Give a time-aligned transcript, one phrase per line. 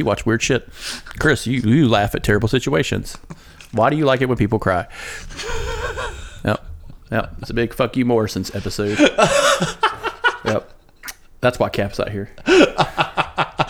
[0.00, 0.68] You watch weird shit.
[1.18, 3.16] Chris, you, you laugh at terrible situations.
[3.72, 4.86] Why do you like it when people cry?
[6.44, 6.66] Yep.
[7.12, 7.34] Yep.
[7.40, 8.98] It's a big fuck you Morrison's episode.
[10.44, 10.70] yep.
[11.40, 12.30] That's why Cap's out here.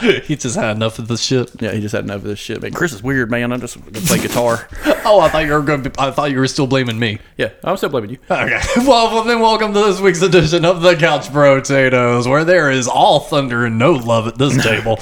[0.25, 1.51] he just had enough of this shit.
[1.61, 2.63] Yeah, he just had enough of this shit.
[2.63, 3.53] Man, Chris is weird, man.
[3.53, 4.69] I'm just gonna play guitar.
[5.03, 5.83] Oh, I thought you were going.
[5.83, 7.19] To, I thought you were still blaming me.
[7.39, 8.19] Yeah, I'm still blaming you.
[8.31, 8.61] Okay.
[8.87, 13.21] Well, then welcome to this week's edition of the Couch Potatoes, where there is all
[13.21, 15.01] thunder and no love at this table.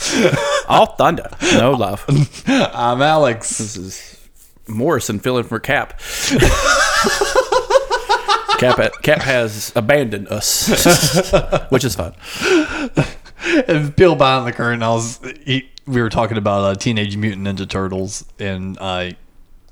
[0.68, 2.04] All thunder, no love.
[2.46, 3.58] I'm Alex.
[3.58, 4.28] This is
[4.68, 6.00] Morrison filling for Cap.
[8.58, 10.68] Cap, Cap has abandoned us,
[11.70, 12.14] which is fun.
[13.68, 14.82] And peel behind the curtain.
[14.82, 15.20] I was.
[15.44, 19.10] He, we were talking about uh, Teenage Mutant Ninja Turtles, and uh,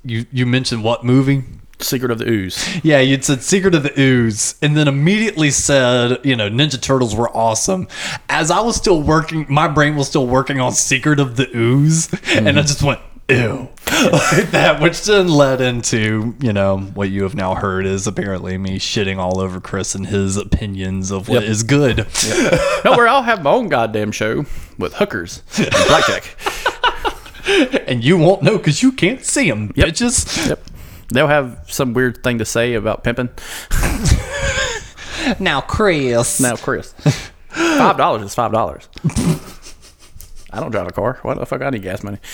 [0.03, 1.43] you you mentioned what movie?
[1.79, 2.83] Secret of the Ooze.
[2.83, 7.15] Yeah, you'd said Secret of the Ooze, and then immediately said, you know, Ninja Turtles
[7.15, 7.87] were awesome.
[8.29, 12.09] As I was still working, my brain was still working on Secret of the Ooze,
[12.35, 17.23] and I just went, ew, like that, which then led into, you know, what you
[17.23, 21.41] have now heard is apparently me shitting all over Chris and his opinions of what
[21.41, 21.51] Yep.
[21.51, 21.97] is good.
[22.85, 24.45] No, where I'll have my own goddamn show
[24.77, 26.35] with hookers and blackjack.
[27.87, 29.87] and you won't know because you can't see them, Yep.
[29.89, 30.47] bitches.
[30.49, 30.63] Yep.
[31.09, 33.29] They'll have some weird thing to say about pimping.
[35.39, 36.39] Now, Chris.
[36.39, 36.93] Now, Chris,
[37.49, 38.87] five dollars is five dollars.
[40.51, 41.19] I don't drive a car.
[41.21, 42.19] Why the fuck I need gas money?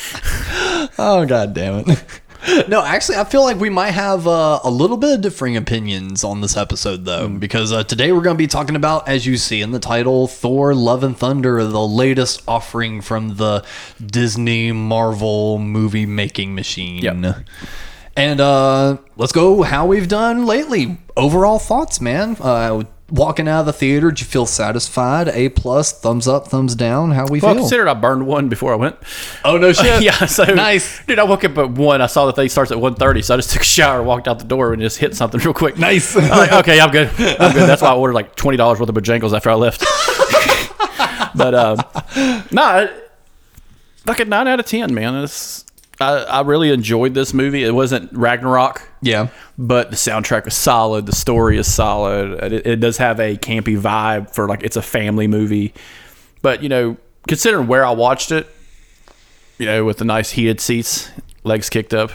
[1.00, 2.04] Oh god damn it.
[2.68, 6.26] No, actually, I feel like we might have uh, a little bit of differing opinions
[6.26, 9.38] on this episode, though, because uh, today we're going to be talking about, as you
[9.38, 13.64] see in the title, Thor: Love and Thunder, the latest offering from the
[14.06, 17.02] Disney Marvel movie making machine.
[17.02, 17.46] Yep.
[18.16, 21.00] And uh, let's go how we've done lately.
[21.16, 22.36] Overall thoughts, man.
[22.40, 25.28] Uh, walking out of the theater, did you feel satisfied?
[25.28, 27.12] A plus, thumbs up, thumbs down.
[27.12, 27.62] How we Well, I feel?
[27.62, 28.96] considered I burned one before I went.
[29.46, 30.02] oh no shit!
[30.02, 31.00] yeah, so nice.
[31.06, 31.20] dude.
[31.20, 32.02] I woke up at one.
[32.02, 34.40] I saw the thing starts at 1.30, so I just took a shower, walked out
[34.40, 35.78] the door, and just hit something real quick.
[35.78, 36.16] Nice.
[36.16, 37.08] I'm like, okay, I'm good.
[37.40, 37.70] I'm good.
[37.70, 39.82] That's why I ordered like twenty dollars worth of Bojangles after I left.
[41.36, 41.78] but um,
[42.52, 42.88] nah,
[44.06, 45.16] fucking nine out of ten, man.
[45.24, 45.66] It's,
[46.04, 47.64] I I really enjoyed this movie.
[47.64, 49.28] It wasn't Ragnarok, Yeah.
[49.58, 51.06] but the soundtrack was solid.
[51.06, 52.54] The story is solid.
[52.54, 55.74] It, it does have a campy vibe for like it's a family movie.
[56.42, 56.98] But you know,
[57.28, 58.48] considering where I watched it,
[59.58, 61.10] you know, with the nice heated seats,
[61.44, 62.12] legs kicked up,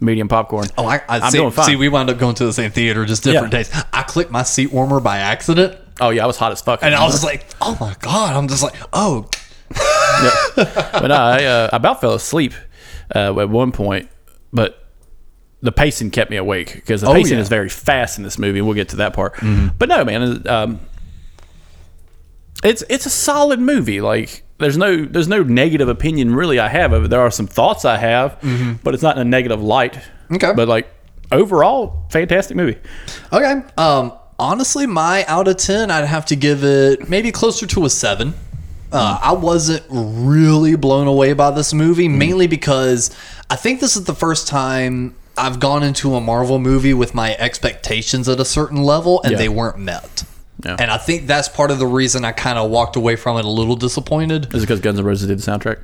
[0.00, 0.66] medium popcorn.
[0.78, 1.66] Oh, I, I I'm see, doing fine.
[1.66, 3.58] see, we wound up going to the same theater, just different Yeah.
[3.64, 3.84] days.
[3.92, 6.82] I clicked my seat warmer by accident, Oh yeah, I was hot as fuck.
[6.82, 9.28] and I was just like, "Oh my god!" I'm just like, "Oh,
[10.56, 12.52] but I, uh, I about fell asleep
[13.14, 14.08] uh, at one point,
[14.52, 14.82] but
[15.62, 17.42] the pacing kept me awake because the Oh, pacing yeah.
[17.42, 18.58] is very fast in this movie.
[18.58, 19.34] and We'll get to that part.
[19.78, 20.80] But no, man, um,
[22.64, 24.00] it's it's a solid movie.
[24.00, 27.08] Like there's no there's no negative opinion really I have of it.
[27.08, 28.38] There are some thoughts I have,
[28.82, 29.98] but it's not in a negative light.
[30.32, 30.52] Okay.
[30.54, 30.88] But like
[31.32, 32.78] overall, fantastic movie.
[33.32, 37.84] okay." Um, honestly, my out of ten, I'd have to give it maybe closer to
[37.84, 38.34] a seven.
[38.92, 43.14] Uh, I wasn't really blown away by this movie, mainly because
[43.50, 47.34] I think this is the first time I've gone into a Marvel movie with my
[47.38, 49.38] expectations at a certain level and Yeah.
[49.38, 50.24] they weren't met.
[50.64, 50.76] Yeah.
[50.78, 53.44] And I think that's part of the reason I kind of walked away from it
[53.44, 54.46] a little disappointed.
[54.54, 55.80] Is it because Guns N' Roses did the soundtrack?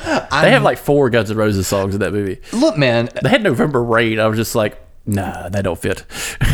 [0.42, 2.40] they have like four Guns N' Roses songs in that movie.
[2.52, 3.10] Look, man.
[3.22, 4.18] They had November Rain.
[4.18, 6.04] I was just like, nah, that don't fit.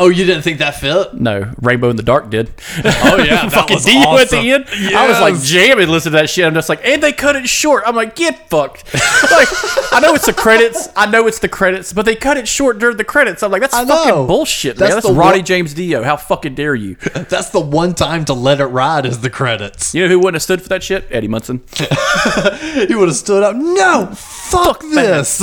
[0.00, 1.14] Oh, you didn't think that fit?
[1.14, 2.52] No, Rainbow in the Dark did.
[2.84, 4.66] Oh yeah, that fucking was Dio at the end.
[4.94, 5.48] I was like Yes.
[5.48, 6.46] jamming, listening to that shit.
[6.46, 7.82] I'm just like, and they cut it short.
[7.84, 8.84] I'm like, get fucked.
[8.94, 9.48] like,
[9.92, 10.88] I know it's the credits.
[10.94, 13.42] I know it's the credits, but they cut it short during the credits.
[13.42, 14.26] I'm like, that's I fucking know.
[14.28, 15.02] bullshit, That's man.
[15.02, 16.04] That's Ronnie one- James Dio.
[16.04, 16.94] How fucking dare you?
[16.94, 19.92] That's the one time to let it ride is the credits.
[19.96, 21.08] You know who wouldn't have stood for that shit?
[21.10, 21.64] Eddie Munson.
[22.86, 23.56] He would have stood up.
[23.56, 25.40] No, fuck, this.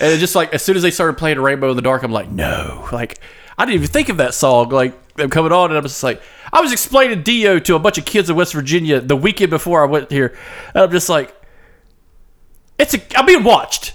[0.00, 2.30] And just like as soon as they started playing Rainbow in the Dark, I'm like,
[2.30, 2.88] no.
[2.92, 3.20] Like
[3.58, 4.70] I didn't even think of that song.
[4.70, 6.22] Like them coming on, and I was just like,
[6.52, 9.82] I was explaining Dio to a bunch of kids in West Virginia the weekend before
[9.82, 10.36] I went here,
[10.74, 11.34] and I'm just like,
[12.82, 13.00] It's a.
[13.16, 13.94] I'm being watched.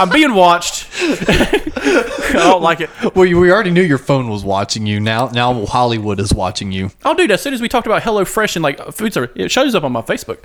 [0.00, 0.88] I'm being watched.
[1.00, 2.90] I don't like it.
[3.14, 4.98] Well, you- we already knew your phone was watching you.
[4.98, 6.90] Now, now Hollywood is watching you.
[7.04, 7.30] Oh, dude!
[7.30, 9.84] As soon as we talked about Hello Fresh and like food service, it shows up
[9.84, 10.38] on my Facebook.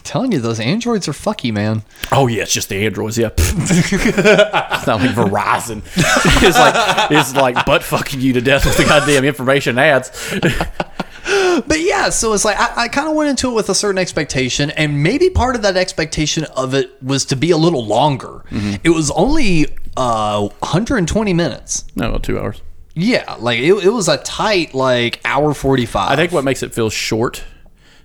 [0.04, 1.82] telling you, those androids are fucky, man.
[2.12, 3.18] Oh yeah, it's just the androids.
[3.18, 5.82] Yeah, it's not like Verizon.
[6.42, 10.10] it's like it's like butt fucking you to death with the goddamn information ads.
[11.66, 13.98] But yeah, so it's like I, I kind of went into it with a certain
[13.98, 18.42] expectation, and maybe part of that expectation of it was to be a little longer.
[18.84, 19.66] It was only
[19.96, 21.84] uh, 120 minutes.
[21.94, 22.62] No, two hours.
[22.94, 26.10] Yeah, like it, it was a tight like hour 45.
[26.10, 27.44] I think what makes it feel short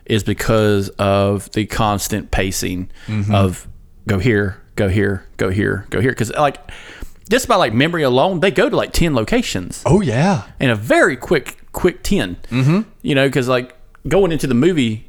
[0.06, 2.90] is because of the constant pacing
[3.32, 3.68] of
[4.08, 6.12] go here, go here, go here, go here.
[6.12, 6.58] Because like
[7.30, 10.76] just by like memory alone, they go to like ten locations Oh yeah, in a
[10.76, 12.90] very quick, quick 10 Mm-hmm.
[13.02, 13.76] You know, because like
[14.08, 15.08] going into the movie.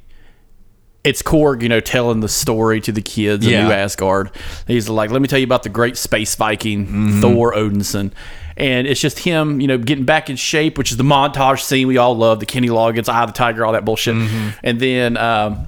[1.05, 3.67] It's Korg, you know, telling the story to the kids of Yeah.
[3.67, 4.31] New Asgard.
[4.69, 8.13] He's like, "Let me tell you about the great space Viking Thor Odinson,"
[8.57, 11.89] and it's just him, you know, getting back in shape, which is the montage scene
[11.89, 14.15] we all love, the Kenny Loggins, Eye of the Tiger, all that bullshit.
[14.63, 15.67] And then, um,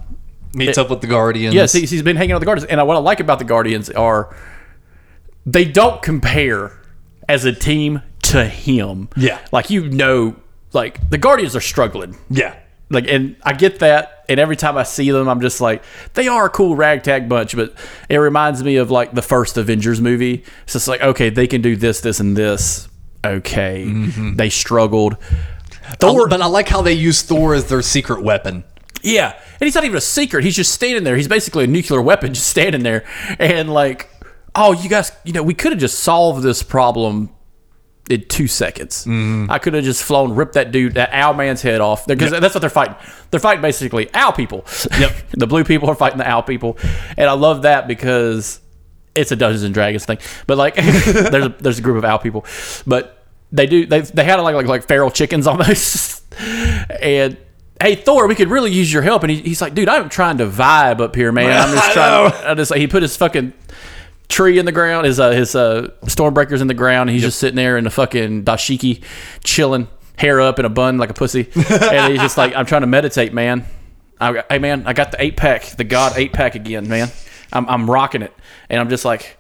[0.55, 1.53] meets up with the Guardians.
[1.53, 3.91] yes, he's been hanging out with the Guardians, and what I like about the Guardians
[3.91, 4.33] are
[5.45, 6.79] they don't compare
[7.29, 9.09] as a team to him.
[9.17, 9.41] Yeah.
[9.51, 10.37] like you know,
[10.75, 12.17] like the Guardians are struggling.
[12.31, 12.57] Yeah,
[12.91, 15.83] like and i get that and every time i see them i'm just like
[16.13, 17.75] they are a cool ragtag bunch but
[18.11, 20.45] it reminds me of like the first avengers movie.
[20.65, 22.89] It's just like okay they can do this this and this.
[23.25, 23.87] Okay.
[23.87, 24.37] Mm-hmm.
[24.37, 25.17] They struggled.
[25.99, 26.29] Thor.
[26.29, 28.65] But I like how they use Thor as their secret weapon.
[29.03, 29.33] yeah.
[29.33, 30.45] And he's not even a secret.
[30.45, 31.17] He's just standing there.
[31.17, 33.05] He's basically a nuclear weapon just standing there.
[33.39, 34.11] And like
[34.55, 37.34] oh you guys you know we could have just solved this problem
[38.11, 39.05] in two seconds.
[39.05, 39.51] Mm-hmm.
[39.51, 42.07] I could have just flown, ripped that dude, that owl man's head off.
[42.07, 42.97] Because that's what they're fighting.
[43.31, 44.65] They're fighting basically owl people.
[44.99, 45.13] Yep.
[45.33, 46.79] the blue people are fighting the owl people,
[47.17, 48.61] and I love that because
[49.15, 50.19] it's a Dungeons and Dragons thing.
[50.47, 52.45] But like, there's a, there's a group of owl people,
[52.87, 56.25] but they do they they had like like like feral chickens almost,
[57.01, 57.39] and.
[57.83, 60.39] Hey Thor, we could really use your help, and he, he's like, "Dude, I'm trying
[60.39, 61.51] to vibe up here, man.
[61.51, 62.51] I'm just I trying." know.
[62.51, 63.53] I just like, he put his fucking
[64.29, 67.09] tree in the ground, his uh, his uh, stormbreakers in the ground.
[67.09, 69.03] And he's just sitting there in a fucking dashiki,
[69.43, 72.83] chilling, hair up in a bun like a pussy, and he's just like, "I'm trying
[72.83, 73.67] to meditate, man.
[74.21, 77.11] I, hey, man, I got the eight pack, the God eight pack again, man.
[77.53, 78.33] I'm I'm rocking it,
[78.69, 79.39] and I'm just like."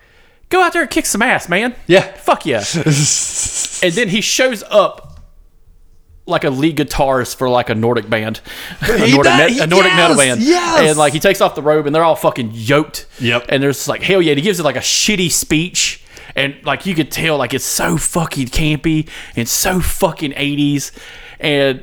[0.50, 1.74] Go out there and kick some ass, man.
[1.88, 2.02] Yeah.
[2.02, 2.58] Fuck yeah.
[3.82, 5.13] and then he shows up
[6.26, 8.40] like a lead guitarist for like a Nordic band,
[8.80, 10.40] a Nordic, does- a Nordic metal band.
[10.40, 10.88] yes.
[10.90, 13.06] And like he takes off the robe and they're all fucking yoked.
[13.20, 13.46] Yep.
[13.50, 16.02] And there's like hell yeah, and he gives it like a shitty speech.
[16.36, 20.90] And like you could tell, like it's so fucking campy and so fucking 80s.
[21.38, 21.82] And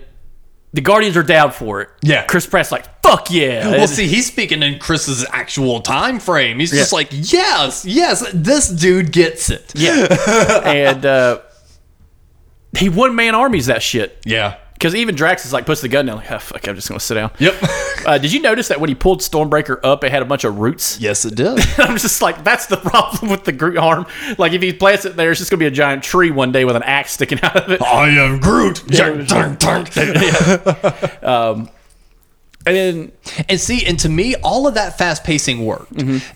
[0.74, 1.90] the Guardians are down for it.
[2.02, 2.26] Yeah.
[2.26, 3.68] Chris Pratt's like, fuck yeah.
[3.70, 6.60] Well, And- see, he's speaking in Chris's actual time frame.
[6.60, 9.72] He's just like, yes, yes, this dude gets it.
[9.76, 10.08] yeah.
[10.66, 11.40] and uh,
[12.78, 14.18] he one man armies that shit.
[14.26, 14.58] Yeah.
[14.74, 17.00] Because even Drax is like puts the gun down, like, oh, fuck, I'm just gonna
[17.00, 17.32] sit down.
[17.40, 17.56] Yep.
[18.04, 20.58] Uh, did you notice that when he pulled Stormbreaker up, it had a bunch of
[20.58, 21.00] roots?
[21.00, 21.60] yes, it did.
[21.78, 24.08] I'm just like, that's the problem with the Groot arm.
[24.40, 26.66] Like, if he plants it there, it's just gonna be a giant tree one day
[26.66, 27.80] with an axe sticking out of it.
[27.80, 28.84] I am Groot.
[28.88, 29.10] Yeah.
[32.66, 33.12] And then,
[33.50, 35.94] And see, and to me, all of that fast pacing worked.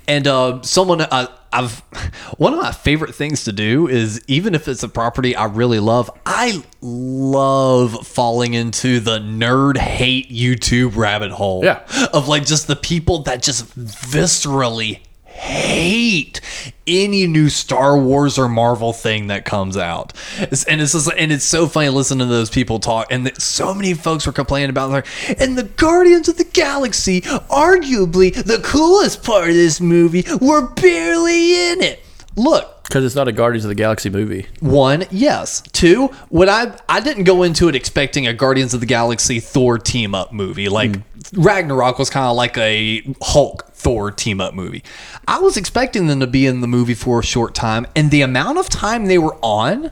[0.07, 1.79] And uh, someone uh, I've
[2.37, 5.79] one of my favorite things to do is even if it's a property I really
[5.79, 11.63] love, I love falling into the nerd hate YouTube rabbit hole.
[11.63, 11.81] Yeah.
[12.13, 14.99] of like just the people that just viscerally
[15.35, 16.39] hate
[16.87, 20.13] any new Star Wars or Marvel thing that comes out.
[20.39, 23.07] And it's just, and it's so funny listening to those people talk.
[23.11, 25.07] And so many folks were complaining about like,
[25.39, 31.71] and the Guardians of the Galaxy, arguably the coolest part of this movie, were barely
[31.71, 32.01] in it.
[32.37, 34.47] Look, because it's not a Guardians of the Galaxy movie.
[34.59, 35.61] one, yes.
[35.71, 39.77] Two, what I I didn't go into it expecting a Guardians of the Galaxy Thor
[39.77, 40.69] team up movie.
[40.69, 41.14] Like hmm.
[41.33, 44.83] Ragnarok was kind of like a Hulk Thor team up movie.
[45.27, 48.21] I was expecting them to be in the movie for a short time, and the
[48.21, 49.91] amount of time they were on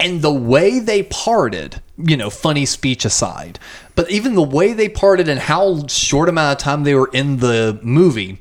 [0.00, 3.58] and the way they parted, you know, funny speech aside,
[3.94, 7.38] but even the way they parted and how short amount of time they were in
[7.38, 8.38] the movie,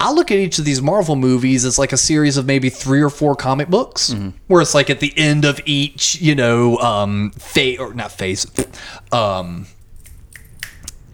[0.00, 3.00] I look at each of these Marvel movies as like a series of maybe three
[3.00, 4.14] or four comic books,
[4.46, 8.46] where it's like at the end of each, you know, um, phase or not phase,
[9.12, 9.66] um,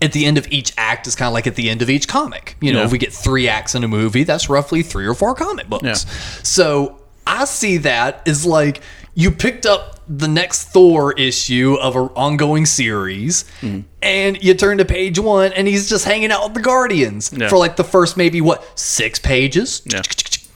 [0.04, 2.06] at the end of each act is kind of like at the end of each
[2.06, 2.56] comic.
[2.60, 2.84] You know, Yeah.
[2.86, 5.84] if we get three acts in a movie, that's roughly three or four comic books.
[5.84, 5.94] Yeah.
[6.42, 8.80] So I see that as like
[9.14, 13.80] you picked up the next Thor issue of an ongoing series, mm-hmm.
[14.02, 17.48] and you turn to page one, and he's just hanging out with the Guardians Yeah.
[17.48, 20.02] for like the first maybe what six pages, Yeah.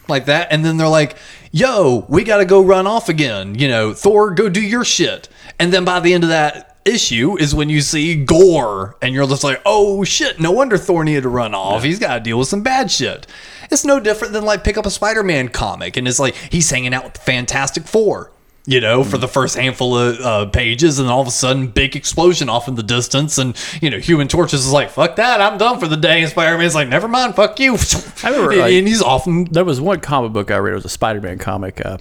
[0.07, 1.17] like that, and then they're like,
[1.51, 5.29] "Yo, we got to go run off again." You know, Thor, go do your shit,
[5.59, 9.27] and then by the end of that issue is when you see Gore, and you're
[9.27, 10.41] just like, "Oh shit!
[10.41, 11.83] No wonder Thor needed to run off.
[11.83, 13.27] He's got to deal with some bad shit."
[13.71, 16.95] It's no different than like pick up a Spider-Man comic, and it's like he's hanging
[16.95, 18.33] out with the Fantastic Four.
[18.67, 21.97] You know, for the first handful of uh, pages, and all of a sudden, big
[21.97, 25.57] explosion off in the distance, and you know, Human Torches is like, "Fuck that, I'm
[25.57, 27.77] done for the day." And Spider-Man's like, "Never mind, fuck you."
[28.23, 29.27] I remember, and, like- and he's off.
[29.27, 30.73] And, There was one comic book I read.
[30.73, 31.85] It was a Spider-Man comic.
[31.85, 31.97] Uh,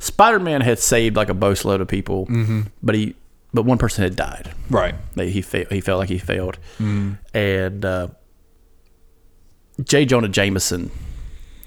[0.00, 2.62] Spider-Man had saved like a boatload of people, mm-hmm.
[2.82, 3.14] but he,
[3.54, 4.52] but one person had died.
[4.70, 4.94] right.
[5.16, 8.08] Like he fa- he felt like he failed, and uh,
[9.82, 10.04] J.
[10.04, 10.90] Jonah Jameson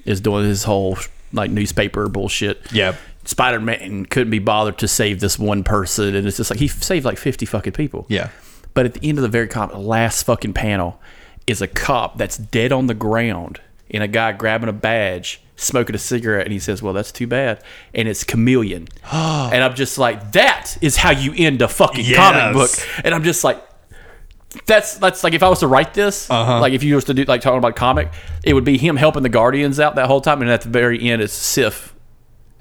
[0.06, 0.98] is doing his whole
[1.34, 2.72] like newspaper bullshit.
[2.72, 2.96] Yeah.
[3.24, 6.68] Spider Man couldn't be bothered to save this one person, and it's just like he
[6.68, 8.06] saved like fifty fucking people.
[8.10, 8.30] Yeah.
[8.74, 11.00] But at the end of the very comic, last fucking panel
[11.48, 13.60] is a cop that's dead on the ground
[13.90, 17.28] and a guy grabbing a badge, smoking a cigarette, and he says, "Well, that's too
[17.28, 17.64] bad."
[17.94, 22.54] And it's Chameleon, and I'm just like, that is how you end a fucking comic
[22.54, 22.70] book.
[23.04, 23.62] And I'm just like,
[24.66, 26.60] that's that's like if I was to write this, Uh-huh.
[26.60, 28.10] like if you was to do like talking about comic,
[28.44, 31.10] it would be him helping the Guardians out that whole time, and at the very
[31.10, 31.91] end, it's Sif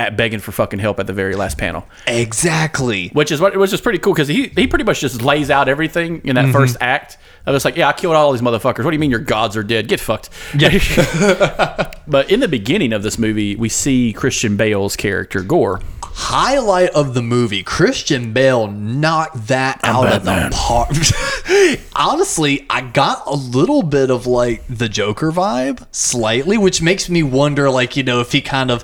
[0.01, 3.09] at begging for fucking help at the very last panel Exactly.
[3.11, 5.69] which is what which is pretty cool because he he pretty much just lays out
[5.69, 6.53] everything in that Mm-hmm.
[6.53, 7.19] first act.
[7.47, 8.85] I was like, yeah, I killed all these motherfuckers.
[8.85, 9.89] What do you mean your gods are dead?
[9.89, 10.31] Get fucked.
[10.57, 10.71] Yeah.
[12.07, 15.81] But in the beginning of this movie, we see Christian Bale's character Gore.
[16.03, 20.47] Highlight of the movie: Christian Bale knocked that out Batman.
[20.47, 21.81] of the park.
[21.97, 27.23] Honestly, I got a little bit of like the Joker vibe, slightly, which makes me
[27.23, 28.83] wonder, like you know, if he kind of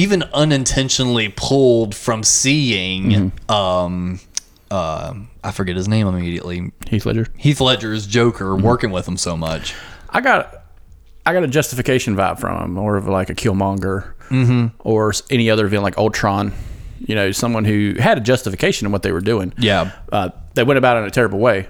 [0.00, 4.18] even unintentionally pulled from seeing, um,
[4.70, 6.72] um, I forget his name immediately.
[6.88, 7.26] Heath Ledger.
[7.36, 9.74] Heath Ledger's Joker working with him so much.
[10.08, 10.64] I got
[11.26, 14.68] I got a justification vibe from him, or of like a Killmonger, mm-hmm.
[14.78, 16.52] or any other villain like Ultron.
[17.00, 19.52] You know, someone who had a justification in what they were doing.
[19.58, 19.92] Yeah.
[20.12, 21.68] uh, they went about it in a terrible way,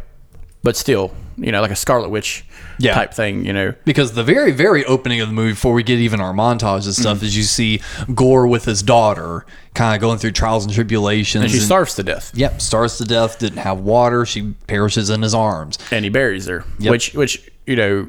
[0.63, 2.45] but still, you know, like a Scarlet Witch
[2.79, 2.95] Yeah.
[2.95, 3.45] type thing.
[3.45, 6.33] You know, Because the very, very opening of the movie, before we get even our
[6.33, 7.23] montage and stuff, mm.
[7.25, 7.81] is you see
[8.15, 9.45] Gore with his daughter,
[9.75, 11.43] kind of going through trials and tribulations.
[11.45, 12.31] and she and- starves to death.
[12.35, 13.39] Yep, starves to death.
[13.39, 14.25] Didn't have water.
[14.27, 15.79] She perishes in his arms.
[15.91, 16.65] and he buries her.
[16.79, 16.91] Yep.
[16.91, 18.09] Which, which you know,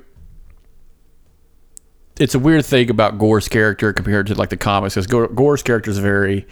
[2.20, 5.64] it's a weird thing about Gore's character compared to like the comics, because Gore, Gore's
[5.64, 6.46] character is very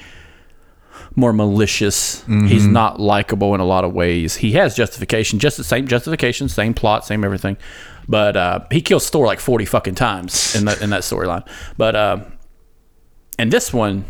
[1.16, 2.24] more malicious.
[2.26, 4.36] He's not likable in a lot of ways.
[4.38, 7.58] He has justification, just the same justification, same plot, same everything.
[8.08, 11.48] But uh, he kills Thor like forty fucking times in that in that storyline.
[11.78, 12.18] But uh,
[13.38, 14.06] and this one,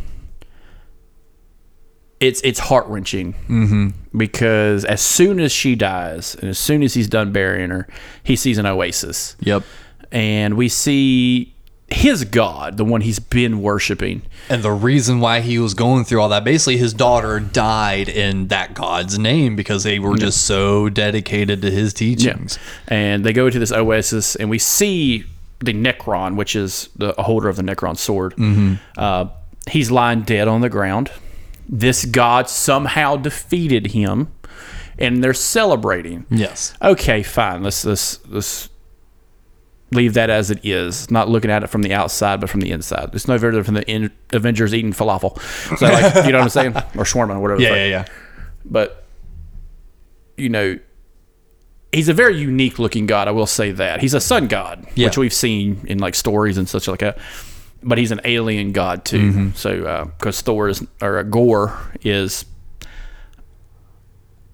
[2.19, 7.08] it's it's heart wrenching because as soon as she dies and as soon as he's
[7.08, 7.88] done burying her,
[8.24, 9.63] he sees an oasis, Yep.
[10.12, 11.53] and we see
[11.91, 14.22] his god, the one he's been worshiping.
[14.50, 18.48] And the reason why he was going through all that, basically, his daughter died in
[18.50, 22.58] that God's name because they were just so dedicated to his teachings.
[22.88, 25.24] And they go to this oasis, and we see
[25.60, 28.34] the Necron, which is the holder of the Necron sword.
[28.98, 29.25] Uh,
[29.69, 31.12] he's lying dead on the ground.
[31.67, 34.31] This god somehow defeated him,
[34.98, 36.25] and they're celebrating.
[36.29, 36.74] Yes.
[36.81, 37.62] Okay, fine.
[37.63, 38.69] Let's let's let's
[39.91, 41.10] leave that as it is.
[41.10, 43.10] Not looking at it from the outside, but from the inside.
[43.13, 45.39] It's no further from the in- Avengers eating falafel.
[45.77, 47.62] So like, you know what I'm saying, or shawarma, or whatever.
[47.62, 48.05] Yeah, yeah, yeah.
[48.65, 49.05] but
[50.39, 50.79] you know
[51.91, 55.08] he's a very unique looking god i will say that he's a sun god Yeah.
[55.08, 57.17] which we've seen in like stories and such like that
[57.84, 59.50] but he's an alien god too mm-hmm.
[59.51, 62.46] so uh, because thor is or uh, gore is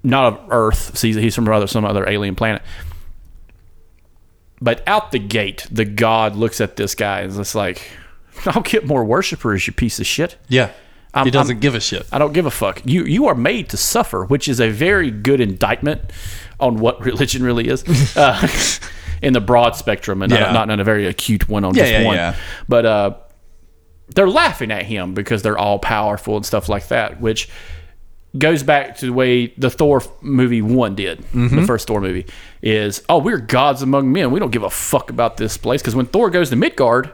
[0.03, 2.61] not of earth so he's, he's from other some other alien planet
[4.61, 7.89] but out the gate the god looks at this guy and it's like
[8.47, 10.71] i'll get more worshipers you piece of shit Yeah.
[11.13, 12.05] I'm- he doesn't I'm- give a shit.
[12.11, 12.81] I don't give a fuck.
[12.83, 16.01] You you are made to suffer, which is a very good indictment
[16.59, 17.85] on what religion really is,
[18.17, 18.45] uh,
[19.21, 20.51] in the broad spectrum, and Yeah.
[20.51, 22.35] not, not in a very acute one on Yeah, just yeah, one.
[22.67, 23.13] But uh,
[24.13, 27.47] they're laughing at him because they're all powerful and stuff like that, which
[28.37, 31.55] goes back to the way the Thor movie one did, Mm-hmm.
[31.55, 32.25] the first Thor movie,
[32.61, 34.31] is oh we're gods among men.
[34.31, 37.11] We don't give a fuck about this place because when Thor goes to Midgard.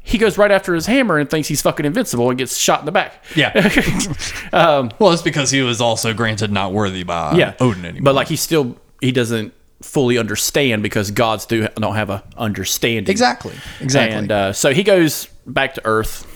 [0.00, 2.86] He goes right after his hammer and thinks he's fucking invincible and gets shot in
[2.86, 3.22] the back.
[3.36, 3.52] Yeah.
[4.98, 8.04] well, it's because he was also granted not worthy by yeah Odin anymore.
[8.04, 13.10] but like he still he doesn't fully understand because gods do don't have a understanding
[13.10, 13.52] Exactly.
[13.80, 14.16] Exactly.
[14.16, 16.26] and uh, so he goes back to earth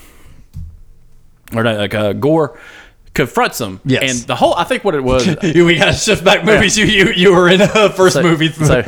[1.54, 2.58] or no, like uh, gore
[3.14, 3.80] confronts him.
[3.84, 4.02] Yes.
[4.02, 5.26] And the whole, I think what it was.
[5.42, 6.76] we got to shift back movies.
[6.78, 8.50] You, you you were in a first movie.
[8.52, 8.82] so,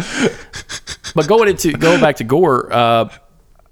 [1.15, 3.09] but going into going back to Gore, uh,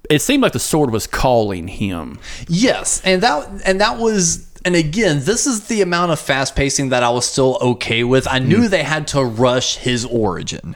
[0.09, 2.19] it seemed like the sword was calling him.
[2.47, 6.89] Yes, and that and that was and again, this is the amount of fast pacing
[6.89, 8.27] that I was still okay with.
[8.29, 10.75] I knew they had to rush his origin.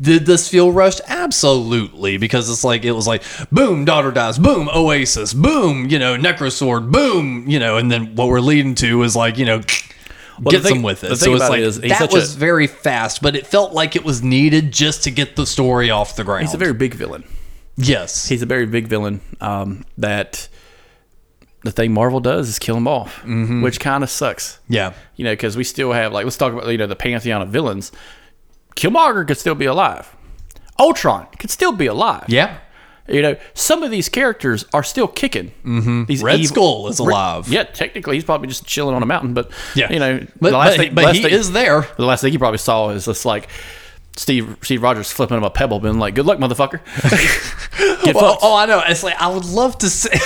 [0.00, 1.00] Did this feel rushed?
[1.08, 6.16] Absolutely, because it's like it was like boom, daughter dies, boom, Oasis, boom, you know,
[6.16, 9.58] Necrosword, boom, you know, and then what we're leading to is like you know.
[9.58, 11.10] the Get some with it.
[11.10, 13.72] the So it's like it is he's that was a- very fast, but it felt
[13.72, 16.46] like it was needed just to get the story off the ground.
[16.46, 17.22] He's a very big villain.
[17.76, 19.20] yes, He's a very big villain.
[19.40, 20.48] Um, that
[21.64, 23.62] the thing Marvel does is kill him off, Mm-hmm.
[23.62, 24.60] which kind of sucks.
[24.68, 27.42] yeah, You know, because we still have like let's talk about you know the pantheon
[27.42, 27.90] of villains.
[28.76, 30.14] Killmonger could still be alive.
[30.78, 32.24] Ultron could still be alive.
[32.28, 32.58] yeah.
[33.06, 35.52] You know, some of these characters are still kicking.
[35.62, 36.04] Mm-hmm.
[36.06, 37.48] These Red evil- Skull is alive.
[37.48, 39.34] Yeah, technically, he's probably just chilling on a mountain.
[39.34, 39.92] But Yeah.
[39.92, 41.86] you know, But, the last but, thing, but last he thing- is there.
[41.98, 43.48] The last thing you probably saw is just like
[44.16, 46.80] Steve Steve Rogers flipping him a pebble, being like, "Good luck, motherfucker."
[48.04, 48.80] Get Well, oh, I know.
[48.86, 50.10] It's like I would love to see.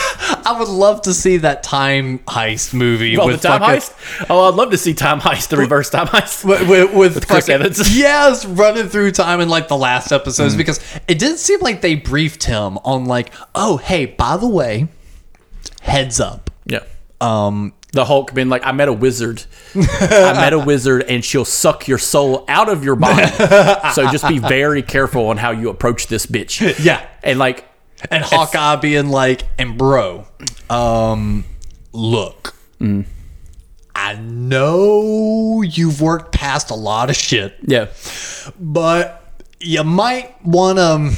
[0.44, 4.26] I would love to see that time heist movie Oh, with time fucking- heist.
[4.28, 6.44] Oh, I'd love to see time heist, the reverse time heist.
[6.44, 7.96] With, with, with, Chris fucking- Evans.
[7.98, 10.58] yes, running through time in like the last episodes Mm.
[10.58, 14.88] because it didn't seem like they briefed him on like, oh hey, by the way,
[15.80, 16.50] heads up.
[16.66, 16.80] Yeah.
[17.20, 19.42] Um, The Hulk being like, I met a wizard.
[19.74, 23.26] I met a wizard, and she'll suck your soul out of your body.
[23.94, 26.84] so just be very careful on how you approach this bitch.
[26.84, 27.64] yeah, And like,
[28.10, 30.26] and Hawkeye being like, and bro,
[30.68, 31.44] um,
[31.92, 32.54] look.
[32.78, 33.06] Mm.
[33.94, 37.56] I know you've worked past a lot of shit.
[37.62, 37.86] yeah,
[38.60, 39.24] but
[39.60, 41.16] you might want to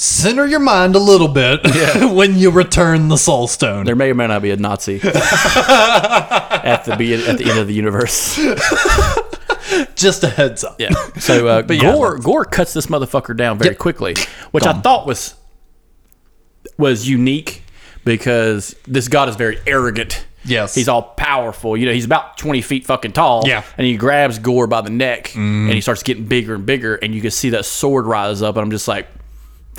[0.00, 1.60] center your mind a little bit
[2.14, 3.84] when you return the soul stone.
[3.84, 7.66] there may or may not be a Nazi at the be- at the end of
[7.66, 8.36] the universe.
[9.94, 10.80] Just a heads up.
[10.80, 10.90] Yeah.
[11.18, 13.78] So uh, yeah, Gore let's- Gore cuts this motherfucker down very Yep.
[13.78, 14.14] quickly,
[14.52, 15.34] which I thought was
[16.78, 17.62] was unique
[18.04, 20.26] because this god is very arrogant.
[20.44, 20.74] Yes.
[20.74, 21.76] He's all powerful.
[21.76, 23.42] You know, he's about 20 feet fucking tall.
[23.46, 23.62] Yeah.
[23.76, 26.94] And he grabs Gore by the neck and he starts getting bigger and bigger.
[26.94, 28.56] And you can see that sword rise up.
[28.56, 29.06] And I'm just like,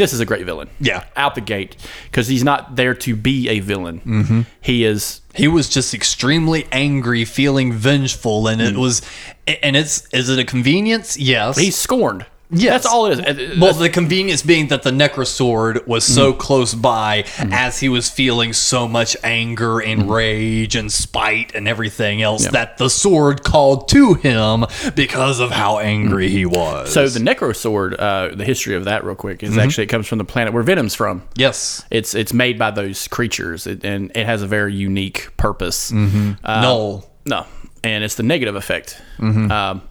[0.02, 0.70] this is a great villain.
[0.80, 1.06] Yeah.
[1.16, 1.78] Out the gate.
[2.06, 4.02] Because he's not there to be a villain.
[4.02, 4.42] Mm-hmm.
[4.60, 5.22] He is.
[5.34, 9.02] He was just extremely angry, feeling vengeful, and it was,
[9.48, 11.18] and it's, is it a convenience?
[11.18, 11.58] Yes.
[11.58, 12.26] He's scorned.
[12.52, 12.74] Yes.
[12.74, 13.60] That's all it is.
[13.60, 16.40] well, uh, the convenience being that the Necrosword was so mm-hmm.
[16.40, 17.54] close by mm-hmm.
[17.54, 20.12] as he was feeling so much anger and mm-hmm.
[20.12, 25.80] rage and spite and everything else that the sword called to him because of how
[25.80, 26.94] angry he was.
[26.94, 30.08] So the Necro Sword, uh, the history of that, real quick, is actually it comes
[30.08, 31.24] from the planet where Venom's from.
[31.36, 35.92] yes, It's it's made by those creatures, it, and it has a very unique purpose.
[35.92, 37.46] Uh, no, no,
[37.84, 39.82] and it's the negative effect, um,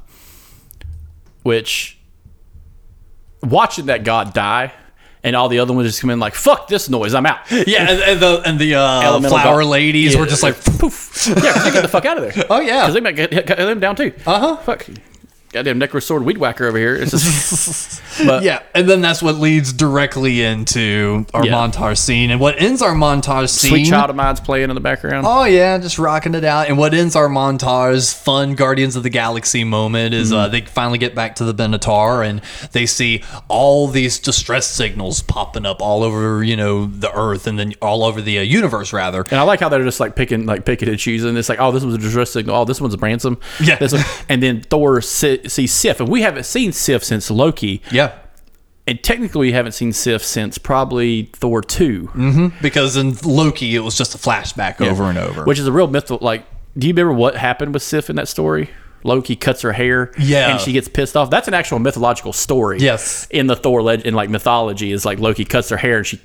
[1.42, 1.99] which
[3.42, 4.72] watching that god die,
[5.22, 7.38] and all the other ones just come in like fuck this noise, I'm out.
[7.50, 11.53] yeah, and, and the and the uh, Elemental flower ladies were just like, poof, yeah,
[11.53, 12.44] 'cause they get the fuck out of there.
[12.50, 14.12] oh yeah, because they might get, get them down too.
[14.26, 14.57] Uh huh.
[14.57, 14.87] Fuck,
[15.53, 16.94] goddamn Necro Sword weed whacker over here.
[16.96, 21.52] It's just, but Yeah, and then that's what leads directly into our Yeah.
[21.52, 22.30] montage scene.
[22.30, 23.70] And what ends our montage scene?
[23.70, 25.26] Sweet Child of Mine's playing in the background.
[25.28, 26.68] Oh yeah, just rocking it out.
[26.68, 30.98] And what ends our montage, fun Guardians of the Galaxy moment is uh, they finally
[30.98, 32.40] get back to the Benatar and
[32.72, 37.59] they see all these distress signals popping up all over, you know, the Earth and
[37.59, 39.22] then all over the uh, universe rather.
[39.30, 41.37] And I like how they're just like picking, like picking and choosing.
[41.37, 42.56] It's like, oh, this was a distress signal.
[42.56, 43.38] Oh, this one's a ransom.
[43.61, 43.76] Yeah.
[43.76, 44.02] This one.
[44.28, 48.10] And then Thor sees Sif, and we haven't seen Sif since Loki, Yeah,
[48.90, 52.48] and technically we haven't seen Sif since probably Thor 2 mm-hmm.
[52.61, 55.44] because in Loki it was just a flashback over and over.
[55.44, 56.11] which is a real myth.
[56.11, 56.44] Like,
[56.76, 58.68] do you remember what happened with Sif in that story?
[59.03, 60.50] Loki cuts her hair, Yeah.
[60.50, 61.31] and she gets pissed off.
[61.31, 62.81] That's an actual mythological story.
[62.81, 63.26] Yes.
[63.31, 66.20] in the Thor legend, in like mythology, is like Loki cuts her hair and she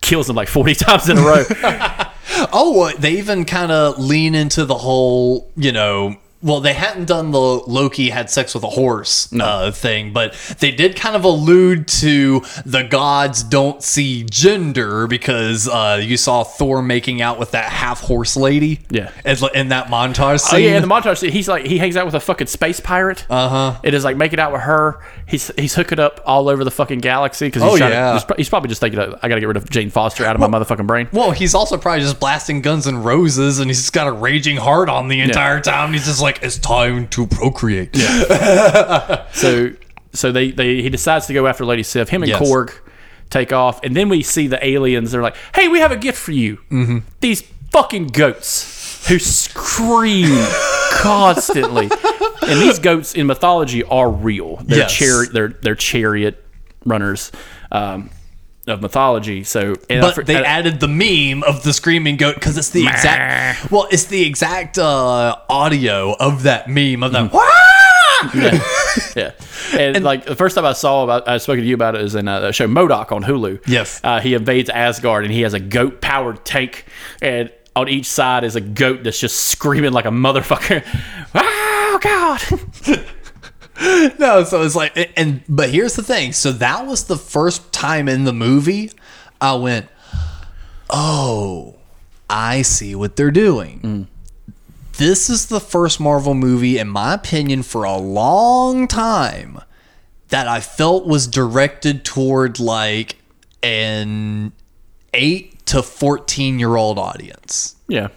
[0.00, 1.44] kills him like forty times in a row.
[2.52, 6.16] Oh, they even kind of lean into the whole, you know.
[6.44, 10.70] Well, they hadn't done the Loki had sex with a horse uh, thing, but they
[10.70, 16.82] did kind of allude to the gods don't see gender because uh, you saw Thor
[16.82, 18.80] making out with that half horse lady.
[18.90, 19.10] Yeah.
[19.24, 20.54] as, in that montage scene.
[20.54, 22.78] Oh yeah, in the montage, scene, he's like he hangs out with a fucking space
[22.78, 23.24] pirate.
[23.30, 23.80] Uh Uh-huh.
[23.82, 25.00] It is like making out with her.
[25.26, 28.20] He's he's hooking up all over the fucking galaxy because he's, Oh, trying to- yeah.
[28.36, 30.48] he's, probably just thinking, I got to get rid of Jane Foster out of my
[30.58, 31.08] motherfucking brain.
[31.12, 34.56] well, he's also probably just blasting Guns and Roses, and he's just got a raging
[34.58, 35.92] heart on the entire time.
[35.92, 37.90] He's just like, it's time to procreate.
[37.96, 39.26] Yeah.
[39.32, 39.70] So
[40.12, 42.08] so they, they he decides to go after Lady Sif.
[42.08, 42.40] Him and Yes.
[42.40, 42.72] Korg
[43.30, 45.10] take off, and then we see the aliens.
[45.10, 46.56] They're like, "Hey, we have a gift for you.
[46.70, 46.98] Mm-hmm.
[47.20, 48.72] These fucking goats."
[49.08, 50.30] who scream
[50.92, 51.90] constantly.
[52.46, 54.56] And these goats in mythology are real.
[54.64, 54.94] They're Yes.
[54.98, 56.42] chari- they're they're chariot
[56.86, 57.30] runners
[57.70, 58.08] um,
[58.66, 59.44] of mythology.
[59.44, 62.70] So, and I But they I- added the meme of the screaming goat because it's
[62.70, 63.70] the exact.
[63.70, 67.28] Well, it's the exact uh, audio of that meme of Mm-hmm.
[67.28, 67.30] them.
[67.32, 68.60] "Wah!"
[69.16, 69.32] yeah.
[69.78, 72.14] And, like the first time I saw about, I spoke to you about it is
[72.14, 73.66] in uh, the show MODOK on Hulu.
[73.66, 74.00] Yes.
[74.04, 76.84] Uh, he invades Asgard and he has a goat powered tank,
[77.20, 80.84] and on each side is a goat that's just screaming like a motherfucker.
[81.96, 82.40] Oh God!
[84.18, 86.32] No, so it's like, and but here's the thing.
[86.32, 88.90] So that was the first time in the movie
[89.40, 89.88] I went,
[90.90, 91.76] oh,
[92.28, 93.80] I see what they're doing.
[93.80, 94.06] Mm.
[94.96, 99.60] This is the first Marvel movie, in my opinion, for a long time
[100.28, 103.16] that I felt was directed toward like
[103.62, 104.52] an
[105.12, 108.08] eight to 14 year old audience yeah.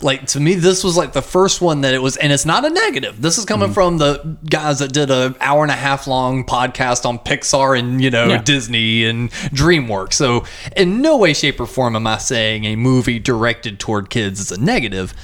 [0.00, 2.64] Like to me this was like the first one that it was and it's not
[2.64, 3.74] a negative this is coming mm-hmm.
[3.74, 8.02] from the guys that did a hour and a half long podcast on pixar and
[8.02, 8.42] you know Yeah.
[8.42, 10.44] disney and dreamworks so
[10.76, 14.52] in no way shape or form am i saying a movie directed toward kids is
[14.52, 15.14] a negative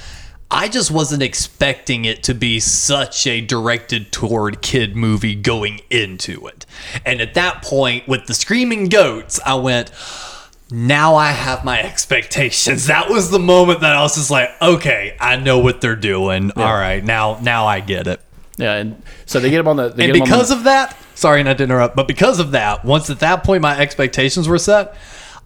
[0.51, 6.47] I just wasn't expecting it to be such a directed toward kid movie going into
[6.47, 6.65] it.
[7.05, 9.91] And at that point, with the screaming goats, I went,
[10.71, 12.87] now I have my expectations.
[12.87, 16.51] That was the moment that I was just like, okay, I know what they're doing.
[16.55, 18.21] All right, now now I get it.
[18.57, 18.73] Yeah.
[18.75, 19.85] And so they get him on the.
[19.85, 23.09] And on the- because of that, sorry not to interrupt, but because of that, once
[23.09, 24.95] at that point my expectations were set,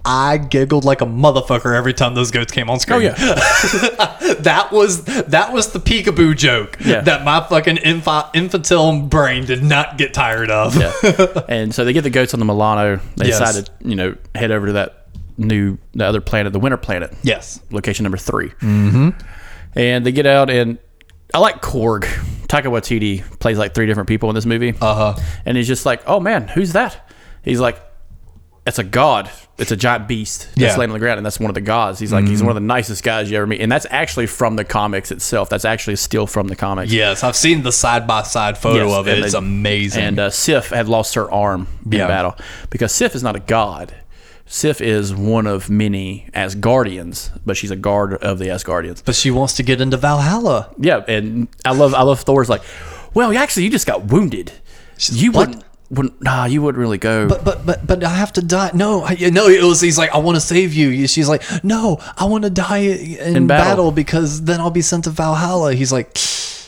[0.06, 2.98] I giggled like a motherfucker every time those goats came on screen.
[2.98, 3.14] Oh yeah.
[4.40, 7.02] that was that was the peekaboo joke Yeah.
[7.02, 10.76] that my fucking infa- infantile brain did not get tired of.
[10.76, 10.92] Yeah.
[11.48, 13.00] and so they get the goats on the Milano.
[13.16, 13.40] They Yes.
[13.40, 15.03] decide to, you know, head over to that
[15.38, 17.14] new, the other planet, the Winter Planet.
[17.24, 17.60] Yes.
[17.72, 19.10] Location number 3 Mm-hmm.
[19.76, 20.78] And they get out, and
[21.34, 22.04] I like Korg.
[22.48, 24.76] Taika Waititi plays like three different people in this movie.
[24.80, 25.24] Uh huh.
[25.46, 27.10] And he's just like, oh man, who's that?
[27.44, 27.82] He's like,
[28.68, 29.30] it's a god.
[29.58, 30.70] It's a giant beast that's Yeah.
[30.70, 30.80] Mm-hmm.
[30.80, 32.00] laying on the ground, and that's one of the gods.
[32.00, 34.56] He's like, he's one of the nicest guys you ever meet, and that's actually from
[34.56, 35.50] the comics itself.
[35.50, 36.92] That's actually still from the comics.
[36.92, 39.20] Yes, I've seen the side by side photo Yes, of it.
[39.20, 40.04] It's they- amazing.
[40.04, 42.08] And uh, Sif had lost her arm in Yeah.
[42.08, 42.36] battle
[42.70, 43.94] because Sif is not a god.
[44.46, 49.04] Sif is one of many Asgardians, but she's a guard of the Asgardians.
[49.04, 50.74] but she wants to get into Valhalla.
[50.78, 52.62] Yeah, and I love I love Thor's like,
[53.14, 54.52] well, actually, you just got wounded.
[55.12, 55.48] You what?
[55.50, 57.28] wouldn't, wouldn't, nah, you wouldn't really go.
[57.28, 58.72] But but but but I have to die.
[58.74, 59.48] No, I, no.
[59.48, 59.82] It was.
[59.82, 61.08] He's like, I want to save you.
[61.08, 63.66] She's like, No, I want to die in, In battle.
[63.76, 63.92] battle.
[63.92, 65.74] because then I'll be sent to Valhalla.
[65.74, 66.18] He's like,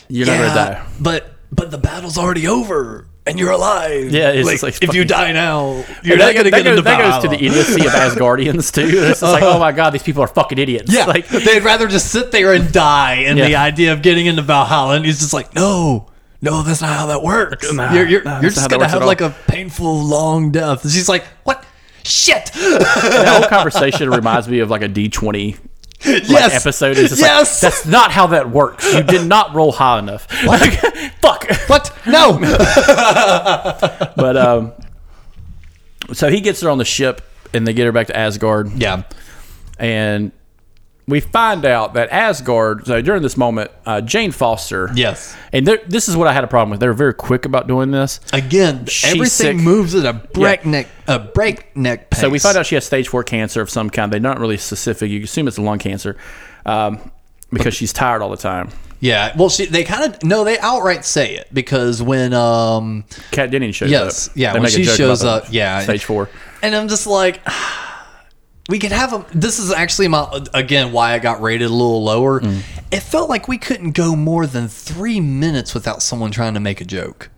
[0.07, 0.87] You're not gonna die.
[0.99, 4.11] But but the battle's already over and you're alive.
[4.11, 6.81] Yeah, it's like, like if you die now, you're not gonna that get goes, into
[6.83, 8.81] that goes to the idiocy of Asgardians too.
[8.87, 10.93] It's just like, oh my god, these people are fucking idiots.
[10.93, 13.23] Yeah, like they'd rather just sit there and die.
[13.27, 13.47] And Yeah.
[13.47, 16.07] the idea of getting into Valhalla, and he's just like, no,
[16.41, 17.71] no, that's not how that works.
[17.73, 20.83] Nah, you're you're, nah, you're just gonna have like a painful long death.
[20.83, 21.65] And she's like, what?
[22.03, 22.51] Shit.
[22.53, 25.57] that whole conversation reminds me of like a D twenty
[26.05, 26.53] yes.
[26.65, 26.97] episode.
[26.97, 27.61] It's Yes.
[27.63, 28.93] like that's not how that works.
[28.93, 30.27] You did not roll high enough.
[30.45, 30.79] Like,
[31.21, 31.49] fuck.
[31.67, 31.91] What?
[32.05, 32.37] No.
[34.15, 34.73] But um,
[36.13, 37.21] so he gets her on the ship,
[37.53, 38.71] and they get her back to Asgard.
[38.73, 39.03] yeah.
[39.79, 40.31] and
[41.07, 42.87] we find out that Asgard.
[42.87, 44.89] So during this moment, uh, Jane Foster.
[44.95, 45.35] Yes.
[45.53, 46.79] And this is what I had a problem with.
[46.79, 48.19] They were very quick about doing this.
[48.33, 49.63] Again, She's everything sick.
[49.63, 52.21] moves at a breakneck, a breakneck pace.
[52.21, 54.11] So we find out she has stage four cancer of some kind.
[54.11, 55.11] They're not really specific.
[55.11, 56.17] You assume it's a lung cancer
[56.65, 57.11] um,
[57.53, 58.69] because she's tired all the time.
[58.99, 59.35] Yeah.
[59.37, 63.75] Well, she they kind of no, they outright say it because when um Kat Dennings
[63.75, 64.33] shows yes up.
[64.37, 66.29] yeah when she shows up yeah Stage four.
[66.63, 67.41] and I'm just like.
[68.67, 69.25] We could have a.
[69.33, 72.39] This is actually my again why I got rated a little lower.
[72.41, 72.61] Mm.
[72.91, 76.81] It felt like we couldn't go more than three minutes without someone trying to make
[76.81, 77.29] a joke.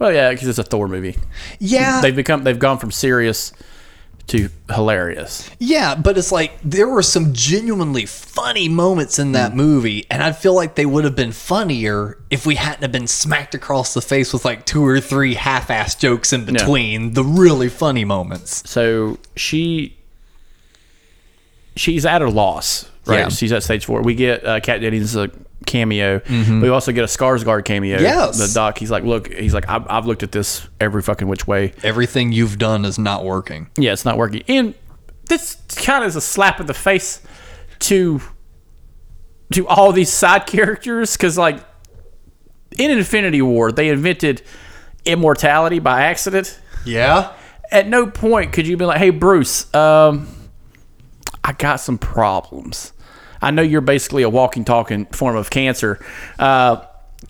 [0.00, 1.16] Well, yeah, because it's a Thor movie.
[1.60, 3.52] Yeah, They've become they've gone from serious
[4.26, 5.48] to hilarious.
[5.60, 9.32] Yeah, but it's like there were some genuinely funny moments in Mm.
[9.34, 12.90] that movie, and I feel like they would have been funnier if we hadn't have
[12.92, 17.22] been smacked across the face with like two or three half-ass jokes in between the
[17.22, 18.68] really funny moments.
[18.68, 19.96] So she
[21.76, 23.18] she's at a loss, right?
[23.20, 23.28] Yeah.
[23.28, 24.02] She's at stage four.
[24.02, 25.30] We get uh, Kat Dennings a
[25.66, 26.20] cameo.
[26.28, 27.96] We also get a Skarsgård cameo.
[27.96, 28.04] Mm-hmm.
[28.04, 28.38] Yes.
[28.38, 28.78] the doc.
[28.78, 31.72] He's like, look, he's like, I've, I've looked at this every fucking which way.
[31.82, 33.70] Everything you've done is not working.
[33.78, 34.42] Yeah, it's not working.
[34.46, 34.74] And
[35.28, 37.22] this kind of is a slap in the face
[37.80, 38.20] to
[39.52, 41.64] to all these side characters because, like,
[42.78, 44.42] in Infinity War, they invented
[45.04, 46.60] immortality by accident.
[46.84, 47.32] Yeah.
[47.70, 50.28] At no point could you be like, "Hey, Bruce, um,
[51.44, 52.92] I got some problems.
[53.42, 56.02] I know you're basically a walking, talking form of cancer.
[56.38, 56.84] Uh,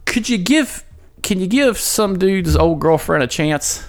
[0.07, 0.85] could you give?
[1.23, 3.85] Can you give some dude's old girlfriend a chance?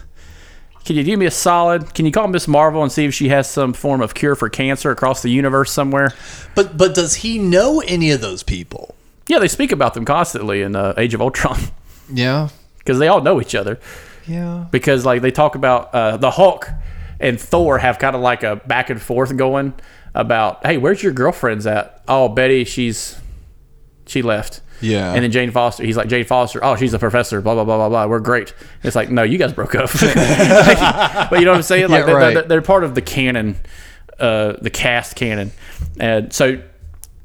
[0.85, 1.93] Can you do me a solid?
[1.93, 4.49] Can you call Miss Marvel and see if she has some form of cure for
[4.49, 6.13] cancer across the universe somewhere?
[6.55, 8.95] But but does he know any of those people?
[9.27, 11.59] Yeah, they speak about them constantly in uh, Age of Ultron
[12.13, 12.49] Yeah.
[12.77, 13.79] because they all know each other.
[14.27, 14.65] Yeah.
[14.71, 16.69] because like they talk about uh, the Hulk
[17.19, 19.73] and Thor have kind of like a back and forth going
[20.15, 22.01] about, hey, where's your girlfriend's at?
[22.07, 23.19] Oh, Betty, she's
[24.07, 24.61] she left.
[24.81, 25.13] Yeah.
[25.13, 26.63] And then Jane Foster, he's like Jane Foster.
[26.63, 27.41] Oh, she's a professor.
[27.41, 28.05] Blah blah blah blah blah.
[28.07, 28.53] We're great.
[28.83, 29.89] It's like no, you guys broke up.
[31.29, 31.89] but you know what I'm saying?
[31.89, 32.33] Like Yeah, they're, right.
[32.33, 33.57] they're, they're part of the canon,
[34.19, 35.51] uh, the cast canon,
[35.99, 36.61] and so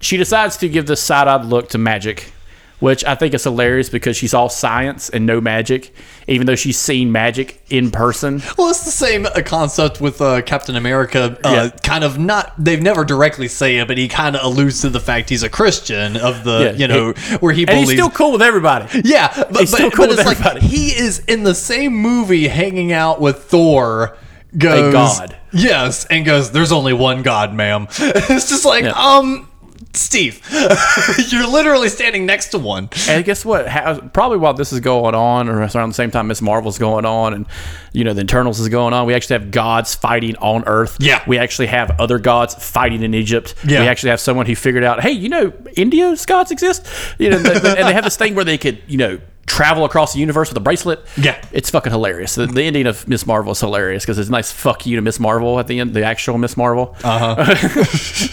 [0.01, 2.33] she decides to give this side-eyed look to magic,
[2.81, 5.93] which I think is hilarious because she's all science and no magic,
[6.27, 8.43] even though she's seen magic in person.
[8.59, 11.39] Well, it's the same concept with uh, Captain America.
[11.45, 11.69] Uh, Yeah.
[11.85, 12.53] Kind of not.
[12.59, 15.49] They've never directly say it, but he kind of alludes to the fact he's a
[15.49, 17.91] Christian of the, Yeah, you know, where he And believes.
[17.91, 19.03] he's still cool with everybody.
[19.05, 20.67] yeah, but, he's but, still cool but with it's like everybody.
[20.67, 24.17] he is in the same movie hanging out with Thor.
[24.57, 25.37] Goes, god.
[25.53, 27.87] Yes, and goes, There's only one God, ma'am.
[27.99, 28.91] it's just like, Yeah.
[28.93, 29.49] um,
[29.93, 30.41] Steve,
[31.33, 32.89] you're literally standing next to one.
[33.09, 33.67] And guess what?
[33.67, 37.05] How, probably while this is going on, or around the same time Miss Marvel's going
[37.05, 37.47] on, and
[37.93, 40.97] you know the Eternals is going on, we actually have gods fighting on Earth.
[41.01, 41.23] Yeah.
[41.27, 43.57] we actually have other gods fighting in Egypt.
[43.67, 43.81] Yeah.
[43.81, 46.87] we actually have someone who figured out, hey, you know, India's gods exist.
[47.19, 49.21] You know, and they have this thing where they could, you know.
[49.47, 51.05] Travel across the universe with a bracelet.
[51.17, 51.43] Yeah.
[51.51, 52.37] it's fucking hilarious.
[52.37, 55.19] The, the ending of Miss Marvel is hilarious because it's nice fuck you to Miss
[55.19, 56.95] Marvel at the end, the actual Miss Marvel.
[57.03, 58.27] Uh huh.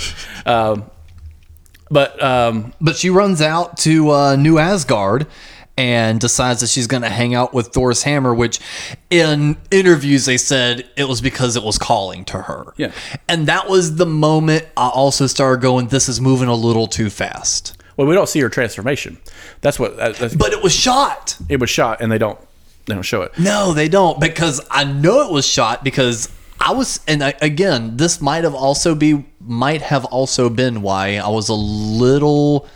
[0.74, 0.92] um,
[1.90, 5.28] but um, But she runs out to uh, New Asgard
[5.80, 8.60] and decides that she's going to hang out with Thor's hammer, which
[9.12, 12.74] in interviews they said it was because it was calling to her.
[12.78, 12.92] Yeah.
[13.30, 17.12] And that was the moment I also started going, this is moving a little too
[17.12, 17.78] fast.
[17.96, 19.20] well, we don't see her transformation.
[19.62, 19.98] That's what.
[19.98, 21.38] That's, But it was shot.
[21.48, 22.40] it was shot and they don't
[22.88, 23.38] they don't show it.
[23.38, 27.98] No, they don't because I know it was shot because I was and I, again,
[27.98, 32.68] this might have also be might have also been why I was a little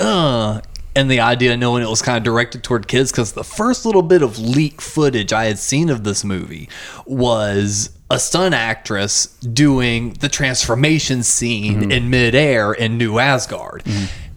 [0.00, 0.60] uh
[0.96, 3.84] and the idea of knowing it was kind of directed toward kids because the first
[3.86, 6.68] little bit of leak footage I had seen of this movie
[7.06, 13.84] was a stunt actress doing the transformation scene in midair in New Asgard.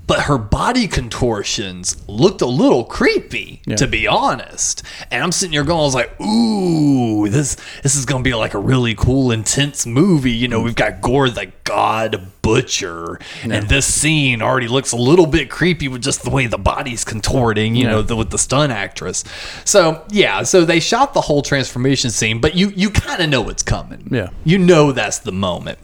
[0.07, 4.83] But her body contortions looked a little creepy, to be honest.
[5.09, 8.53] And I'm sitting here going, I was like, ooh, this this is gonna be like
[8.53, 10.31] a really cool, intense movie.
[10.31, 15.27] You know, we've got Gore the God Butcher, and this scene already looks a little
[15.27, 18.71] bit creepy with just the way the body's contorting, you know, the, with the stunt
[18.73, 19.23] actress.
[19.63, 23.47] So yeah, so they shot the whole transformation scene, but you you kind of know
[23.47, 24.09] it's coming.
[24.11, 24.29] Yeah.
[24.43, 25.79] you know that's the moment.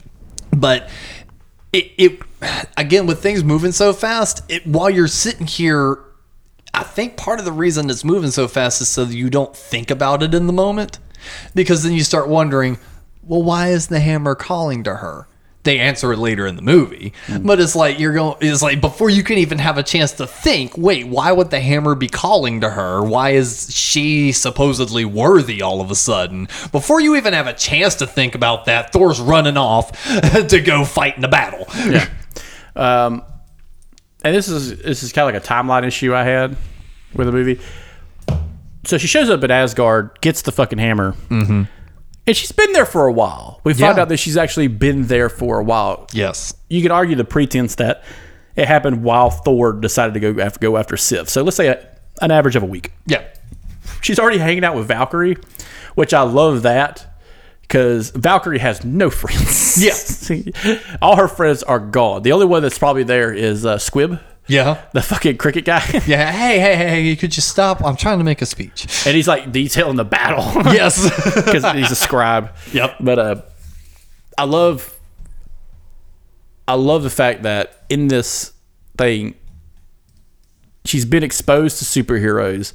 [0.52, 0.90] But
[1.78, 2.20] it, it
[2.76, 6.00] again with things moving so fast, it, while you're sitting here,
[6.74, 9.56] I think part of the reason it's moving so fast is so that you don't
[9.56, 11.00] think about it in the moment,
[11.56, 12.78] because then you start wondering,
[13.24, 15.28] well, why is the hammer calling to her?
[15.64, 18.38] They answer it later in the movie, but it's like you're going.
[18.40, 20.78] It's like before you can even have a chance to think.
[20.78, 23.04] Wait, why would the hammer be calling to her?
[23.04, 26.48] Why is she supposedly worthy all of a sudden?
[26.72, 29.92] Before you even have a chance to think about that, Thor's running off
[30.48, 31.66] to go fight in the battle.
[31.86, 32.08] Yeah.
[32.78, 33.24] Um,
[34.24, 36.56] and this is this is kind of like a timeline issue I had
[37.14, 37.60] with the movie.
[38.86, 41.64] So she shows up at Asgard, gets the fucking hammer, mm-hmm.
[42.28, 43.62] And she's been there for a while.
[43.64, 44.02] We find Yeah.
[44.04, 46.08] out that she's actually been there for a while.
[46.14, 46.54] Yes.
[46.70, 48.04] You can argue the pretense that
[48.56, 51.30] it happened while Thor decided to go after, go after Sif.
[51.30, 51.88] So let's say a,
[52.22, 52.92] an average of a week.
[53.06, 53.24] Yeah.
[54.02, 55.38] She's already hanging out with Valkyrie,
[55.96, 57.06] which I love that
[57.62, 59.78] because Valkyrie has no friends.
[60.30, 60.78] Yeah.
[61.02, 62.24] all her friends are gone.
[62.24, 64.82] The only one that's probably there is uh, Squib, Yeah.
[64.94, 66.32] the fucking cricket guy, Yeah.
[66.32, 67.84] Hey, hey, hey, you could just stop?
[67.84, 68.88] I'm trying to make a speech.
[69.06, 70.44] and he's like detailing the battle.
[70.74, 71.04] Yes.
[71.36, 72.54] because he's a scribe.
[72.74, 72.96] Yep.
[73.02, 73.42] But uh,
[74.38, 74.94] I love,
[76.68, 78.54] I love the fact that in this
[78.98, 79.36] thing,
[80.86, 82.74] she's been exposed to superheroes.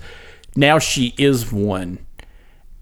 [0.57, 1.99] Now she is one,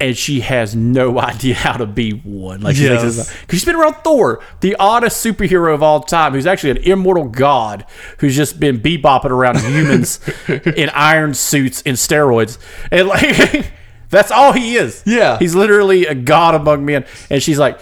[0.01, 2.61] and she has no idea how to be one.
[2.61, 3.03] Like, Yes.
[3.03, 7.25] because she's been around Thor, the oddest superhero of all time, who's actually an immortal
[7.29, 7.85] god
[8.19, 12.59] who's just been bebopping around humans in iron suits and steroids,
[12.91, 13.73] and like.
[14.11, 15.05] That's all he is.
[15.07, 15.39] Yeah.
[15.39, 17.05] He's literally a god among men.
[17.31, 17.79] And she's like,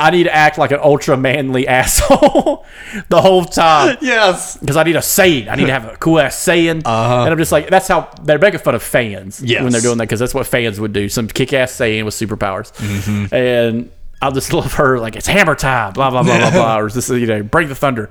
[0.00, 2.64] I need to act like an ultra manly asshole
[3.08, 3.98] the whole time.
[4.00, 4.56] yes.
[4.56, 5.48] Because I need a saying.
[5.48, 6.82] I need to have a cool ass saying.
[6.84, 7.22] Uh-huh.
[7.22, 9.62] And I'm just like, that's how they're making fun of fans Yes.
[9.62, 11.08] when they're doing that because that's what fans would do.
[11.08, 12.72] Some kick ass saying with superpowers.
[12.76, 13.34] Mm-hmm.
[13.34, 13.90] And
[14.22, 17.08] I just love her like it's hammer time, blah blah blah blah blah, or just
[17.08, 18.10] you know break the thunder.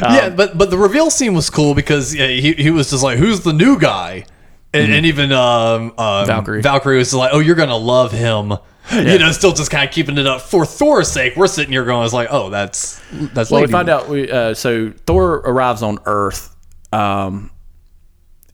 [0.00, 3.18] yeah, but but the reveal scene was cool because yeah, he he was just like,
[3.18, 4.26] "Who's the new guy?"
[4.72, 6.62] And, and even um, um, Valkyrie.
[6.62, 8.52] Valkyrie was like, "Oh, you're gonna love him."
[8.92, 11.36] You know, still just kind of keeping it up for Thor's sake.
[11.36, 14.54] We're sitting here going, "It's like, oh, that's that's." Well, we find out we uh,
[14.54, 16.54] so Thor arrives on Earth,
[16.92, 17.50] um,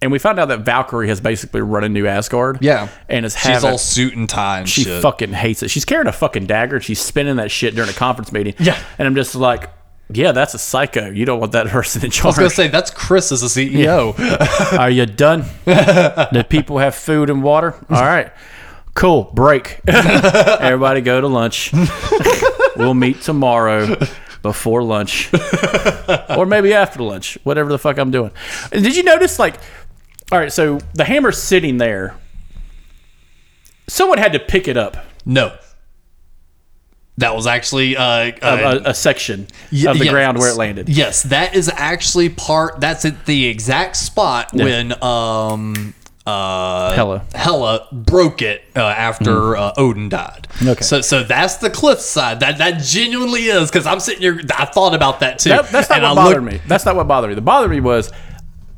[0.02, 2.58] and we find out that Valkyrie has basically run a new Asgard.
[2.60, 5.00] Yeah, and is she's having, all suit and tie and she shit.
[5.00, 5.68] fucking hates it.
[5.70, 6.76] She's carrying a fucking dagger.
[6.76, 8.54] and She's spinning that shit during a conference meeting.
[8.58, 8.78] Yeah.
[8.98, 9.70] and I'm just like,
[10.12, 11.10] yeah, that's a psycho.
[11.10, 12.24] You don't want that person in charge.
[12.24, 14.78] I was gonna say that's Chris as a CEO.
[14.78, 15.46] Are you done?
[15.64, 17.74] the people have food and water.
[17.88, 18.30] All right,
[18.96, 19.30] cool.
[19.32, 19.80] Break.
[19.86, 21.72] Everybody go to lunch.
[22.76, 23.96] we'll meet tomorrow
[24.42, 25.30] before lunch,
[26.36, 27.38] or maybe after lunch.
[27.44, 28.32] Whatever the fuck I'm doing.
[28.70, 29.56] Did you notice, like,
[30.32, 32.16] all right, so the hammer's sitting there.
[33.88, 34.96] Someone had to pick it up.
[35.24, 35.56] no,
[37.18, 40.12] that was actually uh, A, uh, a, a section y- of the yes.
[40.12, 40.88] ground where it landed.
[40.88, 42.80] Yes, that is actually part.
[42.80, 45.94] That's at the exact spot when um
[46.26, 47.24] uh Hela.
[47.34, 50.48] Hela broke it uh, after uh, Odin died.
[50.66, 50.82] Okay.
[50.82, 52.40] so so that's the cliff side.
[52.40, 54.40] That that genuinely is because I'm sitting here.
[54.56, 55.50] I thought about that too.
[55.50, 56.60] That- that's not And what I bothered looked- me.
[56.66, 57.34] That's not what bothered me.
[57.36, 58.10] The bothered me was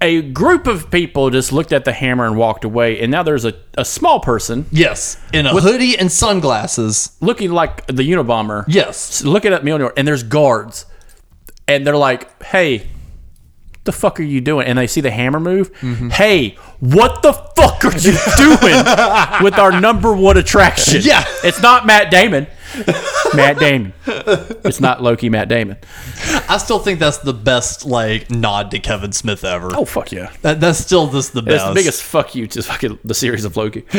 [0.01, 3.45] a group of people just looked at the hammer and walked away, and now there's
[3.45, 7.17] a, a small person Yes, in a hoodie and sunglasses.
[7.21, 8.65] looking like the Unabomber.
[8.69, 9.25] Yes.
[9.25, 10.87] looking at Mjolnir, and there's guards,
[11.67, 12.87] and they're like, "Hey,
[13.89, 15.73] the fuck are you doing?" And they see the hammer move.
[15.81, 16.11] Mm-hmm.
[16.11, 21.01] Hey, what the fuck are you doing with our number one attraction?
[21.03, 21.25] Yeah.
[21.43, 22.47] it's not Matt Damon.
[23.35, 23.95] Matt Damon.
[24.07, 25.31] It's not Loki.
[25.31, 25.79] Matt Damon.
[26.51, 29.71] I still think that's the best like nod to Kevin Smith ever.
[29.75, 30.31] Oh fuck yeah.
[30.43, 31.67] That, that's still just the It's best.
[31.69, 33.85] the biggest fuck you to fucking the series of Loki.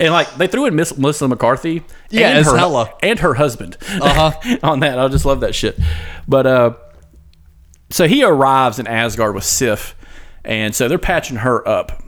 [0.00, 2.92] and like they threw in Miss Melissa McCarthy, Yeah, and her, Hela.
[3.02, 4.32] and her husband Uh-huh.
[4.62, 4.98] on that.
[4.98, 5.78] I just love that shit.
[6.26, 6.74] But uh,
[7.94, 9.94] so he arrives in Asgard with Sif,
[10.44, 12.02] and so they're patching her up.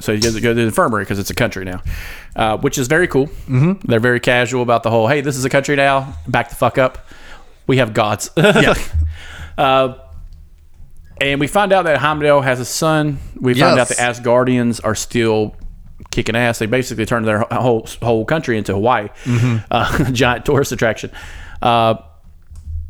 [0.00, 1.82] So he goes to go to the infirmary because it's a country now,
[2.34, 3.26] uh, which is very cool.
[3.26, 3.86] Mm-hmm.
[3.86, 5.06] They're very casual about the whole.
[5.08, 6.14] Hey, this is a country now.
[6.26, 7.06] Back the fuck up.
[7.66, 8.30] We have gods.
[8.36, 8.74] Yeah.
[11.20, 13.18] And we find out that Heimdall has a son.
[13.38, 13.96] We find out Yes.
[13.96, 15.54] the Asgardians are still
[16.10, 16.58] kicking ass.
[16.58, 19.56] They basically turned their whole whole country into Hawaii, Mm-hmm.
[19.70, 21.10] uh, giant tourist attraction.
[21.60, 21.96] Uh,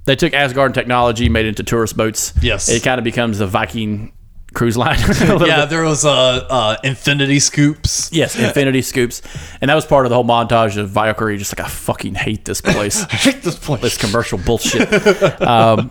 [0.06, 2.32] they took Asgard technology, made it into tourist boats.
[2.42, 2.68] Yes.
[2.68, 4.12] it kind of becomes the Viking
[4.52, 4.98] cruise line.
[5.20, 5.70] yeah, bit.
[5.70, 6.10] there was uh,
[6.50, 8.12] uh, infinity scoops.
[8.12, 9.22] Yes, Infinity Scoops,
[9.60, 11.38] and that was part of the whole montage of Valkyrie.
[11.38, 13.04] Just like I fucking hate this place.
[13.10, 13.80] I hate this place.
[13.80, 14.88] this commercial bullshit.
[15.40, 15.90] Um,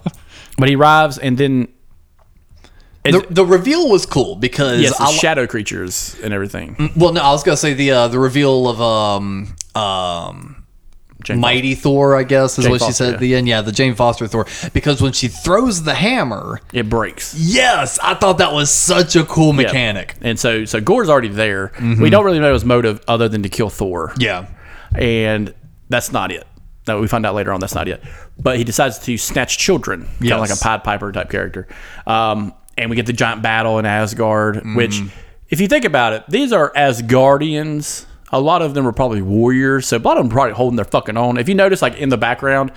[0.57, 1.67] but he arrives, and then
[3.03, 6.91] the, the reveal was cool because yes, li- shadow creatures and everything.
[6.95, 10.58] well, no, I was gonna say the uh, the reveal of um um
[11.23, 13.13] Jane Mighty Thor, I guess is Jane what she Foster, said yeah.
[13.15, 13.47] at the end.
[13.47, 17.35] Yeah, the Jane Foster Thor, because when she throws the hammer, It breaks.
[17.37, 20.15] yes, I thought that was such a cool mechanic.
[20.21, 21.69] And so so Gorr's already there.
[21.75, 22.01] Mm-hmm.
[22.01, 24.13] We don't really know his motive other than to kill Thor.
[24.17, 24.47] Yeah,
[24.95, 25.53] And
[25.89, 26.47] that's not it.
[26.85, 28.01] That we find out later on that's not it.
[28.39, 31.67] But he decides to snatch children, kind of like a Pied Piper type character.
[32.07, 34.75] Um, and we get the giant battle in Asgard, Mm-hmm.
[34.75, 35.01] which,
[35.49, 38.05] if you think about it, these are Asgardians.
[38.31, 40.85] A lot of them were probably warriors, so a lot of them probably holding their
[40.85, 41.37] fucking own.
[41.37, 42.71] If you notice, like in the background,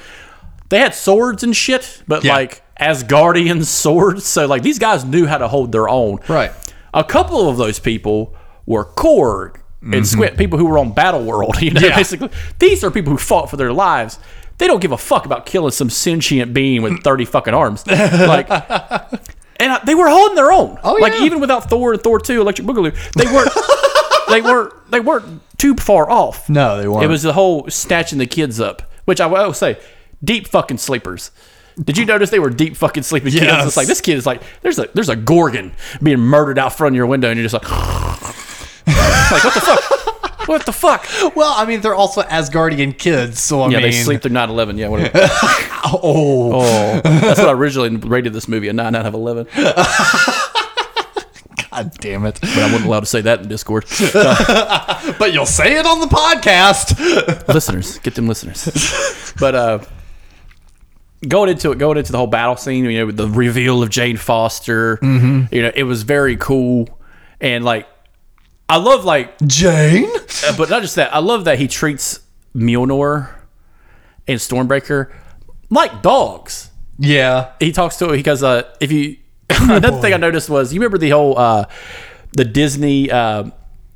[0.70, 2.34] they had swords and shit, but Yeah.
[2.34, 4.24] like Asgardian swords.
[4.24, 6.18] So like these guys knew how to hold their own.
[6.28, 6.52] Right.
[6.94, 8.34] A couple of those people
[8.66, 11.56] were Korg and Squid, people who were on Battle World.
[11.60, 11.88] You know, Mm-hmm.
[11.90, 11.96] Yeah.
[11.96, 14.18] basically, these are people who fought for their lives.
[14.58, 17.84] They don't give a fuck about killing some sentient being with thirty fucking arms.
[17.86, 20.78] Like, and uh, they were holding their own.
[20.84, 21.02] Oh, yeah.
[21.02, 23.50] like even without Thor and Thor Two, Electric Boogaloo, they weren't.
[24.32, 24.90] They weren't.
[24.90, 26.48] They weren't too far off.
[26.48, 27.04] No, they weren't.
[27.04, 29.78] It was the whole snatching the kids up, which I will say,
[30.24, 31.30] deep fucking sleepers.
[31.82, 33.44] Did you notice they were deep fucking sleeping kids?
[33.44, 33.66] Yes.
[33.68, 36.94] It's like this kid is like there's a there's a gorgon being murdered out front
[36.94, 37.70] of your window, and you're just like,
[38.86, 40.48] like what the fuck?
[40.48, 41.06] What the fuck?
[41.36, 44.76] Well, I mean, they're also Asgardian kids, so I Yeah, mean, they sleep through 9-11.
[44.76, 45.16] Yeah, whatever.
[45.84, 49.46] Oh, Oh, that's what I originally rated this movie a nine out of eleven.
[51.72, 52.38] God damn it!
[52.40, 53.85] But I wasn't allowed to say that in Discord.
[55.18, 57.48] But you'll say it on the podcast.
[57.52, 59.33] listeners, get them listeners.
[59.38, 59.79] But uh,
[61.27, 63.90] going into it, going into the whole battle scene, you know, with the reveal of
[63.90, 66.88] Jane Foster, you know, it was very cool,
[67.40, 67.88] and like,
[68.68, 70.08] I love like, Jane.
[70.46, 72.20] uh, but not just that, I love that he treats
[72.54, 73.35] Mjolnir
[74.29, 75.12] and Stormbreaker
[75.70, 76.70] like dogs.
[76.98, 77.52] Yeah.
[77.58, 79.16] He talks to he goes, uh, if you
[79.61, 81.67] another thing I noticed was you remember the whole uh,
[82.33, 83.50] the Disney uh,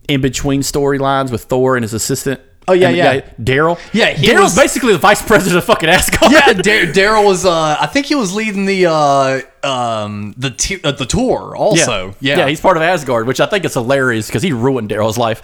[0.08, 3.20] in between storylines with Thor and his assistant Oh, yeah, yeah.
[3.40, 3.78] Daryl.
[3.92, 6.32] Yeah, he Daryl's was- basically the vice president of fucking Asgard.
[6.32, 7.44] yeah, Dar- Daryl was.
[7.46, 11.54] Uh, I think he was leading the uh, um, the t- uh, the tour.
[11.56, 14.90] Also, yeah, yeah, he's part of Asgard, which I think is hilarious because he ruined
[14.90, 15.42] Daryl's life.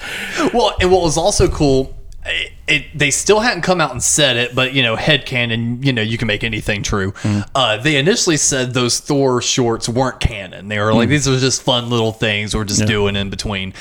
[0.53, 4.37] Well, and what was also cool, it, it they still hadn't come out and said
[4.37, 7.13] it, but you know, headcanon, you know, you can make anything true.
[7.55, 10.69] Uh, they initially said those Thor shorts weren't canon.
[10.69, 13.75] They were like, these are just fun little things we're just doing in between.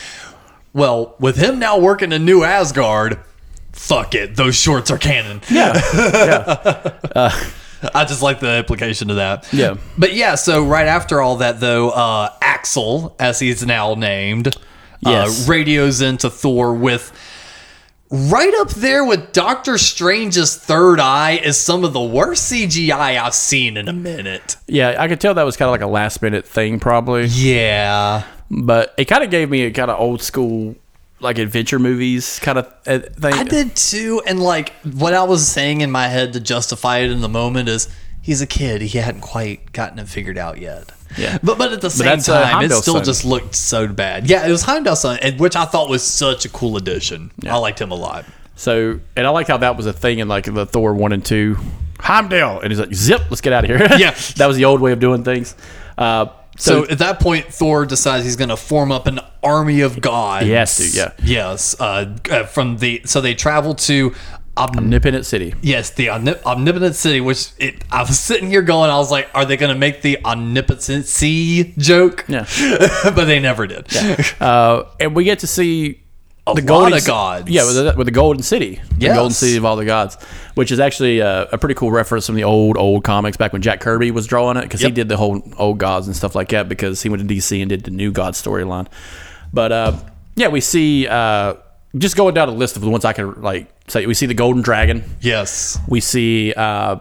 [0.73, 3.19] Well, with him now working in New Asgard,
[3.73, 5.41] fuck it, those shorts are canon.
[5.49, 7.29] Yeah, yeah,
[7.93, 9.51] I just like the implication of that.
[9.51, 9.75] Yeah.
[9.97, 14.55] But yeah, so right after all that, though, uh, Axl, as he's now named,
[15.03, 15.47] Yes.
[15.47, 17.11] uh, radios into Thor with
[18.11, 23.33] right up there with Doctor Strange's third eye is some of the worst CGI I've
[23.33, 24.57] seen in a minute.
[24.67, 24.95] yeah.
[24.99, 27.25] I could tell that was kind of like a last minute thing, probably.
[27.25, 28.25] Yeah.
[28.49, 30.75] but it kind of gave me a kind of old school
[31.21, 33.33] like adventure movies kind of uh, thing.
[33.33, 34.21] I did too.
[34.25, 37.69] And like what I was saying in my head to justify it in the moment
[37.69, 37.87] is
[38.21, 38.81] he's a kid.
[38.81, 40.91] He hadn't quite gotten it figured out yet.
[41.17, 41.37] Yeah.
[41.43, 43.03] But but at the same uh, time, it still son.
[43.03, 44.29] just looked so bad.
[44.29, 47.31] Yeah, it was Heimdall's son, and- which I thought was such a cool addition.
[47.47, 48.25] I liked him a lot.
[48.55, 51.25] So, and I like how that was a thing in like the Thor one and
[51.25, 51.57] two.
[51.99, 54.11] Heimdall, and he's like, "Zip, let's get out of here." Yeah.
[54.37, 55.55] that was the old way of doing things.
[55.97, 59.81] Uh, So, so, at that point, Thor decides he's going to form up an army
[59.81, 60.45] of gods.
[60.45, 61.13] Has yeah.
[61.23, 61.79] Yes.
[61.79, 64.13] Uh, uh, from the so they travel to.
[64.57, 65.53] Omnipotent City.
[65.61, 67.21] Yes, the omnip- omnipotent city.
[67.21, 70.01] Which it, I was sitting here going, I was like, "Are they going to make
[70.01, 72.45] the omnipotency joke?" Yeah.
[73.15, 73.87] but they never did.
[74.39, 76.01] Uh, and we get to see
[76.47, 77.49] A the golden of gods.
[77.49, 79.15] Yeah, with the, with the Golden City, the Yes.
[79.15, 80.17] Golden City of all the gods,
[80.55, 83.61] which is actually uh, a pretty cool reference from the old old comics back when
[83.61, 86.49] Jack Kirby was drawing it because he did the whole old gods and stuff like
[86.49, 88.87] that because he went to DC and did the new God storyline.
[89.53, 89.97] But uh,
[90.35, 91.55] yeah, we see uh,
[91.97, 94.05] just going down a list of the ones I can like say.
[94.05, 95.03] We see the Golden Dragon.
[95.21, 95.77] Yes.
[95.87, 96.97] We see uh,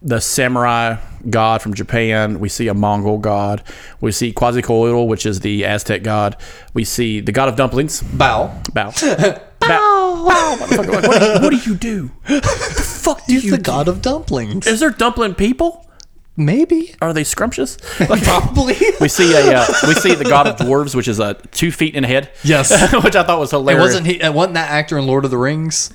[0.00, 0.96] the samurai
[1.30, 2.40] god from Japan.
[2.40, 3.62] We see a Mongol god.
[4.00, 6.36] We see Quetzalcoatl, which is the Aztec god.
[6.74, 8.02] We see the god of dumplings.
[8.02, 8.62] Bao.
[8.72, 8.92] Bao.
[9.60, 10.28] Bao.
[10.28, 10.56] Bao.
[10.56, 12.10] Motherfucker, like, what, do you, what do you do?
[12.28, 12.82] What the
[13.18, 13.62] fuck do He's you the do?
[13.64, 14.64] god of dumplings.
[14.66, 15.88] Is there dumpling people?
[16.36, 16.94] Maybe.
[17.02, 17.76] Are they scrumptious?
[18.08, 18.74] Like, Probably.
[19.00, 21.94] we see a uh, we see the god of dwarves, which is a two feet
[21.94, 22.30] in a head.
[22.42, 22.70] Yes.
[23.04, 23.82] which I thought was It hilarious.
[23.82, 24.20] wasn't he?
[24.22, 25.92] uh, Wasn't that actor in Lord of the Rings?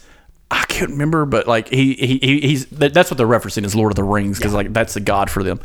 [0.49, 3.91] I can't remember, but like he, he, he he's that's what they're referencing is Lord
[3.91, 5.59] of the Rings because like that's the god for them.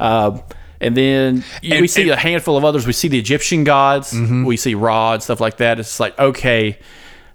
[0.00, 0.42] Um,
[0.80, 2.86] and then we see and- a handful of others.
[2.86, 4.12] We see the Egyptian gods.
[4.14, 5.78] We see Ra and stuff like that.
[5.80, 6.78] It's like okay,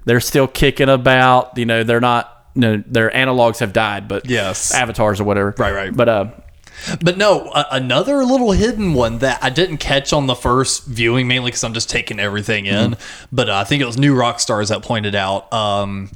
[0.06, 1.58] they're still kicking about.
[1.58, 2.34] You know, they're not.
[2.56, 4.74] No, their analogs have died, but Yes.
[4.74, 5.54] avatars or whatever.
[5.60, 5.96] Right, right.
[5.96, 6.26] But uh,
[7.02, 11.28] But no, a- another little hidden one that I didn't catch on the first viewing,
[11.28, 12.96] mainly because I'm just taking everything in.
[13.32, 16.10] But uh, I think it was New Rockstars that pointed out um,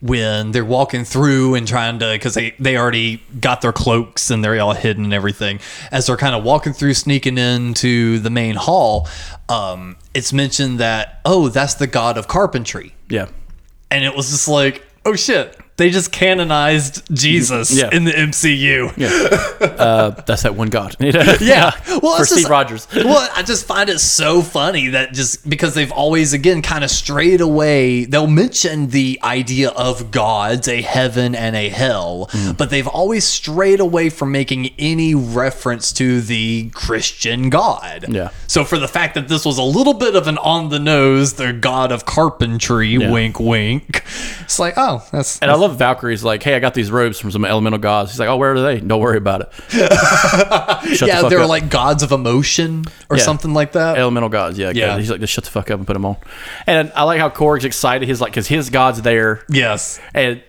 [0.00, 4.42] when they're walking through and trying to, because they, they already got their cloaks and
[4.44, 5.60] they're all hidden and everything.
[5.90, 9.08] As they're kind of walking through, sneaking into the main hall,
[9.48, 12.94] um, it's mentioned that, oh, that's the god of carpentry.
[13.08, 13.28] yeah,
[13.90, 15.58] And it was just like, oh shit.
[15.76, 17.90] They just canonized Jesus Yeah.
[17.92, 18.92] in the MCU.
[19.78, 20.96] uh, that's that one god.
[21.00, 21.72] Yeah.
[22.02, 22.88] Well, for Steve just- Rogers.
[22.94, 26.90] well, I just find it so funny that just because they've always again kind of
[26.90, 32.56] strayed away, they'll mention the idea of gods, a heaven and a hell, Mm.
[32.56, 38.06] but they've always strayed away from making any reference to the Christian God.
[38.08, 38.30] Yeah.
[38.46, 41.34] So for the fact that this was a little bit of an on the nose,
[41.34, 44.02] the god of carpentry, wink wink,
[44.40, 47.30] it's like, oh, that's And I love Valkyrie's like, hey, I got these robes from
[47.30, 48.10] some elemental gods.
[48.12, 48.80] He's like, oh, where are they?
[48.80, 49.48] Don't worry about it.
[51.06, 51.48] Yeah, the they're up.
[51.48, 53.22] like gods of emotion or Yeah.
[53.24, 53.98] something like that.
[53.98, 54.58] elemental gods.
[54.58, 54.86] Yeah, Yeah.
[54.94, 54.98] yeah.
[54.98, 56.16] He's like, just shut the fuck up and put them on.
[56.66, 58.06] And I like how Korg's excited.
[58.08, 60.00] He's like, because his god's there, yes.
[60.14, 60.42] and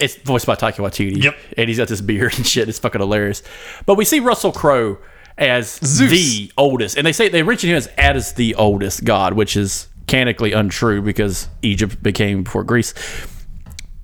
[0.00, 1.22] it's voiced by Taika Waititi.
[1.22, 1.36] Yep.
[1.56, 2.68] And he's got this beard and shit.
[2.68, 3.42] It's fucking hilarious.
[3.86, 4.98] But we see Russell Crowe
[5.38, 6.10] as Zeus.
[6.10, 9.88] the oldest, and they say they mention him as as the oldest god, which is
[10.06, 12.92] canonically untrue because Egypt became before Greece.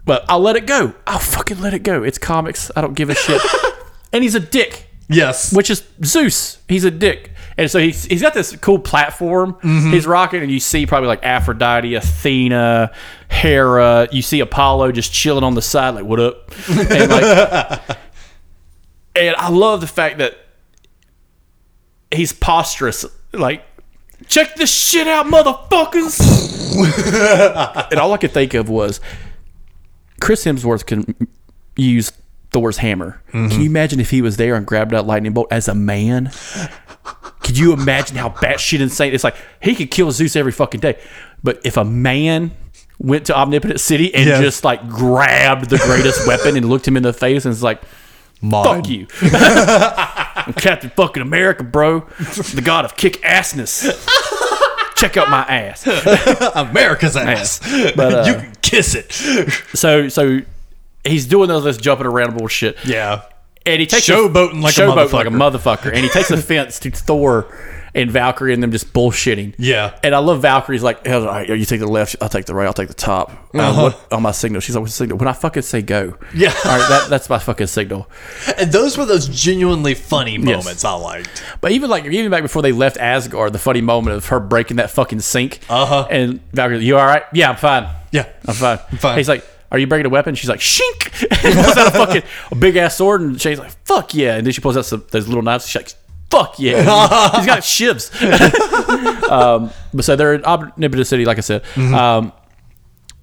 [0.08, 0.94] But I'll let it go.
[1.06, 2.02] I'll fucking let it go.
[2.02, 2.70] It's comics.
[2.74, 3.42] I don't give a shit.
[4.12, 5.52] and he's a dick Yes.
[5.52, 6.58] which is Zeus.
[6.66, 7.32] He's a dick.
[7.58, 9.90] And so he's, he's got this cool platform mm-hmm.
[9.90, 12.90] he's rocking, and you see probably like Aphrodite, Athena,
[13.28, 14.08] Hera.
[14.10, 16.50] You see Apollo just chilling on the side, like, what up?
[16.68, 17.98] And, like,
[19.14, 20.38] and I love the fact that
[22.10, 23.04] he's posturous.
[23.34, 23.62] Like,
[24.26, 26.20] check this shit out, motherfuckers.
[27.90, 29.00] and all I could think of was
[30.20, 31.14] Chris Hemsworth can
[31.76, 32.12] use
[32.50, 33.22] Thor's hammer.
[33.32, 36.30] Can you imagine if he was there and grabbed that lightning bolt as a man?
[37.40, 39.14] Could you imagine how batshit insane?
[39.14, 40.98] It's like he could kill Zeus every fucking day,
[41.42, 42.50] but if a man
[42.98, 44.40] went to Omnipotent City and Yes.
[44.42, 47.80] just like grabbed the greatest weapon and looked him in the face and was like,
[48.40, 48.64] Mine.
[48.82, 52.00] "Fuck you." I'm Captain fucking America, bro.
[52.00, 53.84] The god of kick assness.
[54.96, 55.86] Check out my ass.
[56.56, 57.60] America's ass.
[57.94, 59.12] But, uh, you can kiss it.
[59.74, 60.40] So so
[61.04, 62.76] he's doing all this jumping around bullshit.
[62.84, 63.22] Yeah.
[63.66, 65.58] And he takes Showboating like a showboating like a motherfucker.
[65.58, 65.92] motherfucker.
[65.92, 67.46] And he takes offense to Thor
[67.98, 69.54] and Valkyrie and them just bullshitting.
[69.58, 69.98] Yeah.
[70.02, 72.66] And I love Valkyrie's like, "All right, you take the left, I'll take the right,
[72.66, 73.30] I'll take the top.
[73.54, 73.82] Uh, Uh-huh.
[73.82, 74.60] what, on my signal.
[74.60, 75.18] She's like, what's the signal?
[75.18, 76.14] When I fucking say go.
[76.34, 76.54] Yeah.
[76.64, 78.08] All right, that, that's my fucking signal.
[78.58, 81.42] And those were those genuinely funny moments I liked.
[81.60, 84.76] But even like even back before they left Asgard, the funny moment of her breaking
[84.78, 85.60] that fucking sink.
[85.68, 86.06] Uh-huh.
[86.10, 87.22] And Valkyrie, you all right?
[87.32, 87.88] Yeah, I'm fine.
[88.12, 88.26] Yeah.
[88.46, 88.78] I'm fine.
[88.92, 89.16] I'm fine.
[89.18, 90.34] He's like, are you breaking a weapon?
[90.34, 91.12] She's like, shink.
[91.44, 94.36] and pulls out a fucking a big ass sword, and Shane's like, fuck yeah.
[94.36, 95.66] And then she pulls out some those little knives.
[95.68, 95.92] She's like,
[96.30, 96.76] fuck yeah.
[97.36, 98.10] He's got shivs.
[99.30, 101.62] um, but so they're in Omnipotent City, like I said.
[101.74, 101.94] Mm-hmm.
[101.94, 102.32] Um,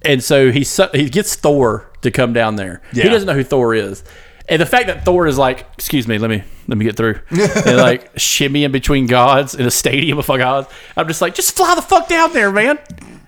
[0.04, 2.82] and so he su- he gets Thor to come down there.
[2.94, 4.04] He doesn't know who Thor is.
[4.48, 7.20] And the fact that Thor is like, excuse me, let me let me get through,
[7.32, 11.56] and like shimmy in between gods in a stadium of gods, I'm just like, just
[11.56, 12.78] fly the fuck down there, man.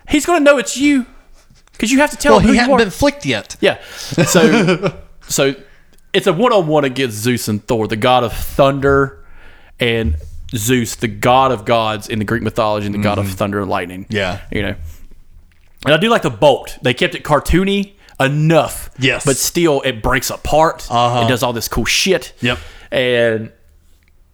[0.08, 1.06] He's gonna know it's you,
[1.72, 3.56] because you have to tell Well, him who he you hadn't been flicked yet.
[3.60, 3.82] Yeah.
[3.90, 5.54] So so
[6.12, 9.17] it's a one on one against Zeus and Thor, the god of thunder,
[9.80, 10.16] and
[10.54, 13.70] Zeus, the god of gods in the Greek mythology, and the god of thunder and
[13.70, 14.04] lightning.
[14.04, 14.16] Mm-hmm.
[14.16, 14.40] Yeah.
[14.50, 14.74] You know.
[15.84, 16.78] And I do like the bolt.
[16.82, 18.90] They kept it cartoony enough.
[18.98, 19.24] Yes.
[19.24, 20.86] But still it breaks apart.
[20.90, 21.24] Uh-huh.
[21.24, 22.32] It does all this cool shit.
[22.40, 22.58] Yep.
[22.90, 23.52] And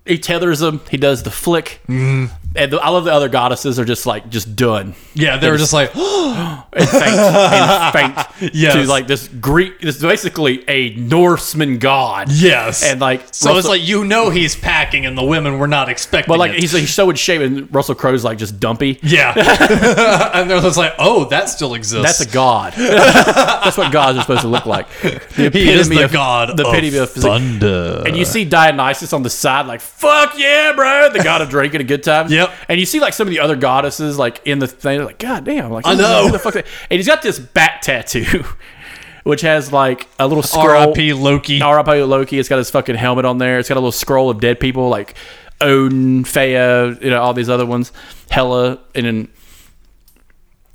[0.07, 0.81] he tethers them.
[0.91, 1.81] He does the flick.
[1.89, 2.27] Mm-hmm.
[2.57, 5.57] And the, I love the other goddesses are just like just done Yeah, they were
[5.59, 8.75] just like, and faint and faint Yes.
[8.75, 9.81] to like this Greek.
[9.81, 12.31] This is basically a Norseman god.
[12.31, 12.85] yes.
[12.85, 16.31] and like so it's like you know he's packing, and the women were not expecting.
[16.33, 16.61] but like it.
[16.61, 18.99] he's he's so in shape, and Russell Crowe's like just dumpy.
[19.03, 19.33] yeah,
[20.35, 22.19] and they're just like, oh, that still exists.
[22.19, 22.75] That's a god.
[22.75, 24.89] That's what gods are supposed to look like.
[25.01, 27.31] The he is the of- god The of epitome of physique.
[27.31, 28.03] thunder.
[28.07, 31.81] And you see Dionysus on the side, like "fuck yeah, bro!" The god of drinking
[31.81, 32.31] and good times.
[32.49, 32.59] Yep.
[32.69, 35.45] And you see like some of the other goddesses, like in the thing, like God
[35.45, 36.27] damn, like I know.
[36.27, 36.55] who the fuck.
[36.57, 38.45] And he's got this bat tattoo,
[39.25, 40.69] which has like a little scroll.
[40.69, 41.13] R.I.P.
[41.15, 41.61] Loki.
[41.61, 42.03] R.I.P.
[42.03, 42.39] Loki.
[42.39, 43.59] It's got his fucking helmet on there.
[43.59, 45.15] It's got a little scroll of dead people like
[45.61, 47.93] Odin, Freya, you know, all these other ones,
[48.31, 49.29] Hela, and then.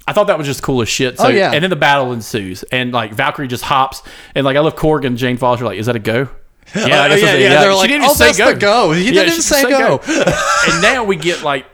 [0.07, 1.15] I thought that was just cool as shit.
[1.19, 1.51] Oh, so, Oh, yeah.
[1.51, 4.01] And then the battle ensues, and like Valkyrie just hops,
[4.33, 5.65] and like I love Korg and Jane Foster.
[5.65, 6.29] Like, is that a go?
[6.75, 9.31] Yeah, Oh, yeah, that's yeah, they're like, didn't "Oh, say the go." He didn't she
[9.31, 9.99] even say go.
[10.67, 11.65] and now we get like.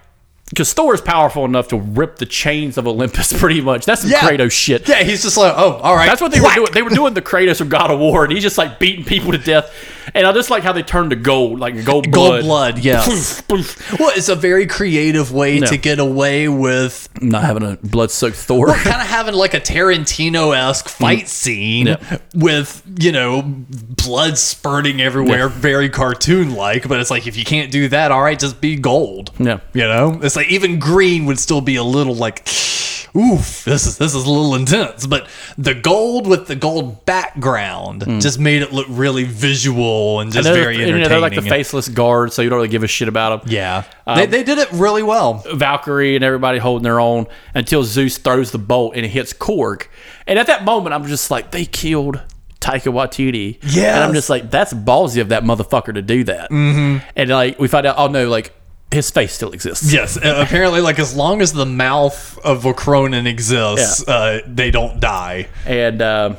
[0.50, 3.86] Because Thor is powerful enough to rip the chains of Olympus, pretty much.
[3.86, 4.20] That's some Yeah.
[4.20, 4.88] Kratos shit.
[4.88, 6.06] Yeah, he's just like, oh, all right.
[6.06, 6.56] That's what they Whack.
[6.58, 6.72] were doing.
[6.74, 9.32] They were doing the Kratos from God of War, and he's just like beating people
[9.32, 9.74] to death.
[10.14, 12.30] And I just like how they turned to gold, like gold blood.
[12.42, 13.42] Gold blood, yes.
[13.42, 14.00] Poof, poof.
[14.00, 15.68] well, it's a very creative way No.
[15.68, 18.68] to get away with Not having a blood-soaked Thor.
[18.76, 22.12] kind of having like a Tarantino esque fight scene Mm.
[22.12, 22.18] Yeah.
[22.36, 26.88] with, you know, blood spurting everywhere, very cartoon like.
[26.88, 29.32] But it's like, if you can't do that, all right, just be gold.
[29.40, 29.60] Yeah.
[29.74, 30.20] You know?
[30.22, 32.48] It's like even green would still be a little like,
[33.16, 35.08] oof, this is this is a little intense.
[35.08, 35.28] But
[35.58, 39.86] the gold with the gold background just made it look really visual
[40.20, 40.44] and just.
[40.46, 41.04] They're, very you entertaining.
[41.04, 43.52] know, they're like the faceless guards, so you don't really give a shit about them.
[43.52, 43.84] yeah.
[44.08, 45.44] Um, they, they did it really well.
[45.54, 49.88] Valkyrie and everybody holding their own until Zeus throws the bolt and it hits Korg.
[50.28, 52.22] And at that moment, I'm just like, they killed
[52.60, 53.60] Taika Waititi.
[53.64, 53.96] Yes.
[53.96, 56.50] And I'm just like, that's ballsy of that motherfucker to do that.
[56.52, 57.08] Mm-hmm.
[57.16, 58.54] And like, we find out, oh no, like,
[58.92, 59.92] his face still exists.
[59.92, 64.72] Yes, uh, apparently, like as long as the mouth of a Kronan exists, uh, they
[64.72, 65.48] don't die.
[65.66, 66.38] And, um,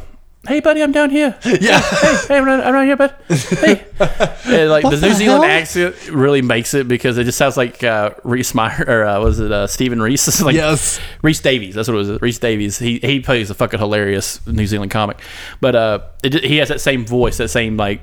[0.48, 1.36] hey, buddy, I'm down here.
[1.60, 3.14] Yeah, hey, I'm right, I'm right here, bud.
[3.28, 3.84] Hey.
[4.46, 8.10] And, like, the New Zealand accent really makes it because it just sounds like uh,
[8.22, 10.40] Reese Meyer, or uh, was it uh, Stephen Reese?
[10.42, 11.00] like, Yes.
[11.22, 11.74] Reese Davies.
[11.74, 12.20] That's what it was.
[12.22, 12.78] Reese Davies.
[12.78, 15.18] He he plays a fucking hilarious New Zealand comic,
[15.60, 18.00] but uh, it, he has that same voice, that same like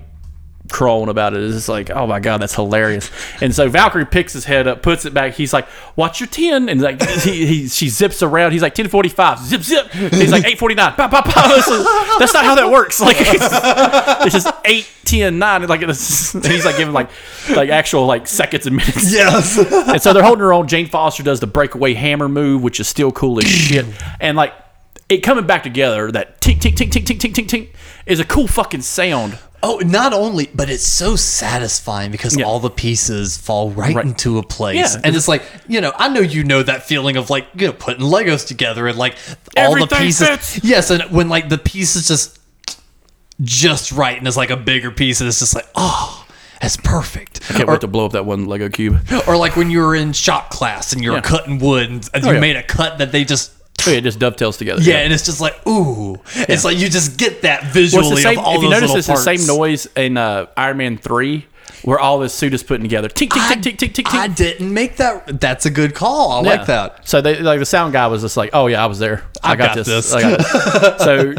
[0.71, 1.43] crone about it.
[1.43, 3.11] It's just like, oh my god, that's hilarious.
[3.41, 5.33] And so Valkyrie picks his head up, puts it back.
[5.33, 6.69] He's like, "What's your 10?
[6.69, 8.53] And like he, he she zips around.
[8.53, 9.91] He's like ten forty five, zip zip.
[9.91, 10.93] He's like eight forty nine.
[10.93, 11.45] pop pop pop.
[12.19, 13.01] That's not how that works.
[13.01, 15.61] Like it's, it's just eight, ten, nine.
[15.63, 17.09] and, Like it's, and he's like giving like
[17.49, 19.11] like actual like seconds and minutes.
[19.13, 19.57] yes.
[19.57, 20.67] And so they're holding her own.
[20.67, 23.85] Jane Foster does the breakaway hammer move, which is still cool as shit.
[24.21, 24.53] And like
[25.09, 27.69] it coming back together, that tink tink tink tink tink tink tink tink
[28.05, 29.37] is a cool fucking sound.
[29.65, 32.43] Oh, not only, but it's so satisfying because Yeah.
[32.45, 34.05] all the pieces fall right, Right.
[34.05, 34.75] into a place.
[34.95, 35.01] Yeah.
[35.05, 37.73] And it's like, you know, I know you know that feeling of like, you know,
[37.73, 39.15] putting Legos together and like
[39.57, 40.27] all the pieces.
[40.27, 40.59] fits.
[40.65, 42.39] Yes, and when like the pieces just
[43.41, 46.25] just right and it's like a bigger piece and it's just like, oh,
[46.61, 47.39] that's perfect.
[47.49, 48.99] I Can't Or, wait to blow up that one Lego cube.
[49.27, 51.21] or like when you were in shop class and you were Yeah.
[51.21, 52.39] cutting wood and, and oh, you yeah.
[52.41, 53.51] made a cut that they just
[53.87, 54.81] it just dovetails together.
[54.81, 58.39] yeah, and it's just like ooh, it's like you just get that visually Well, same,
[58.39, 61.45] of all if you notice, it's the same noise in uh, Iron Man three,
[61.83, 63.09] where all this suit is putting together.
[63.09, 64.13] Tick tick tick tick tick tick tick.
[64.13, 65.39] I didn't make that.
[65.41, 66.31] That's a good call.
[66.31, 66.49] I Yeah.
[66.57, 67.07] like that.
[67.07, 69.23] So they like the sound guy was just like, "Oh yeah, I was there.
[69.43, 70.13] I, I got, got this." this.
[70.13, 70.97] I got this.
[71.03, 71.33] so,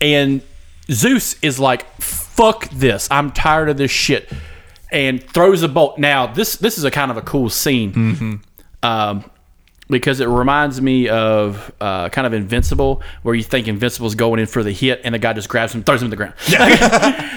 [0.00, 0.42] and
[0.90, 3.08] Zeus is like, "Fuck this!
[3.10, 4.30] I'm tired of this shit,"
[4.92, 5.98] and throws a bolt.
[5.98, 8.34] Now this this is a kind of a cool scene, Mm-hmm.
[8.82, 9.24] um,
[9.88, 14.46] because it reminds me of uh, kind of Invincible, where you think Invincible's going in
[14.46, 16.34] for the hit, and the guy just grabs him, throws him to the ground.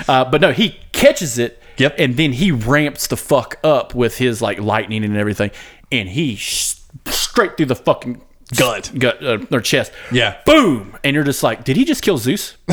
[0.08, 1.62] uh, but no, he catches it.
[1.78, 1.96] Yep.
[2.00, 5.52] And then he ramps the fuck up with his like lightning and everything,
[5.92, 6.76] and he sh-
[7.06, 8.22] straight through the fucking
[8.56, 8.92] Gut.
[8.98, 9.92] gut uh, or chest.
[10.12, 10.38] Yeah.
[10.46, 10.98] Boom!
[11.04, 12.56] And you're just like, did he just kill Zeus?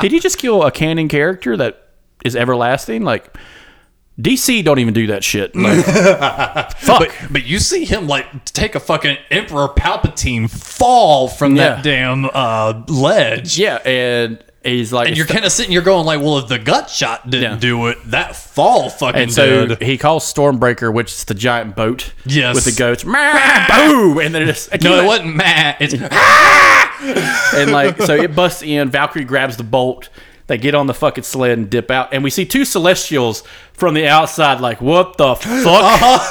[0.00, 1.88] did he just kill a canon character that
[2.24, 3.02] is everlasting?
[3.02, 3.36] Like
[4.20, 5.56] DC don't even do that shit.
[5.56, 5.84] Like,
[6.76, 6.98] fuck.
[7.00, 11.74] But but you see him like take a fucking Emperor Palpatine fall from Yeah.
[11.76, 13.58] that damn uh, ledge.
[13.58, 16.58] yeah, and he's like, And you're kind of sitting, you're going like, well, if the
[16.58, 17.58] gut shot didn't Yeah.
[17.58, 19.82] do it, that fall fucking And so did.
[19.82, 22.54] he calls Stormbreaker, which is the giant boat Yes.
[22.54, 23.02] with the goats.
[23.04, 24.18] Boom!
[24.18, 25.78] And then it just No, it wasn't Matt.
[25.80, 25.94] It's
[27.54, 28.90] and like so it busts in.
[28.90, 30.08] Valkyrie grabs the bolt.
[30.52, 33.42] They get on the fucking sled and dip out, and we see two Celestials
[33.72, 34.60] from the outside.
[34.60, 35.66] Like, what the fuck?
[35.66, 36.28] Uh-huh.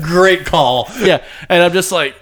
[0.02, 0.88] great call.
[0.98, 2.16] Yeah, and I'm just like,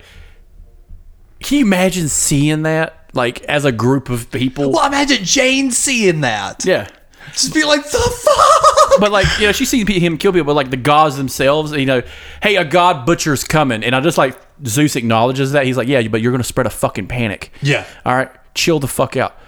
[1.41, 4.73] can you imagine seeing that like as a group of people?
[4.73, 6.67] Well, imagine Jane seeing that.
[6.67, 6.87] Yeah.
[7.33, 9.01] Just be like, the fuck?
[9.01, 11.87] But like, you know, she's seen him kill people, but like the gods themselves, you
[11.87, 12.03] know,
[12.43, 16.07] hey, a god butcher's coming, and I just like Zeus acknowledges that he's like, yeah,
[16.09, 17.53] but you're gonna spread a fucking panic.
[17.63, 17.87] Yeah.
[18.05, 19.39] All right, chill the fuck out.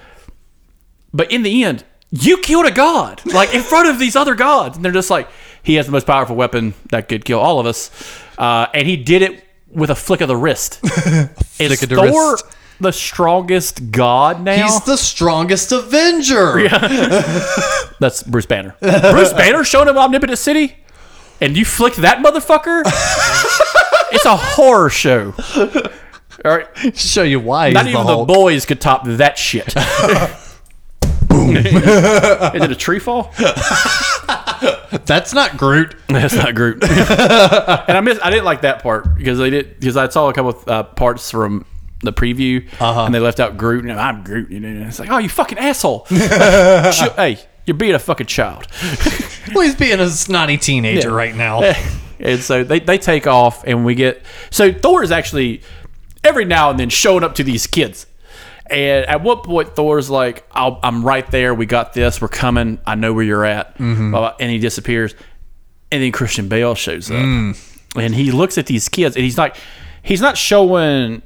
[1.17, 4.77] But in the end, you killed a god, like in front of these other gods,
[4.77, 5.29] and they're just like,
[5.63, 7.91] he has the most powerful weapon that could kill all of us,
[8.39, 10.79] uh, and he did it with a flick of the wrist.
[11.59, 12.45] Is of the Thor wrist.
[12.81, 14.63] the strongest god now?
[14.67, 16.61] He's the strongest Avenger.
[16.67, 16.79] Yeah.
[18.01, 18.77] That's Bruce Banner.
[18.81, 20.77] Bruce Banner showed him Omnipotent City,
[21.41, 22.83] and you flicked that motherfucker.
[24.13, 25.33] it's a horror show.
[26.45, 27.71] All right, Show you why.
[27.71, 29.75] not he's even the the boys could top that shit.
[31.37, 31.57] Boom!
[31.57, 31.65] Is
[32.63, 33.33] it a tree fall?
[35.05, 35.95] That's not Groot.
[36.09, 36.83] That's not Groot.
[36.83, 38.19] and I miss.
[38.23, 40.83] I didn't like that part because they did because I saw a couple of uh,
[40.85, 41.65] parts from
[42.03, 43.85] the preview and they left out Groot.
[43.85, 44.51] And I'm Groot.
[44.51, 46.07] You know, and it's like, oh, you fucking asshole.
[46.07, 46.11] Ch-
[47.17, 48.67] hey, you're being a fucking child.
[49.55, 51.15] Well, he's being a snotty teenager Yeah.
[51.15, 51.63] right now.
[52.19, 55.61] and so they, they take off and we get so thor is actually
[56.25, 58.07] every now and then showing up to these kids
[58.71, 61.55] and at what point thor's like I'll, i'm right there.
[61.55, 62.21] We got this.
[62.21, 62.79] We're coming.
[62.87, 63.77] I know where you're at.
[63.79, 64.11] Mm-hmm.
[64.11, 65.15] Blah, blah, and he disappears.
[65.93, 67.17] And then christian bale shows up.
[67.17, 67.57] Mm.
[67.97, 69.57] And he looks at these kids and he's like
[70.03, 71.23] he's not showing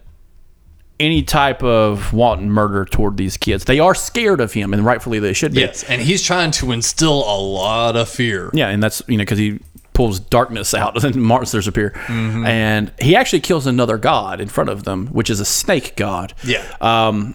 [1.00, 3.64] any type of wanton murder toward these kids.
[3.64, 5.60] They are scared of him and rightfully they should be.
[5.60, 8.50] Yes, and he's trying to instill a lot of fear.
[8.52, 9.60] yeah, and that's you know because he
[10.00, 12.46] pulls darkness out and then monsters appear, Mm-hmm.
[12.46, 16.32] and he actually kills another god in front of them, which is a snake god.
[16.44, 16.64] Yeah.
[16.80, 17.34] Um,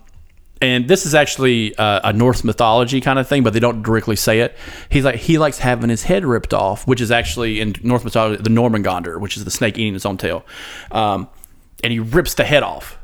[0.61, 4.15] and this is actually uh, a Norse mythology kind of thing, but they don't directly
[4.15, 4.55] say it.
[4.89, 8.41] He's like he likes having his head ripped off, which is actually in Norse mythology
[8.41, 10.43] the Jörmungandr, which is the snake eating its own tail.
[10.91, 11.27] Um,
[11.83, 12.97] and he rips the head off,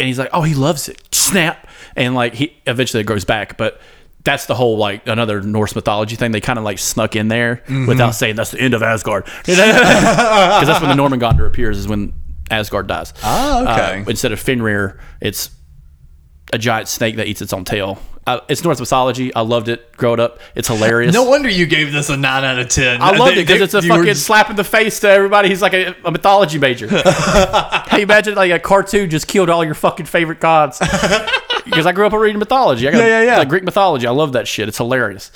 [0.00, 3.56] and he's like, "Oh, he loves it." Snap, and like he eventually it goes back,
[3.56, 3.80] but
[4.24, 6.32] that's the whole like another Norse mythology thing.
[6.32, 7.86] They kind of like snuck in there Mm-hmm.
[7.86, 12.12] without saying that's the end of Asgard, because that's when the Jörmungandr appears is when
[12.50, 13.12] Asgard dies.
[13.22, 14.02] Ah, okay.
[14.02, 15.50] Uh, instead of Fenrir, it's
[16.52, 17.98] a giant snake that eats its own tail.
[18.24, 19.34] Uh, it's Norse mythology.
[19.34, 20.38] I loved it growing up.
[20.54, 21.12] It's hilarious.
[21.22, 23.02] No wonder you gave this a nine out of ten.
[23.02, 25.48] I loved They- it because it's a were fucking slap in the face to everybody.
[25.48, 26.86] He's like a, a mythology major.
[27.92, 30.78] You imagine like a cartoon just killed all your fucking favorite gods?
[31.64, 32.88] Because I grew up reading mythology.
[32.88, 33.38] I got, Yeah, yeah, yeah.
[33.38, 34.06] Like Greek mythology.
[34.06, 34.68] I love that shit.
[34.68, 35.30] It's hilarious.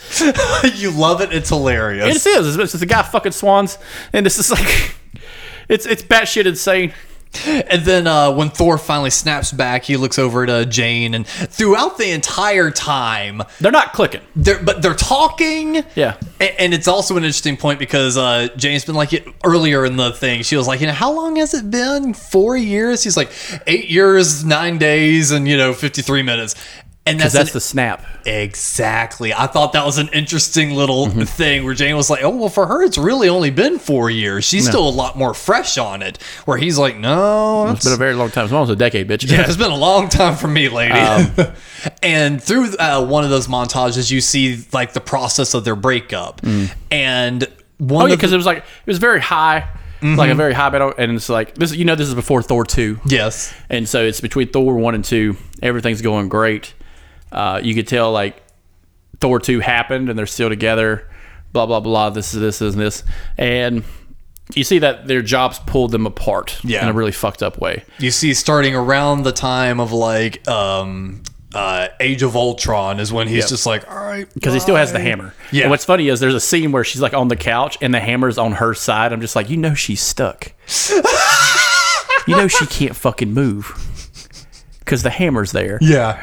[0.75, 1.33] you love it.
[1.33, 2.27] It's hilarious.
[2.27, 2.57] It is.
[2.57, 3.79] It's, it's a guy fucking swans,
[4.13, 4.95] and this is like,
[5.69, 6.93] it's it's batshit insane.
[7.47, 11.27] And then uh, when Thor finally snaps back, he looks over at uh, Jane, and
[11.27, 14.23] throughout the entire time, They're not clicking.
[14.35, 15.85] they're but they're talking.
[15.95, 16.17] Yeah.
[16.41, 20.13] A- And it's also an interesting point because uh, Jane's been like earlier in the
[20.13, 20.43] thing.
[20.43, 22.15] She was like, you know, how long has it been?
[22.15, 23.05] Four years?
[23.05, 23.31] He's like,
[23.67, 26.55] eight years, nine days, and you know, fifty three minutes.
[27.07, 28.05] And that's, That's an- the snap.
[28.27, 29.33] exactly.
[29.33, 31.23] I thought that was an interesting little Mm-hmm.
[31.23, 34.45] thing where Jane was like, oh well, for her, it's really only been four years.
[34.45, 36.21] She's still a lot more fresh on it.
[36.47, 38.45] Where he's like, no, It's been a very long time.
[38.45, 39.31] It's almost a decade, bitch.
[39.31, 40.95] yeah, it's been a long time for me, lady.
[42.03, 46.41] and through uh, one of those montages, you see like the process of their breakup,
[46.91, 47.47] and
[47.79, 49.69] one Oh yeah, because it was like it was very high.
[50.03, 51.75] It's like a very high battle, and it's like this.
[51.75, 52.99] You know, this is before Thor two.
[53.07, 53.55] Yes.
[53.71, 55.37] And so it's between Thor one and two.
[55.63, 56.75] Everything's going great.
[57.37, 58.43] Uh, you could tell like
[59.21, 61.09] Thor two happened, and they're still together.
[61.53, 62.11] Blah blah blah.
[62.11, 63.05] This is this is this,
[63.39, 63.85] and
[64.55, 66.83] you see that their jobs pulled them apart Yeah.
[66.83, 67.85] in a really fucked up way.
[67.99, 71.23] You see, starting around the time of like um,
[71.55, 73.49] uh, Age of Ultron is when he's Yep.
[73.49, 75.35] just like, all right, because he still has the hammer.
[75.51, 75.63] Yeah.
[75.63, 77.99] And what's funny is there's a scene where she's like on the couch and the
[78.01, 79.13] hammer's on her side.
[79.13, 80.53] I'm just like, you know, she's stuck.
[82.27, 83.73] you know, she can't fucking move
[84.81, 85.79] because the hammer's there.
[85.81, 86.23] Yeah.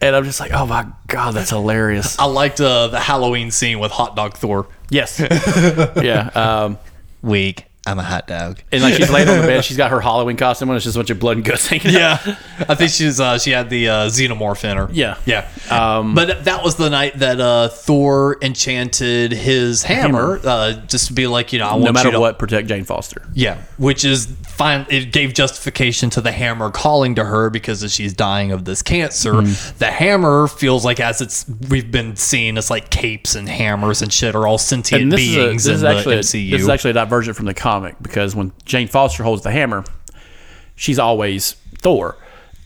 [0.00, 2.18] And I'm just like, oh my god, that's hilarious.
[2.18, 4.66] I liked uh, the Halloween scene with Hot Dog Thor.
[4.90, 5.20] yes.
[6.02, 6.30] yeah.
[6.34, 6.78] Um,
[7.22, 7.64] Weak.
[7.86, 8.60] I'm a hot dog.
[8.70, 10.76] and like she's laying on the bed, she's got her Halloween costume on.
[10.76, 12.24] It's just a bunch of blood and guts hanging out.
[12.26, 12.36] Yeah,
[12.68, 14.88] I think she's uh, she had the uh, xenomorph in her.
[14.92, 15.16] Yeah.
[15.24, 15.48] yeah.
[15.70, 21.12] Um, but that was the night that uh, Thor enchanted his hammer, Uh, just to
[21.14, 23.22] be like, you know, I want no matter what, protect Jane Foster.
[23.34, 24.84] Yeah, which is fine.
[24.90, 28.82] It gave justification to the hammer calling to her because as she's dying of this
[28.82, 29.78] cancer, Mm-hmm.
[29.78, 34.12] the hammer feels like as it's we've been seeing, it's like capes and hammers and
[34.12, 36.50] shit are all sentient And is, a, beings this is in actually MCU.
[36.50, 37.69] this is actually a divergent from the comic
[38.00, 39.84] because when Jane Foster holds the hammer,
[40.74, 42.16] she's always Thor.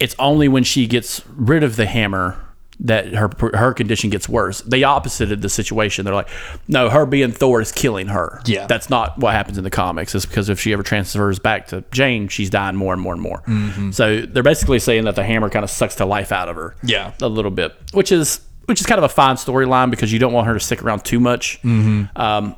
[0.00, 2.40] It's only when she gets rid of the hammer
[2.80, 4.60] that her her condition gets worse.
[4.62, 6.04] They opposited the situation.
[6.04, 6.28] They're like,
[6.66, 8.40] no, her being Thor is killing her.
[8.46, 8.66] Yeah.
[8.66, 10.14] that's not what happens in the comics.
[10.14, 13.22] It's because if she ever transfers back to Jane, she's dying more and more and
[13.22, 13.42] more.
[13.46, 13.92] Mm-hmm.
[13.92, 16.74] So they're basically saying that the hammer kind of sucks the life out of her.
[16.82, 17.12] Yeah.
[17.22, 20.32] a little bit, which is which is kind of a fine storyline because you don't
[20.32, 21.60] want her to stick around too much.
[21.62, 22.20] Mm-hmm.
[22.20, 22.56] Um,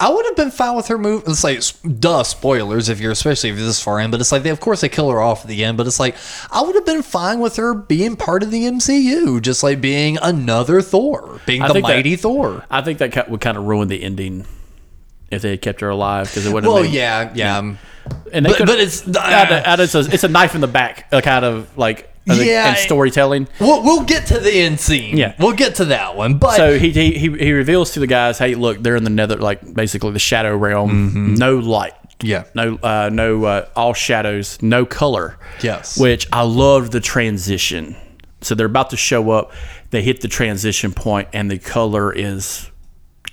[0.00, 1.24] I would have been fine with her move.
[1.26, 1.62] It's like,
[2.00, 4.10] duh, spoilers if you're especially if you're this far in.
[4.10, 5.76] But it's like, they, of course, they kill her off at the end.
[5.76, 6.16] But it's like,
[6.50, 10.16] I would have been fine with her being part of the MCU, just like being
[10.22, 12.64] another Thor, being I the think that- mighty Thor.
[12.70, 14.46] I think that would kind of ruin the ending
[15.30, 16.72] if they had kept her alive because it wouldn't.
[16.72, 17.76] Well, made, yeah, yeah, and
[18.46, 21.44] they but- but it's- add- it's, a, it's a knife in the back, a kind
[21.44, 23.48] of like think, Yeah, and storytelling.
[23.60, 25.16] We'll, we'll get to the end scene.
[25.16, 25.34] Yeah.
[25.38, 26.38] we'll get to that one.
[26.38, 29.10] But So he, he he he reveals to the guys, hey, look, they're in the
[29.10, 31.92] nether, like basically the shadow realm, no light.
[31.92, 32.26] Mm-hmm.
[32.26, 32.44] Yeah.
[32.54, 35.38] No, uh, no, uh, all shadows, no color.
[35.62, 35.98] Yes.
[35.98, 37.96] Which I loved the transition.
[38.42, 39.52] So they're about to show up.
[39.90, 42.70] They hit the transition point, and the color is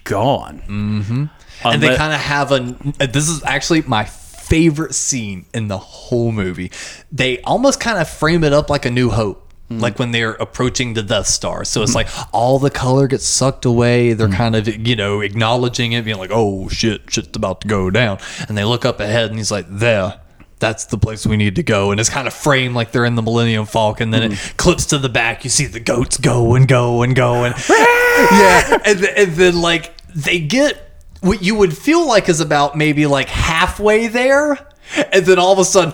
[0.03, 0.61] gone.
[0.67, 1.25] Mm-hmm.
[1.65, 2.59] and they kind of have a.
[3.07, 4.05] This is actually my
[4.47, 6.71] favorite scene in the whole movie.
[7.11, 9.43] They almost kind of frame it up like a New Hope.
[9.67, 9.79] Hmm.
[9.79, 11.65] Like when they're approaching the Death Star.
[11.65, 11.97] So it's hmm.
[11.97, 14.13] like all the color gets sucked away.
[14.13, 14.33] They're hmm.
[14.33, 18.19] kind of, you know, acknowledging it, being like, oh shit, shit's about to go down.
[18.47, 20.21] And they look up ahead and he's like, there.
[20.59, 21.91] That's the place we need to go.
[21.91, 24.09] And it's kind of framed like they're in the Millennium Falcon.
[24.09, 25.43] Then it clips to the back.
[25.43, 27.43] You see the goats go and go and go.
[27.43, 28.79] And yeah.
[28.83, 30.86] And, and then, like, they get
[31.21, 34.57] what you would feel like is about maybe like halfway there.
[35.11, 35.93] And then all of a sudden,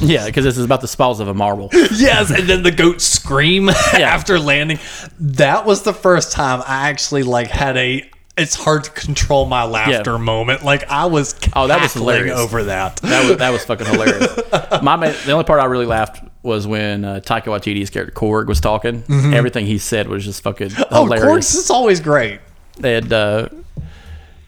[0.00, 1.68] Yeah, because this is about the spells of a marble.
[1.72, 2.30] yes.
[2.30, 4.78] And then the goats scream after landing.
[5.18, 8.08] That was the first time I actually like had a.
[8.38, 10.16] It's hard to control my laughter Yeah.
[10.16, 10.64] moment.
[10.64, 12.38] Like I was Oh, that was hilarious.
[12.38, 12.96] over that.
[12.98, 14.34] That was that was fucking hilarious.
[14.82, 18.60] My the only part I really laughed was when uh, Taika Waititi's character Korg was
[18.60, 19.04] talking.
[19.10, 20.82] Everything he said was just fucking Mm-hmm.
[20.90, 21.58] Oh, of course, hilarious.
[21.58, 22.40] it's always great.
[22.78, 23.48] They had uh,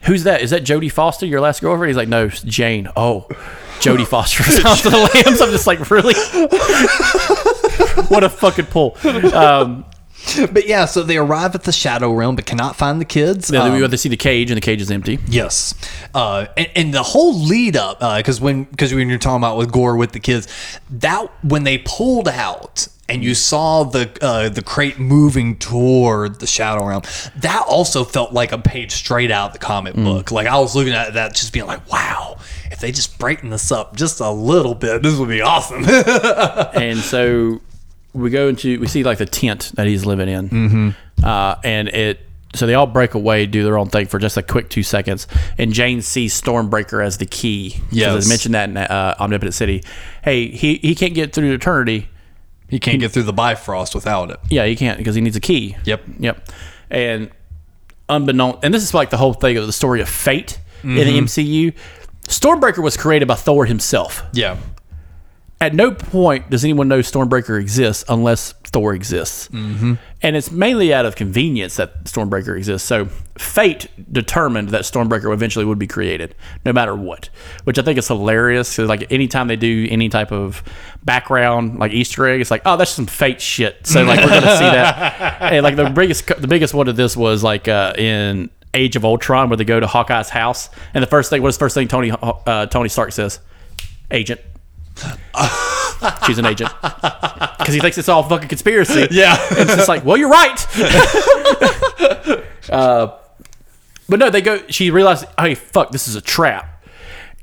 [0.03, 0.41] who's that?
[0.41, 1.89] Is that Jodie Foster, your last girlfriend?
[1.89, 2.89] He's like, no, Jane.
[2.95, 3.27] Oh,
[3.79, 5.41] Jodie Foster from Silence of the Lambs.
[5.41, 6.13] I'm just like, really?
[8.07, 8.97] what a fucking pull.
[9.33, 9.85] Um,
[10.51, 13.51] But yeah, so they arrive at the Shadow Realm, but cannot find the kids.
[13.51, 15.19] Yeah, Um, to see the cage, and the cage is empty.
[15.27, 15.73] Yes,
[16.13, 19.71] uh, and, and the whole lead up because when because when you're talking about with
[19.71, 20.47] Gorr with the kids,
[20.89, 26.47] that when they pulled out and you saw the uh, the crate moving toward the
[26.47, 27.03] Shadow Realm,
[27.37, 30.31] that also felt like a page straight out of the comic book.
[30.31, 32.37] Like I was looking at that, just being like, wow.
[32.71, 35.85] If they just brighten this up just a little bit, this would be awesome.
[36.73, 37.61] and so
[38.13, 41.25] we go into we see like the tent that he's living in mm-hmm.
[41.25, 42.19] uh, and it
[42.55, 45.25] so they all break away do their own thing for just a quick two seconds
[45.57, 48.25] and jane sees stormbreaker as the key Yes.
[48.25, 49.83] i mentioned that in uh, omnipotent city
[50.23, 52.07] hey he, he can't get through eternity
[52.69, 54.39] he can't get through the Bifrost without it.
[54.49, 56.03] yeah he can't because he needs a key Yep.
[56.19, 56.47] yep
[56.91, 57.31] and
[58.09, 61.01] unbeknown and this is like the whole thing of the story of fate in the
[61.03, 61.25] Mm-hmm.
[61.25, 61.73] mcu
[62.27, 64.57] stormbreaker was created by thor himself Yeah.
[65.63, 69.47] At no point does anyone know Stormbreaker exists unless Thor exists.
[69.49, 69.93] Mm-hmm.
[70.21, 72.87] And it's mainly out of convenience that Stormbreaker exists.
[72.87, 73.05] So
[73.37, 76.35] fate determined that Stormbreaker eventually would be created,
[76.65, 77.29] no matter what.
[77.63, 80.63] Which I think is hilarious because, like, anytime they do any type of
[81.03, 83.85] background, like Easter egg, it's like, oh, that's some fate shit.
[83.85, 85.41] So, like, we're gonna see that.
[85.53, 89.05] And like the biggest, the biggest one of this was like uh, in Age of
[89.05, 91.75] Ultron where they go to Hawkeye's house and the first thing what is the first
[91.75, 93.39] thing Tony uh, Tony Stark says?
[94.09, 94.41] Agent.
[96.25, 99.07] She's an agent because he thinks it's all fucking conspiracy.
[99.11, 99.37] Yeah.
[99.51, 100.67] it's just like, well, you're right.
[102.69, 103.17] uh,
[104.09, 104.61] but no, they go.
[104.67, 106.85] She realizes, hey, fuck, this is a trap,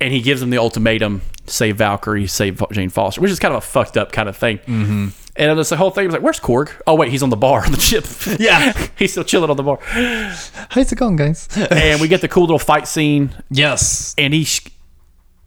[0.00, 3.58] and he gives them the ultimatum: save Valkyrie, save Jane Foster, which is kind of
[3.58, 4.58] a fucked up kind of thing.
[4.58, 5.08] Mm-hmm.
[5.36, 6.70] And it's the whole thing was like, where's Korg?
[6.86, 8.04] Oh wait, he's on the bar on the ship.
[8.38, 8.72] Yeah.
[8.98, 9.78] he's still chilling on the bar.
[9.80, 11.48] How's it going, guys?
[11.70, 14.14] And we get the cool little fight scene, yes.
[14.18, 14.68] and he sh-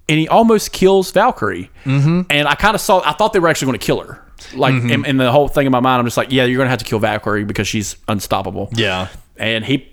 [0.10, 1.70] and he almost kills Valkyrie.
[1.86, 2.22] Mm-hmm.
[2.30, 4.20] And I kind of saw, I thought they were actually going to kill her.
[4.54, 6.66] Like, in, in the whole thing in my mind, I'm just like, yeah, you're going
[6.66, 8.70] to have to kill Valkyrie because she's unstoppable.
[8.74, 9.08] Yeah.
[9.38, 9.90] and he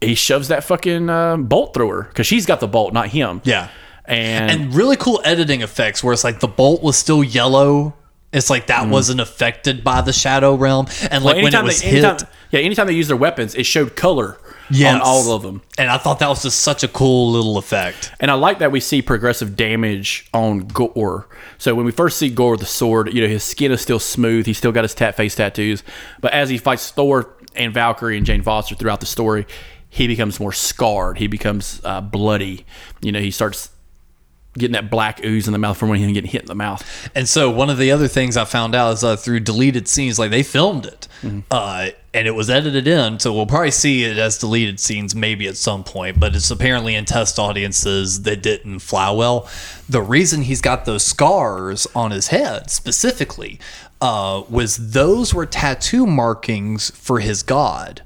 [0.00, 3.40] he shoves that fucking uh, bolt through her because she's got the bolt, not him.
[3.44, 3.68] Yeah.
[4.04, 7.94] and, And really cool editing effects where it's like the bolt was still yellow.
[8.32, 10.88] It's like that wasn't affected by the shadow realm.
[11.10, 12.28] And like when it was they, anytime, hit.
[12.50, 14.38] yeah, anytime they use their weapons, it showed color
[14.72, 14.94] Yes.
[14.94, 15.62] on all of them.
[15.78, 18.12] And I thought that was just such a cool little effect.
[18.20, 21.28] And I like that we see progressive damage on Gorr.
[21.58, 23.98] So when we first see Gorr with the sword, you know, his skin is still
[23.98, 24.46] smooth.
[24.46, 25.82] He's still got his tat face tattoos.
[26.20, 29.46] But as he fights Thor and Valkyrie and Jane Foster throughout the story,
[29.88, 31.18] he becomes more scarred.
[31.18, 32.64] He becomes uh, bloody.
[33.02, 33.68] You know, he starts
[34.54, 37.10] getting that black ooze in the mouth from when he getting hit in the mouth.
[37.14, 40.18] And so one of the other things I found out is uh, through deleted scenes,
[40.18, 41.08] like they filmed it,
[41.50, 43.18] uh, and it was edited in.
[43.18, 46.94] So we'll probably see it as deleted scenes maybe at some point, but it's apparently
[46.94, 49.48] in test audiences that didn't fly well.
[49.88, 53.58] The reason he's got those scars on his head specifically
[54.00, 58.02] uh, was those were tattoo markings for his god.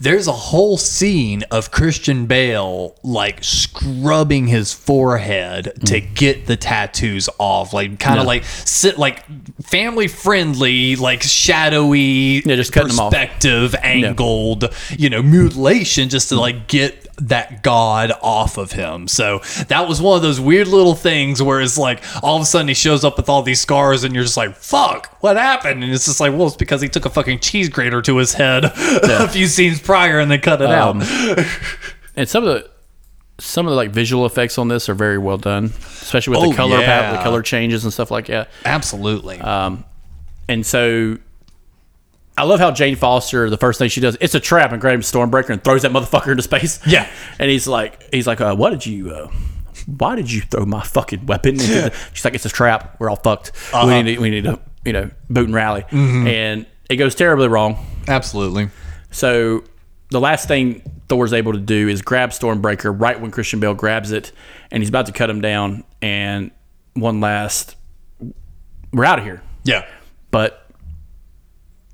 [0.00, 6.14] There's a whole scene of Christian Bale like scrubbing his forehead to mm.
[6.14, 8.28] get the tattoos off, like kind of Yeah.
[8.28, 9.24] like sit like
[9.62, 13.12] family friendly, like shadowy, Yeah, just cutting them off.
[13.12, 19.06] perspective angled, you know, mutilation just to like get that god off of him.
[19.08, 19.38] So
[19.68, 22.68] that was one of those weird little things where it's like all of a sudden
[22.68, 25.84] he shows up with all these scars and you're just like, fuck, what happened?
[25.84, 28.34] And it's just like, well, it's because he took a fucking cheese grater to his
[28.34, 31.46] head a few scenes prior and then cut it Um, out.
[32.16, 32.70] and some of the
[33.38, 36.50] some of the like visual effects on this are very well done, especially with Oh,
[36.50, 37.16] the color palette, yeah.
[37.16, 38.48] the color changes and stuff like that.
[38.64, 39.40] Absolutely.
[39.40, 39.84] Um,
[40.48, 41.18] and so
[42.36, 45.10] I love how Jane Foster, the first thing she does, it's a trap and grabs
[45.10, 46.80] Stormbreaker and throws that motherfucker into space.
[46.86, 47.08] Yeah.
[47.38, 49.28] And he's like, he's like, uh, what did you, uh,
[49.86, 51.52] why did you throw my fucking weapon?
[51.52, 52.96] Into the-" She's like, it's a trap.
[52.98, 53.52] We're all fucked.
[53.72, 53.86] Uh-huh.
[53.86, 55.82] We need to, we need to, you know, boot and rally.
[55.82, 56.26] Mm-hmm.
[56.26, 57.84] And it goes terribly wrong.
[58.06, 58.68] Absolutely.
[59.10, 59.64] So
[60.10, 64.12] the last thing Thor's able to do is grab Stormbreaker right when Christian Bale grabs
[64.12, 64.32] it,
[64.70, 65.84] and he's about to cut him down.
[66.00, 66.50] And
[66.94, 67.76] one last,
[68.92, 69.42] we're out of here.
[69.64, 69.86] Yeah.
[70.30, 70.63] But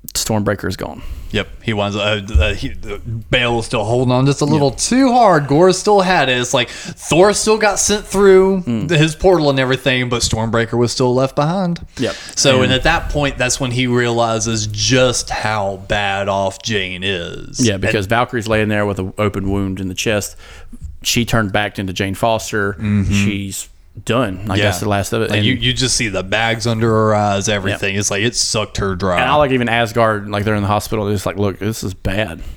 [0.07, 1.03] Stormbreaker is gone.
[1.29, 1.95] Yep, he wants.
[1.95, 2.97] Uh, uh, he, uh,
[3.29, 5.47] Bale was still holding on just a little too hard.
[5.47, 6.37] Gorr still had it.
[6.37, 11.13] It's like Thor still got sent through his portal and everything, but Stormbreaker was still
[11.13, 11.85] left behind.
[11.97, 12.15] Yep.
[12.35, 17.65] So, and at that point, that's when he realizes just how bad off Jane is.
[17.65, 20.35] Yeah, because Valkyrie's laying there with an open wound in the chest.
[21.03, 22.75] She turned back into Jane Foster.
[23.05, 23.69] She's
[24.05, 24.49] done.
[24.49, 25.29] I guess the last of it.
[25.29, 27.95] Like and, you, you just see the bags under her eyes, everything.
[27.95, 29.21] It's like it sucked her dry.
[29.21, 31.05] and I like even Asgard, like they're in the hospital.
[31.05, 32.41] They're just like, look, this is bad.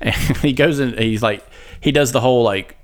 [0.00, 0.98] And he goes in.
[0.98, 1.42] He's like,
[1.80, 2.76] he does the whole like,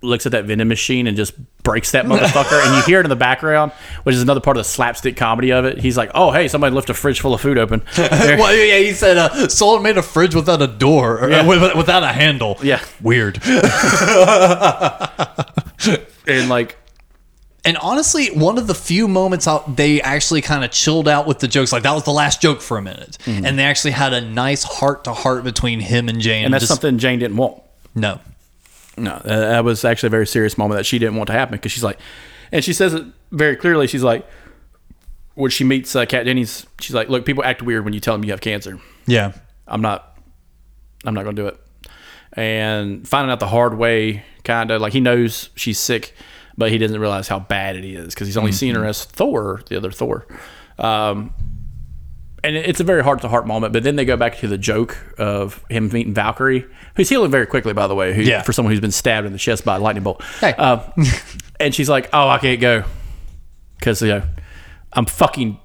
[0.00, 1.32] looks at that vending machine and just
[1.64, 2.64] breaks that motherfucker.
[2.64, 3.72] and you hear it in the background,
[4.04, 5.78] which is another part of the slapstick comedy of it.
[5.78, 7.82] He's like, oh hey, somebody left a fridge full of food open.
[7.98, 11.44] Well, yeah, he said uh, someone made a fridge without a door, or, Yeah.
[11.44, 12.58] with- without a handle.
[12.62, 12.80] Yeah.
[13.02, 13.40] weird.
[16.28, 16.76] and like,
[17.64, 21.40] And honestly, one of the few moments out they actually kind of chilled out with
[21.40, 21.72] the jokes.
[21.72, 24.62] Like that was the last joke for a minute, and they actually had a nice
[24.62, 26.44] heart to heart between him and Jane.
[26.44, 27.62] and that's just, something Jane didn't want.
[27.94, 28.20] No,
[28.96, 31.72] No, that was actually a very serious moment that she didn't want to happen because
[31.72, 31.98] she's like,
[32.52, 33.86] and she says it very clearly.
[33.86, 34.26] She's like,
[35.34, 38.14] when she meets uh, Kat Dennings, she's like, look, people act weird when you tell
[38.14, 38.80] them you have cancer.
[39.06, 39.32] yeah,
[39.66, 40.18] I'm not,
[41.04, 41.60] I'm not going to do it.
[42.32, 46.14] And finding out the hard way, kind of like he knows she's sick,
[46.58, 49.62] but he doesn't realize how bad it is because he's only seen her as Thor,
[49.68, 50.26] the other Thor.
[50.78, 51.32] Um,
[52.44, 53.72] and it's a very heart to heart moment.
[53.72, 57.46] But then they go back to the joke of him meeting Valkyrie, who's healing very
[57.46, 58.12] quickly, by the way.
[58.14, 58.42] Who, Yeah.
[58.42, 60.22] for someone who's been stabbed in the chest by a lightning bolt.
[60.40, 60.52] Hey.
[60.52, 60.80] Um,
[61.58, 62.84] and she's like, "Oh, I can't go
[63.78, 64.22] because you know
[64.92, 65.58] I'm fucking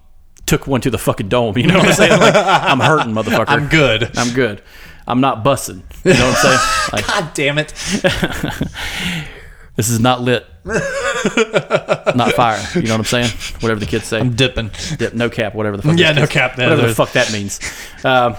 [0.45, 2.19] took one to the fucking dome." You know what I'm saying?
[2.19, 3.45] Like I'm hurting, motherfucker.
[3.49, 4.09] I'm good.
[4.17, 4.61] I'm good.
[5.07, 5.83] I'm not bussing.
[6.03, 6.59] You know what I'm saying?
[6.93, 7.73] Like God damn it!
[9.75, 12.63] this is not lit, not fire.
[12.75, 13.31] You know what I'm saying?
[13.59, 14.19] Whatever the kids say.
[14.19, 14.71] I'm dipping.
[14.97, 15.97] Dip, no cap, whatever the fuck.
[15.97, 17.59] Yeah, no kids- cap, yeah, Whatever the fuck that means.
[18.03, 18.35] Um,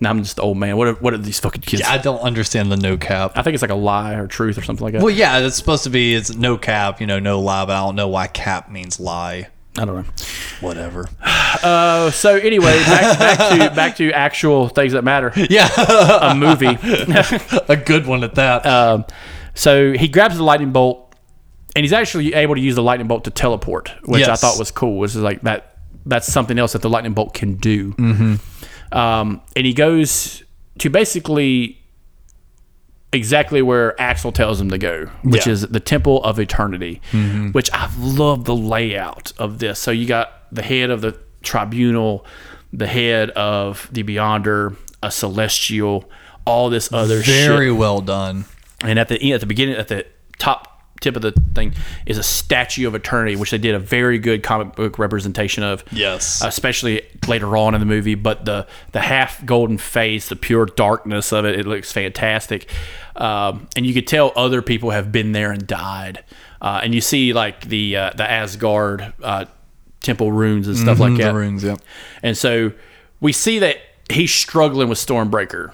[0.00, 0.76] Now I'm just the old man.
[0.76, 1.82] What are, what are these fucking kids?
[1.86, 3.32] I don't understand the no cap.
[3.36, 5.02] I think it's like a lie or truth or something like that.
[5.02, 7.80] Well, yeah, it's supposed to be it's no cap, you know, no lie, but I
[7.84, 9.48] don't know why cap means lie.
[9.78, 10.12] I don't know.
[10.60, 11.08] Whatever.
[11.62, 15.32] Uh, so anyway, back, back to back to actual things that matter.
[15.48, 15.68] Yeah,
[16.22, 16.66] A movie.
[17.68, 18.64] a good one at that.
[18.66, 19.04] Um,
[19.54, 21.14] so he grabs the lightning bolt,
[21.76, 24.70] and he's actually able to use the lightning bolt to teleport, which I thought was
[24.70, 24.98] cool.
[24.98, 25.76] Which is like that.
[26.04, 27.92] That's something else that the lightning bolt can do.
[27.92, 28.96] Mm-hmm.
[28.96, 30.42] Um, and he goes
[30.78, 31.78] to basically
[33.12, 35.52] exactly where Axl tells him to go, which Yeah.
[35.52, 37.00] is the Temple of Eternity.
[37.52, 39.78] Which I love the layout of this.
[39.78, 42.24] So you got the head of the tribunal,
[42.72, 46.08] the head of the Beyonder, a celestial,
[46.46, 48.46] all this other shit Very well done.
[48.82, 50.06] And at the at the beginning at the
[50.38, 50.68] top
[51.00, 51.74] tip of the thing
[52.06, 55.82] is a statue of eternity which they did a very good comic book representation of
[55.90, 56.40] Yes.
[56.44, 58.14] especially later on in the movie.
[58.14, 62.70] But the the half golden face the pure darkness of it it looks fantastic.
[63.16, 66.24] Um, and you could tell other people have been there and died.
[66.60, 69.46] Uh, and you see like the uh, the asgard uh,
[70.00, 71.34] temple runes and stuff like that.
[71.34, 71.80] runes, yep.
[72.22, 72.72] and so
[73.20, 73.78] we see that
[74.08, 75.72] he's struggling with stormbreaker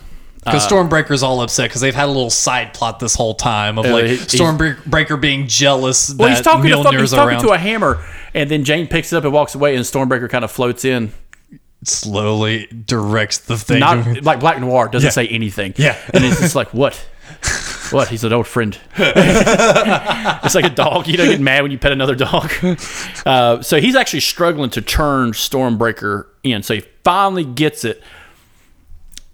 [0.52, 3.86] Because Stormbreaker's all upset because they've had a little side plot this whole time of
[3.86, 7.42] Uh, like he- Stormbreaker being jealous Well, that he's talking, to, fucking, he's talking around.
[7.42, 10.44] to a hammer, and then Jane picks it up and walks away, and Stormbreaker kind
[10.44, 11.12] of floats in.
[11.84, 13.78] slowly directs the thing.
[13.80, 15.74] Not like Black Noir doesn't say anything.
[15.76, 15.96] Yeah.
[16.12, 16.94] and it's just like what,
[17.92, 18.08] what?
[18.08, 18.76] He's an old friend.
[18.96, 21.06] it's like a dog.
[21.06, 22.50] You don't get mad when you pet another dog.
[23.24, 26.62] Uh, so he's actually struggling to turn Stormbreaker in.
[26.62, 28.02] So he finally gets it,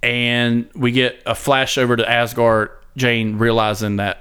[0.05, 2.71] and we get a flash over to Asgard.
[2.97, 4.21] Jane realizing that.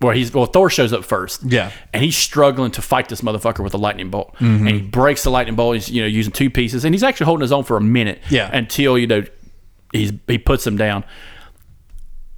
[0.00, 0.46] Well, he's well.
[0.46, 1.70] Thor shows up first, Yeah.
[1.92, 4.34] and he's struggling to fight this motherfucker with a lightning bolt.
[4.34, 4.66] Mm-hmm.
[4.66, 5.74] And he breaks the lightning bolt.
[5.74, 8.20] He's you know using two pieces, and he's actually holding his own for a minute.
[8.30, 8.50] Yeah.
[8.52, 9.22] until you know
[9.92, 11.04] he's he puts him down.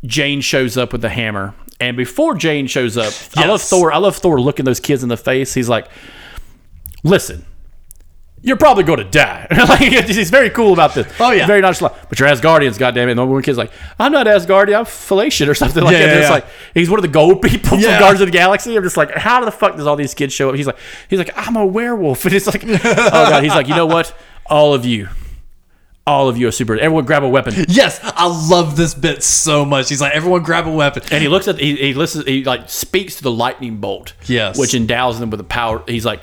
[0.05, 3.93] Jane shows up with the hammer, and before Jane shows up, I love Thor.
[3.93, 5.53] I love Thor looking those kids in the face.
[5.55, 5.89] He's like,
[7.03, 7.45] "Listen,
[8.43, 11.07] you're probably going to die." like he's very cool about this.
[11.21, 11.47] Oh, yeah.
[11.47, 11.95] very nonchalant.
[12.09, 13.13] But you're Asgardians, goddamn it.
[13.13, 14.79] And the one kid's like, "I'm not Asgardian.
[14.79, 16.31] I'm Fallacian or something like Yeah, that." yeah, yeah.
[16.31, 17.93] like he's one of the gold people Yeah.
[17.97, 18.77] from Guardians of the Galaxy.
[18.77, 20.55] I'm just like, how the fuck does all these kids show up?
[20.57, 20.79] He's like,
[21.11, 23.43] he's like, I'm a werewolf, and it's like, oh god.
[23.43, 24.15] He's like, you know what?
[24.47, 25.09] All of you,
[26.07, 26.75] all of you are super.
[26.79, 27.67] Everyone grab a weapon.
[27.69, 29.91] Yes, I love this bit so much.
[29.91, 31.03] He's like, everyone grab a weapon.
[31.11, 34.15] And he looks at he, he listens he like speaks to the lightning bolt.
[34.27, 34.59] Yes.
[34.59, 35.83] Which endows them with the power.
[35.87, 36.23] He's like,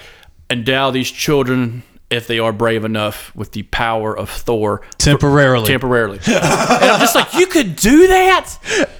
[0.50, 5.66] endow these children if they are brave enough with the power of Thor Temporarily.
[5.68, 6.20] temporarily.
[6.28, 8.56] and I'm just like, you could do that.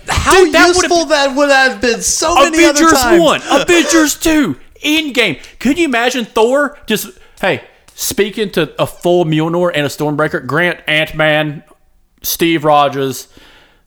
[0.08, 3.22] How Dude, that useful that would have been so many other Avengers times.
[3.22, 5.40] one, Avengers two, Endgame.
[5.60, 10.46] Could you imagine Thor just hey speaking to a full Mjolnir and a Stormbreaker?
[10.46, 11.64] Grant Ant Man,
[12.24, 13.28] Steve Rogers,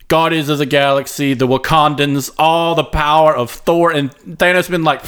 [0.06, 5.02] Guardians of the Galaxy, the Wakandans, all the power of Thor, and Thanos been like.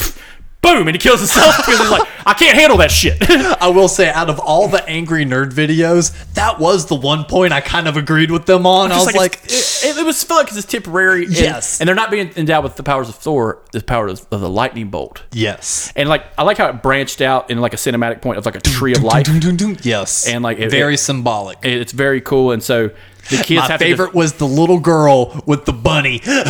[0.63, 3.17] Boom, and he kills himself because he's like, I can't handle that shit.
[3.31, 7.55] I will say, out of all the angry nerd videos, that was the one point
[7.55, 8.93] I kind of agreed with them on.
[8.93, 11.25] I was Just like, it, it was fun because it's temporary.
[11.25, 11.81] and- Yes.
[11.81, 14.51] and they're not being endowed with the powers of Thor, the power of, of the
[14.51, 15.23] lightning bolt.
[15.33, 15.95] yes.
[15.97, 18.55] And like I like how it branched out in like a cinematic point of like
[18.57, 19.25] a tree of life.
[19.27, 19.79] Dun, dun, dun.
[19.83, 20.29] Yes.
[20.29, 21.57] And, like, it- very it- symbolic.
[21.63, 22.91] It's very cool, and so
[23.31, 26.45] the kids My favorite was the little girl with the bunny, yeah,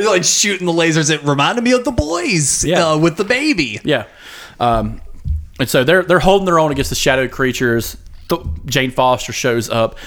[0.00, 1.10] like shooting the lasers.
[1.10, 2.92] It reminded me of the boys Yeah.
[2.92, 3.80] uh, with the baby.
[3.84, 4.06] yeah.
[4.60, 5.00] Um,
[5.60, 7.96] and so they're they're holding their own against the shadow creatures.
[8.28, 9.98] Th- Jane Foster shows up,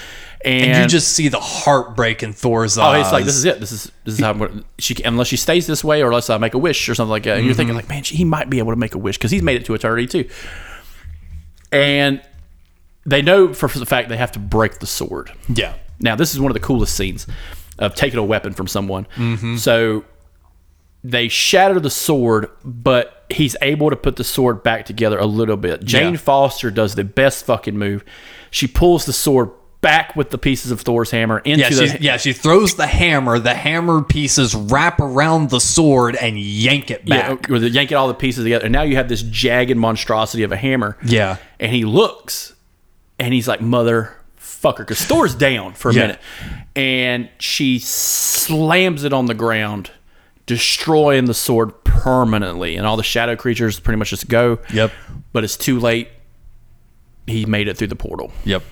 [0.44, 3.06] and, And you just see the heartbreak in Thor's Oh, eyes.
[3.06, 3.60] it's like this is it.
[3.60, 6.28] This is this is how I'm gonna, she unless she stays this way or unless
[6.30, 7.36] I make a wish or something like that.
[7.36, 7.86] And you're thinking Mm-hmm.
[7.86, 9.66] like, man, she, he might be able to make a wish because he's made it
[9.66, 10.28] to eternity too.
[11.72, 12.20] And
[13.06, 15.32] they know for the fact they have to break the sword.
[15.48, 15.74] yeah.
[15.98, 17.26] Now, this is one of the coolest scenes
[17.78, 19.06] of taking a weapon from someone.
[19.16, 19.56] Mm-hmm.
[19.56, 20.04] So
[21.02, 25.56] they shatter the sword, but he's able to put the sword back together a little
[25.56, 25.84] bit.
[25.84, 26.18] Jane Yeah.
[26.18, 28.04] Foster does the best fucking move.
[28.50, 29.50] She pulls the sword
[29.80, 32.86] back with the pieces of Thor's hammer into Yeah, the she, yeah, she throws the
[32.88, 33.38] hammer.
[33.38, 37.46] The hammer pieces wrap around the sword and yank it Yeah, back.
[37.46, 40.50] where they yanking all the pieces together, and now you have this jagged monstrosity of
[40.50, 40.96] a hammer.
[41.04, 41.36] Yeah.
[41.60, 42.54] and he looks,
[43.18, 46.00] and he's like, "Motherfucker," because Thor's down for a Yeah.
[46.02, 46.20] minute,
[46.74, 49.90] and she slams it on the ground,
[50.46, 54.58] destroying the sword permanently, and all the shadow creatures pretty much just go.
[54.72, 54.92] Yep.
[55.32, 56.08] but it's too late.
[57.26, 58.32] He made it through the portal.
[58.44, 58.62] Yep.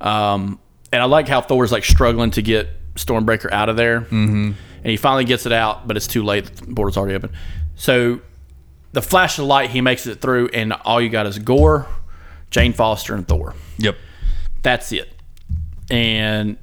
[0.00, 0.58] Um,
[0.92, 4.52] and I like how Thor's like struggling to get Stormbreaker out of there, mm-hmm.
[4.52, 6.44] and he finally gets it out, but it's too late.
[6.46, 7.32] The portal's already open.
[7.74, 8.20] So
[8.92, 11.86] the flash of light, he makes it through, and all you got is Gorr,
[12.50, 13.54] Jane Foster, and Thor.
[13.78, 13.96] Yep.
[14.62, 15.12] That's it.
[15.90, 16.56] and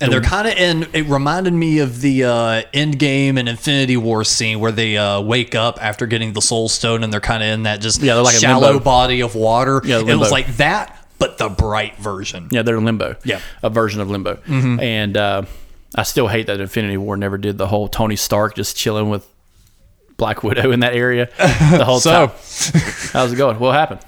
[0.00, 0.86] And they're kind of in.
[0.92, 5.20] It reminded me of the uh, End Game and Infinity War scene where they uh,
[5.20, 8.14] wake up after getting the Soul Stone, and they're kind of in that just Yeah,
[8.14, 9.80] they're like shallow body of water.
[9.84, 12.48] Yeah, it was like that, but the bright version.
[12.50, 13.16] yeah, they're in limbo.
[13.24, 13.40] Yeah.
[13.62, 14.38] a version of limbo.
[14.48, 15.42] And uh,
[15.94, 19.26] I still hate that Infinity War never did the whole Tony Stark just chilling with
[20.16, 22.30] Black Widow in that area the whole time.
[22.38, 22.82] So- time.
[23.12, 23.58] How's it going?
[23.58, 24.00] What happened?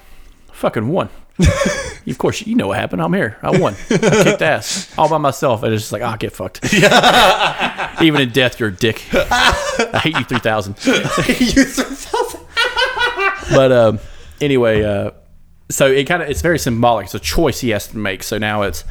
[0.57, 1.11] Fucking won.
[1.38, 3.02] of course, you know what happened.
[3.02, 3.36] I'm here.
[3.42, 3.74] I won.
[3.90, 5.62] I kicked ass all by myself.
[5.62, 6.64] And it's just like, ah, get fucked.
[8.02, 9.04] Even in death, you're a dick.
[9.12, 10.76] I hate you 3000.
[13.50, 13.98] but um,
[14.40, 15.11] anyway, uh,
[15.68, 17.04] so it kind of it's very symbolic.
[17.04, 18.22] It's a choice he has to make.
[18.22, 18.84] So now it's,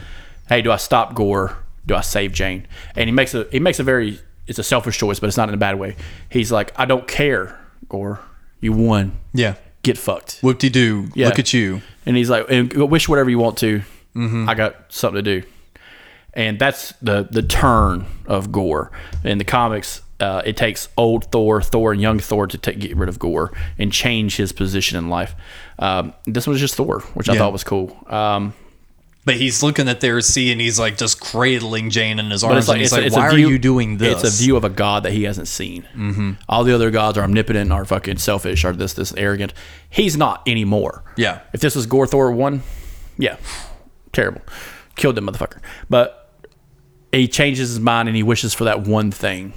[0.47, 1.57] hey, do I stop Gorr?
[1.87, 2.67] Do I save Jane?
[2.95, 5.49] And he makes a he makes a very it's a selfish choice, but it's not
[5.49, 5.95] in a bad way.
[6.29, 7.59] He's like, I don't care,
[7.89, 8.19] Gorr.
[8.61, 9.17] You won.
[9.33, 9.55] Yeah.
[9.85, 10.39] Get fucked.
[10.41, 11.09] Whoop de doo.
[11.13, 11.27] Yeah.
[11.27, 11.81] Look at you.
[12.05, 13.79] And he's like, and wish whatever you want to.
[14.15, 14.49] Mm-hmm.
[14.49, 15.47] I got something to do.
[16.33, 18.91] And that's the the turn of Gorr
[19.23, 20.01] in the comics.
[20.19, 23.51] Uh, it takes old Thor, Thor, and young Thor to take, get rid of Gorr
[23.77, 25.35] and change his position in life.
[25.77, 27.39] Um, this was just Thor, which I Yeah.
[27.39, 27.97] thought was cool.
[28.07, 28.53] Um,
[29.25, 32.49] But he's looking at their sea and he's like just cradling Jane in his but
[32.51, 32.59] arms.
[32.59, 34.23] it's like, and he's it's, a- like, it's why view, are you doing this?
[34.23, 35.87] It's a view of a god that he hasn't seen.
[35.95, 36.31] Mm-hmm.
[36.47, 39.53] All the other gods are omnipotent, are fucking selfish, are this this arrogant.
[39.89, 41.03] He's not anymore.
[41.17, 41.39] Yeah.
[41.53, 42.61] If this was Gore Thor one,
[43.17, 43.37] yeah,
[44.13, 44.41] terrible,
[44.95, 45.59] killed that motherfucker.
[45.89, 46.29] But
[47.11, 49.53] he changes his mind and he wishes for that one thing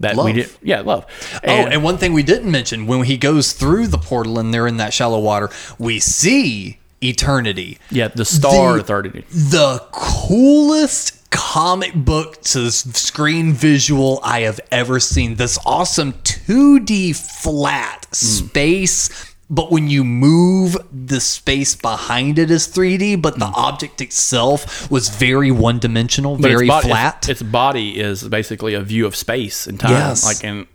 [0.00, 0.34] that we Love.
[0.34, 0.50] did.
[0.62, 1.06] Yeah, love.
[1.46, 4.66] Oh, and one thing we didn't mention when he goes through the portal and they're
[4.66, 7.78] in that shallow water, we see eternity.
[7.90, 9.24] yeah, the star the- authority.
[9.30, 15.36] The coolest comic book to screen visual I have ever seen.
[15.36, 18.14] This awesome 2D flat Hmm.
[18.14, 19.08] space.
[19.52, 25.08] But when you move, the space behind it is 3D, but the object itself was
[25.08, 26.42] very one dimensional, Hmm.
[26.42, 27.16] But very its body, flat.
[27.28, 30.24] Its, its body is basically a view of space and time, Yes.
[30.24, 30.66] like in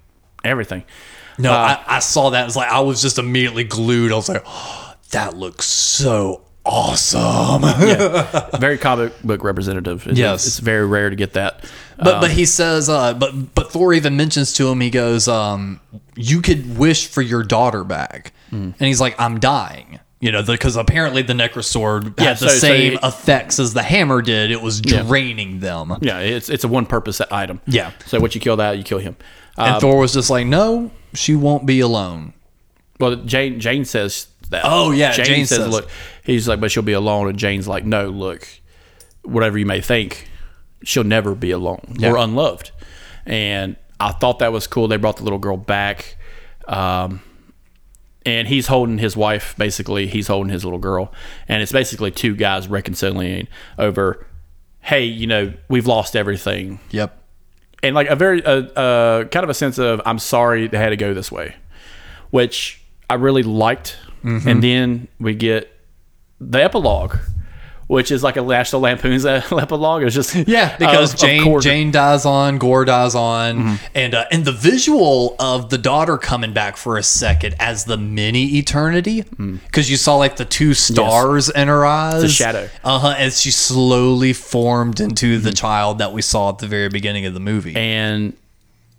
[0.43, 0.83] everything.
[1.37, 2.45] No, Uh, I, I saw that.
[2.47, 4.11] It's like I was just immediately glued.
[4.11, 4.84] I was like, oh,
[5.15, 7.63] that looks so awesome.
[7.87, 8.49] yeah.
[8.59, 10.05] Very comic book representative.
[10.07, 10.45] It's, Yes.
[10.47, 11.63] it's very rare to get that.
[11.97, 14.81] but but he says, uh, but but Thor even mentions to him.
[14.81, 15.79] He goes, um,
[16.15, 18.55] you could wish for your daughter back, Hmm.
[18.77, 19.99] and he's like, I'm dying.
[20.21, 23.83] You know, because apparently the Necrosword Yeah, had the so- so same effects as the
[23.83, 24.49] hammer did.
[24.49, 25.93] It was draining them.
[26.01, 27.61] Yeah, it's it's a one purpose item.
[27.67, 27.91] Yeah.
[28.07, 29.17] So once you kill that, you kill him.
[29.57, 32.33] Uh, And Thor was just like, no, she won't be alone.
[32.99, 34.61] Well, Jane Jane says that.
[34.65, 35.89] Oh, yeah, Jane says, says- look.
[36.23, 38.47] He's like, but she'll be alone, and Jane's like, no, look,
[39.23, 40.27] whatever you may think,
[40.83, 42.71] she'll never be alone or unloved.
[43.25, 44.87] And I thought that was cool.
[44.87, 46.17] They brought the little girl back,
[46.67, 47.21] um,
[48.25, 49.55] and he's holding his wife.
[49.57, 51.13] Basically, he's holding his little girl,
[51.47, 54.25] and it's basically two guys reconciling over,
[54.81, 57.15] hey, you know, we've lost everything Yep.
[57.83, 60.89] and like a very uh, uh, kind of a sense of I'm sorry they had
[60.89, 61.55] to go this way,
[62.31, 63.97] which I really liked.
[64.25, 64.49] Mm-hmm.
[64.49, 65.71] And then we get
[66.41, 67.15] the epilogue,
[67.87, 70.01] which is like a National Lampoon's epilogue.
[70.03, 73.75] It's just Yeah, because of- of Jane course- Jane dies on, Gorr dies on, Mm-hmm.
[73.93, 77.97] and uh, and the visual of the daughter coming back for a second as the
[77.97, 82.29] mini eternity, because you saw like the two stars in her eyes, Mm.
[82.35, 82.65] shadow.
[82.65, 82.87] Mm-hmm.
[82.87, 86.89] uh huh, as she slowly formed into the child that we saw at the very
[86.89, 87.75] beginning of the movie.
[87.75, 88.33] and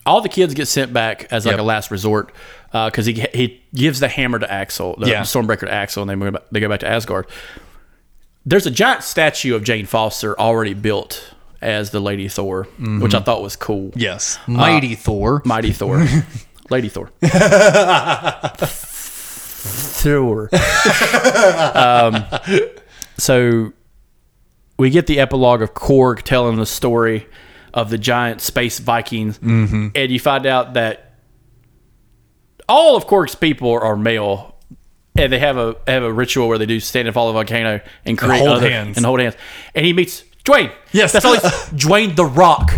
[0.06, 1.60] all the kids get sent back as like Yep.
[1.60, 2.32] a last resort
[2.72, 5.22] Uh, because he he gives the hammer to Axl, the Yeah.
[5.22, 7.26] Stormbreaker to Axl, and they go back, they go back to Asgard.
[8.44, 13.00] There's a giant statue of Jane Foster already built as the Lady Thor, mm-hmm.
[13.00, 13.92] which I thought was cool.
[13.94, 15.42] yes, uh, mighty Thor.
[15.44, 16.06] Mighty Thor.
[16.70, 17.10] Lady Thor.
[19.96, 20.48] Thor.
[21.76, 22.24] um,
[23.18, 23.72] so
[24.78, 27.26] we get the epilogue of Korg telling the story
[27.72, 29.88] of the giant space Vikings, mm-hmm.
[29.94, 31.05] and you find out that
[32.68, 34.54] all of Korg's people are male.
[35.18, 37.38] And they have a have a ritual where they do stand and fall of a
[37.38, 38.98] volcano and create hold other, hands.
[38.98, 39.34] and hold hands.
[39.74, 40.70] And he meets Dwayne.
[40.92, 41.12] Yes.
[41.12, 41.32] that's all.
[41.32, 42.70] He's, Dwayne the Rock.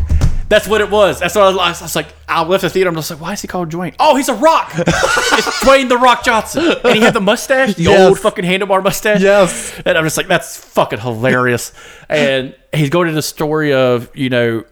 [0.48, 1.18] That's what it was.
[1.18, 2.06] That's what I was, I was like.
[2.28, 2.88] I left the theater.
[2.90, 3.96] I'm just like, why is he called Dwayne?
[3.98, 4.70] Oh, he's a rock.
[4.78, 8.08] it's Dwayne the Rock Johnson, and he had the mustache, the Yes.
[8.08, 9.20] old fucking handlebar mustache.
[9.20, 9.76] Yes.
[9.84, 11.72] and I'm just like, that's fucking hilarious.
[12.08, 14.62] and he's going into the story of you know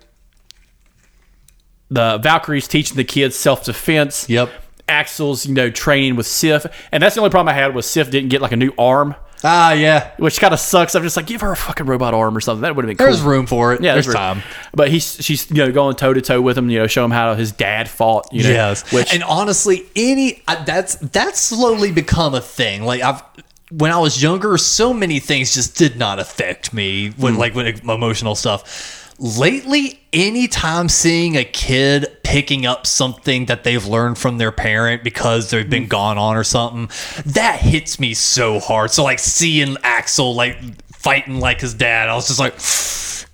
[1.90, 4.28] the Valkyries teaching the kids self defense.
[4.28, 4.50] Yep.
[4.88, 6.66] Axl's, you know, training with Sif.
[6.92, 9.14] And that's the only problem I had was Sif didn't get like a new arm,
[9.44, 10.12] Ah, yeah.
[10.18, 10.94] which kind of sucks.
[10.94, 12.62] I'm just like, give her a fucking robot arm or something.
[12.62, 13.06] That would have been cool.
[13.06, 13.82] There's room for it.
[13.82, 14.16] Yeah, there's right.
[14.16, 14.42] time.
[14.72, 16.70] But he's she's you know going toe to toe with him.
[16.70, 18.28] You know, show him how his dad fought.
[18.32, 22.82] You know, Yes, which and honestly, any I- that's that's slowly become a thing.
[22.84, 23.22] Like I've
[23.70, 27.40] when I was younger, so many things just did not affect me when Hmm.
[27.40, 29.02] like when emotional stuff.
[29.18, 35.50] Lately, anytime seeing a kid picking up something that they've learned from their parent because
[35.50, 35.88] they've been mm.
[35.88, 36.90] gone on or something,
[37.24, 38.90] that hits me so hard.
[38.90, 40.58] So like seeing Axl like
[40.92, 42.54] fighting like his dad, I was just like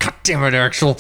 [0.03, 0.97] God damn it, Axl.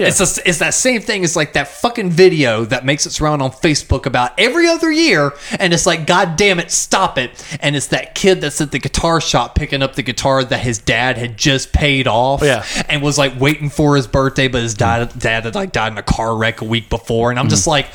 [0.00, 1.22] It's a, it's that same thing.
[1.22, 5.34] It's like that fucking video that makes its round on Facebook about every other year.
[5.58, 7.44] And it's like, God damn it, stop it.
[7.60, 10.78] And it's that kid that's at the guitar shop picking up the guitar that his
[10.78, 12.42] dad had just paid off.
[12.42, 12.64] Yeah.
[12.88, 15.98] And was like waiting for his birthday, but his dad, dad had like died in
[15.98, 17.30] a car wreck a week before.
[17.30, 17.86] And I'm just like,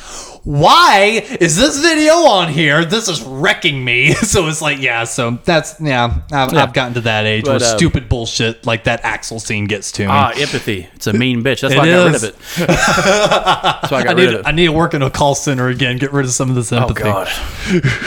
[0.43, 2.83] why is this video on here?
[2.83, 4.13] This is wrecking me.
[4.33, 7.71] So it's like, yeah, so that's, yeah, I've, I've gotten to that age But, where
[7.71, 10.09] um, stupid bullshit like that Axl scene gets to me.
[10.09, 10.87] Ah, empathy.
[10.95, 11.61] It's a mean bitch.
[11.61, 12.35] That's why I got rid of it.
[12.67, 14.47] That's why I got I rid need, of it.
[14.47, 15.97] I need to work in a call center again.
[15.97, 17.03] Get rid of some of this Oh empathy.
[17.03, 17.27] God,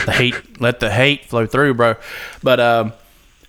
[0.07, 0.61] the hate.
[0.61, 1.97] Let the hate flow through, bro.
[2.43, 2.93] But um,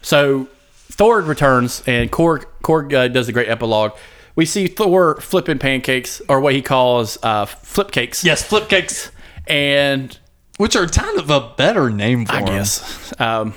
[0.01, 0.47] so
[0.89, 3.93] Thor returns and Korg Korg uh, does a great epilogue.
[4.35, 8.23] We see Thor flipping pancakes, or what he calls uh, flip cakes.
[8.23, 9.11] Yes, flip cakes,
[9.47, 10.17] and
[10.57, 12.47] which are kind of a better name for I them.
[12.47, 13.13] guess.
[13.19, 13.53] Um,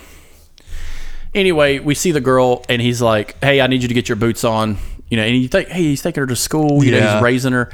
[1.34, 4.16] anyway, we see the girl, and he's like, "Hey, I need you to get your
[4.16, 4.78] boots on."
[5.10, 7.52] You know, and you think, "Hey, he's taking her to school." You know, he's raising
[7.52, 7.68] her,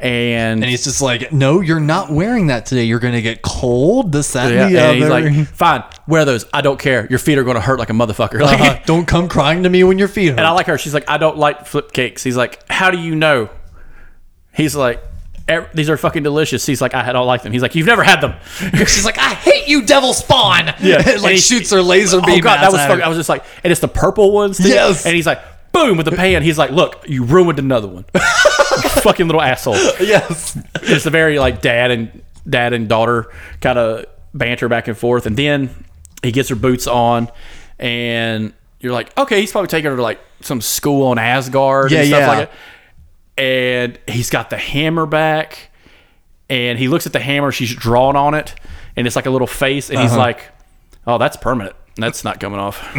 [0.00, 2.84] and, And he's just like, "No, you're not wearing that today.
[2.84, 4.10] You're gonna get cold.
[4.12, 6.46] This, that, yeah, and the and he's other." like, "Fine, wear those.
[6.52, 7.06] I don't care.
[7.10, 9.68] Your feet are going to hurt like a motherfucker." Like, Uh, don't come crying to
[9.68, 10.38] me when your feet hurt.
[10.38, 10.78] And I like her.
[10.78, 12.22] She's like, I don't like flip cakes.
[12.22, 13.50] He's like, How do you know?
[14.54, 15.02] He's like,
[15.46, 16.64] "Ev- These are fucking delicious.
[16.66, 17.52] He's like, I don't like them.
[17.52, 18.34] He's like, You've never had them.
[18.86, 20.96] She's like, "I hate you, devil spawn." Yeah.
[21.04, 22.38] like And he- shoots her laser beam.
[22.38, 23.02] oh god, that was fucking.
[23.04, 24.56] I was just like, and it's the purple ones.
[24.58, 24.68] too.
[24.68, 25.04] Yes.
[25.06, 25.40] And he's like,
[25.72, 26.42] boom with the pan.
[26.42, 28.04] He's like, Look, you ruined another one.
[29.02, 29.74] Fucking little asshole.
[30.00, 30.58] yes.
[30.82, 33.30] It's a very like dad and dad and daughter
[33.60, 35.84] kind of banter back and forth, and then
[36.22, 37.28] he gets her boots on,
[37.78, 41.98] and you're like, okay, he's probably taking her to like some school on Asgard Yeah,
[42.00, 42.28] and stuff yeah.
[42.28, 43.42] like that.
[43.42, 45.70] And he's got the hammer back,
[46.50, 47.52] and he looks at the hammer.
[47.52, 48.54] She's drawn on it,
[48.96, 50.18] and it's like a little face, and he's Uh-huh.
[50.20, 50.44] like,
[51.06, 51.76] oh, that's permanent.
[51.98, 52.76] That's not coming off.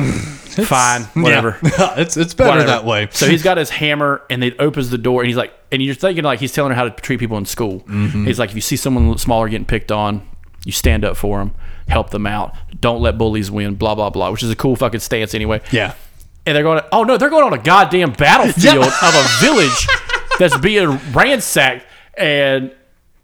[0.60, 1.58] Fine, whatever.
[1.64, 1.94] Yeah.
[1.98, 2.68] it's it's better Whatever.
[2.68, 3.08] that way.
[3.12, 5.96] So he's got his hammer, and it opens the door, and he's like, and you're
[5.96, 7.82] thinking like he's telling her how to treat people in school.
[7.82, 8.26] Mm-hmm.
[8.26, 10.28] He's like, if you see someone smaller getting picked on,
[10.66, 11.56] you stand up for them,
[11.88, 12.54] help them out.
[12.82, 13.76] Don't let bullies win.
[13.76, 14.32] Blah blah blah.
[14.32, 15.62] Which is a cool fucking stance anyway.
[15.72, 15.94] yeah.
[16.46, 19.88] And they're going, oh no, they're going on a goddamn battlefield of a village
[20.40, 21.86] that's being ransacked,
[22.18, 22.74] and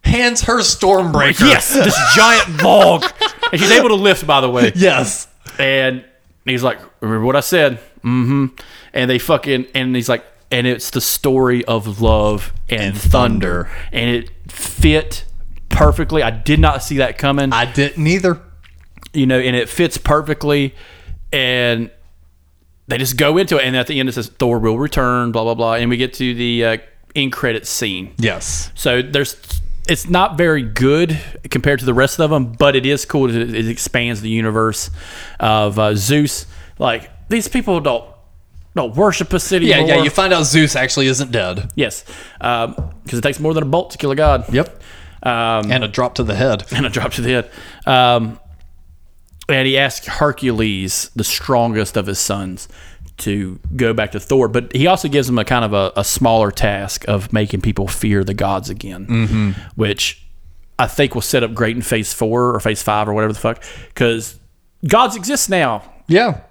[0.04, 1.40] Hands her Stormbreaker.
[1.40, 3.04] yes, this giant log,
[3.52, 4.28] and she's able to lift.
[4.28, 5.28] By the way, Yes.
[5.60, 6.04] And
[6.46, 8.48] he's like, "Remember what I said?" Mm-hmm.
[8.94, 13.64] And they fucking and he's like, and it's the story of love and, And thunder.
[13.66, 13.70] thunder.
[13.92, 15.26] and it fit
[15.70, 16.22] perfectly.
[16.24, 18.40] I did not see that coming, I didn't either.
[19.14, 20.76] you know, and it fits perfectly,
[21.34, 21.90] and
[22.88, 25.44] they just go into it, and at the end it says Thor will return, blah
[25.44, 26.78] blah blah, and we get to the uh,
[27.16, 28.14] in credit scene.
[28.18, 28.72] Yes.
[28.76, 29.36] So there's
[29.88, 33.30] it's not very good compared to the rest of them, but it is cool.
[33.30, 34.90] It, it expands the universe
[35.40, 36.46] of uh, Zeus.
[36.80, 38.06] Like these people don't
[38.76, 39.68] don't worship a city.
[39.68, 40.04] Yeah, yeah.
[40.04, 41.72] You find out Zeus actually isn't dead.
[41.76, 42.04] yes,
[42.40, 44.52] because it takes more than a bolt to kill a god.
[44.54, 44.82] Yep.
[45.24, 46.66] Um, And a drop to the head.
[46.72, 47.52] and a drop to the head.
[47.88, 48.40] Um,
[49.48, 52.68] and he asks Hercules, the strongest of his sons,
[53.18, 54.48] to go back to Thor.
[54.48, 57.88] But he also gives him a kind of a, a smaller task of making people
[57.88, 59.52] fear the gods again, mm-hmm.
[59.76, 60.22] which
[60.78, 63.40] I think will set up great in Phase Four or Phase Five or whatever the
[63.40, 64.38] fuck, because
[64.88, 66.42] gods exist now Yeah.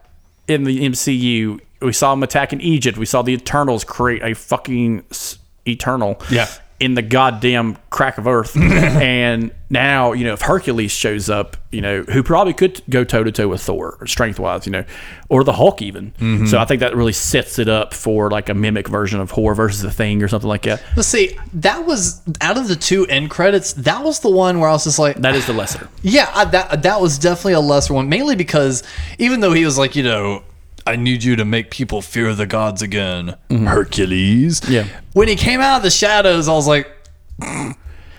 [0.49, 1.61] in the MCU.
[1.83, 2.97] We saw them attacking Egypt.
[2.97, 6.21] We saw the Eternals create a fucking s- Eternal.
[6.31, 6.47] Yeah.
[6.81, 11.81] In the goddamn crack of Earth, and now you know if Hercules shows up, you
[11.81, 14.85] know who probably could go toe to toe with Thor, strength wise, you know,
[15.29, 16.13] or the Hulk even.
[16.13, 16.47] Mm-hmm.
[16.47, 19.55] So I think that really sets it up for like a mimic version of Horror
[19.55, 20.83] versus the Thing or something like that.
[20.97, 21.39] Let's see.
[21.55, 23.73] That was out of the two end credits.
[23.75, 25.89] That was the one where I was just like, That is the lesser.
[26.03, 28.09] yeah, I, that that was definitely a lesser one.
[28.09, 28.83] Mainly because
[29.19, 30.43] even though he was like, you know,
[30.87, 33.67] I need you to make people fear the gods again, mm-hmm.
[33.67, 34.61] Hercules.
[34.69, 34.87] Yeah.
[35.15, 36.91] When he came out of the shadows, I was like,
[37.39, 37.77] But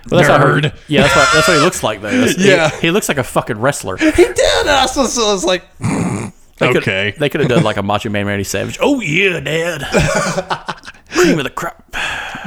[0.09, 0.75] that's Nerd.
[0.87, 2.11] yeah, that's what, that's what he looks like though.
[2.11, 2.69] That's- Yeah.
[2.79, 3.97] he, looks like a fucking wrestler.
[3.97, 4.39] he did.
[4.67, 7.13] I was, I was like, They could- Okay.
[7.19, 8.77] they could have done like a Macho Man Randy Savage.
[8.81, 9.81] Oh yeah, Dad.
[11.15, 11.83] Cream of the crop.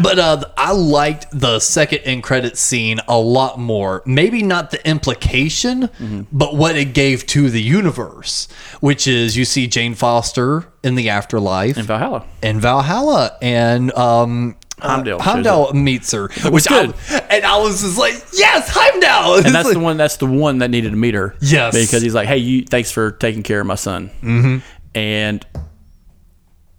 [0.02, 4.02] But uh, I liked the second end credit scene a lot more.
[4.06, 5.88] Maybe not the implication,
[6.32, 8.46] but what it gave to the universe,
[8.80, 12.24] which is you see Jane Foster in the afterlife In Valhalla.
[12.42, 15.18] in Valhalla, and um, Heimdall.
[15.18, 15.24] shows.
[15.26, 16.94] Heimdall meets her, which good.
[17.10, 19.44] I, and I was just like, yes, Heimdall.
[19.44, 19.96] and that's the one.
[19.96, 21.34] That's the one that needed to meet her.
[21.40, 21.74] Yes.
[21.74, 24.58] because he's like, "Hey, you, thanks for taking care of my son." Mm-hmm.
[24.94, 25.46] And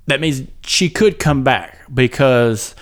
[0.10, 2.76] that means she could come back because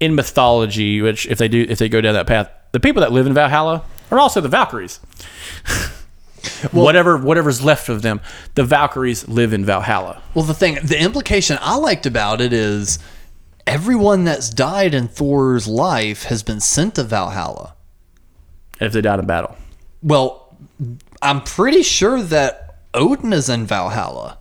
[0.00, 3.12] in mythology, which if they do, if they go down that path, the people that
[3.12, 5.00] live in Valhalla are also the Valkyries.
[6.72, 8.20] whatever, whatever's left of them,
[8.54, 10.22] the Valkyries live in Valhalla.
[10.34, 12.98] Well, the thing, the implication I liked about it is
[13.66, 17.74] everyone that's died in Thor's life has been sent to Valhalla.
[18.80, 19.56] If they died in battle,
[20.02, 20.56] Well,
[21.20, 24.38] I'm pretty sure that Odin is in Valhalla.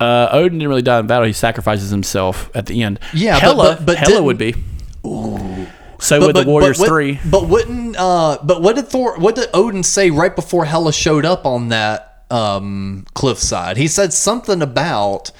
[0.00, 1.26] Uh, Odin didn't really die in battle.
[1.26, 2.98] He sacrifices himself at the end.
[3.12, 4.54] Yeah, but- Hela, but- but Hela would be.
[6.02, 7.20] So would the Warriors what- three.
[7.24, 11.24] But wouldn't uh but what did Thor what did Odin say right before Hela showed
[11.26, 13.76] up on that um cliffside?
[13.76, 15.30] He said something about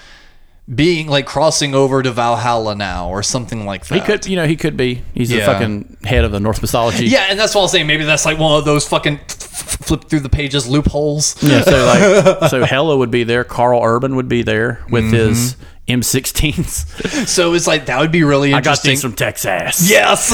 [0.72, 3.94] being like crossing over to Valhalla now or something like that.
[3.94, 5.02] He could, you know, he could be.
[5.14, 7.06] He's the fucking head of the Norse mythology.
[7.06, 7.86] Yeah, and that's what I was saying.
[7.86, 11.42] Maybe that's like one of those fucking flip through the pages loopholes.
[11.42, 13.42] Yeah, so like, so Hela would be there.
[13.42, 15.14] Karl Urban would be there with mm-hmm.
[15.14, 15.56] his
[15.90, 17.26] M16s.
[17.26, 18.70] So it's like that would be really interesting.
[18.70, 19.88] I got these from Texas.
[19.88, 20.28] Yes.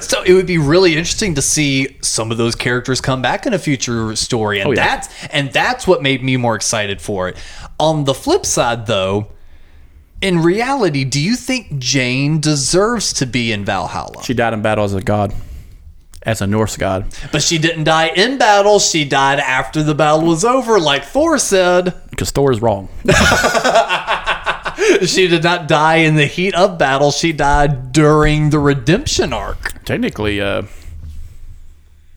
[0.06, 3.52] so it would be really interesting to see some of those characters come back in
[3.54, 4.96] a future story, and Oh, yeah.
[4.96, 7.36] that's and that's what made me more excited for it.
[7.78, 9.28] On the flip side, though,
[10.20, 14.22] in reality, do you think Jane deserves to be in Valhalla?
[14.22, 15.34] She died in battle as a god,
[16.22, 17.06] as a Norse god.
[17.32, 18.78] But she didn't die in battle.
[18.78, 21.94] She died after the battle was over, like Thor said.
[22.10, 22.88] Because Thor is wrong.
[25.06, 27.10] She did not die in the heat of battle.
[27.10, 29.84] She died during the redemption arc.
[29.84, 30.62] Technically, uh,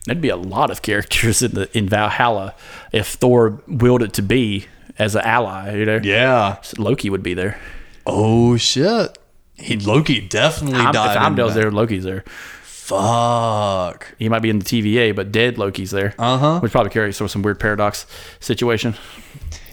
[0.04, 2.54] there'd be a lot of characters in the in Valhalla
[2.92, 4.66] if Thor willed it to be
[4.98, 5.74] as an ally.
[5.74, 6.56] You know, Yeah.
[6.78, 7.58] Loki would be there.
[8.06, 9.18] Oh shit.
[9.54, 11.16] He, Loki definitely I'm, died.
[11.16, 12.24] if Heimdall's there, Loki's there.
[12.62, 14.14] Fuck.
[14.18, 16.14] He might be in the TVA, but dead Loki's there.
[16.18, 16.60] Uh huh.
[16.60, 18.06] Which probably carries of some weird paradox
[18.38, 18.94] situation.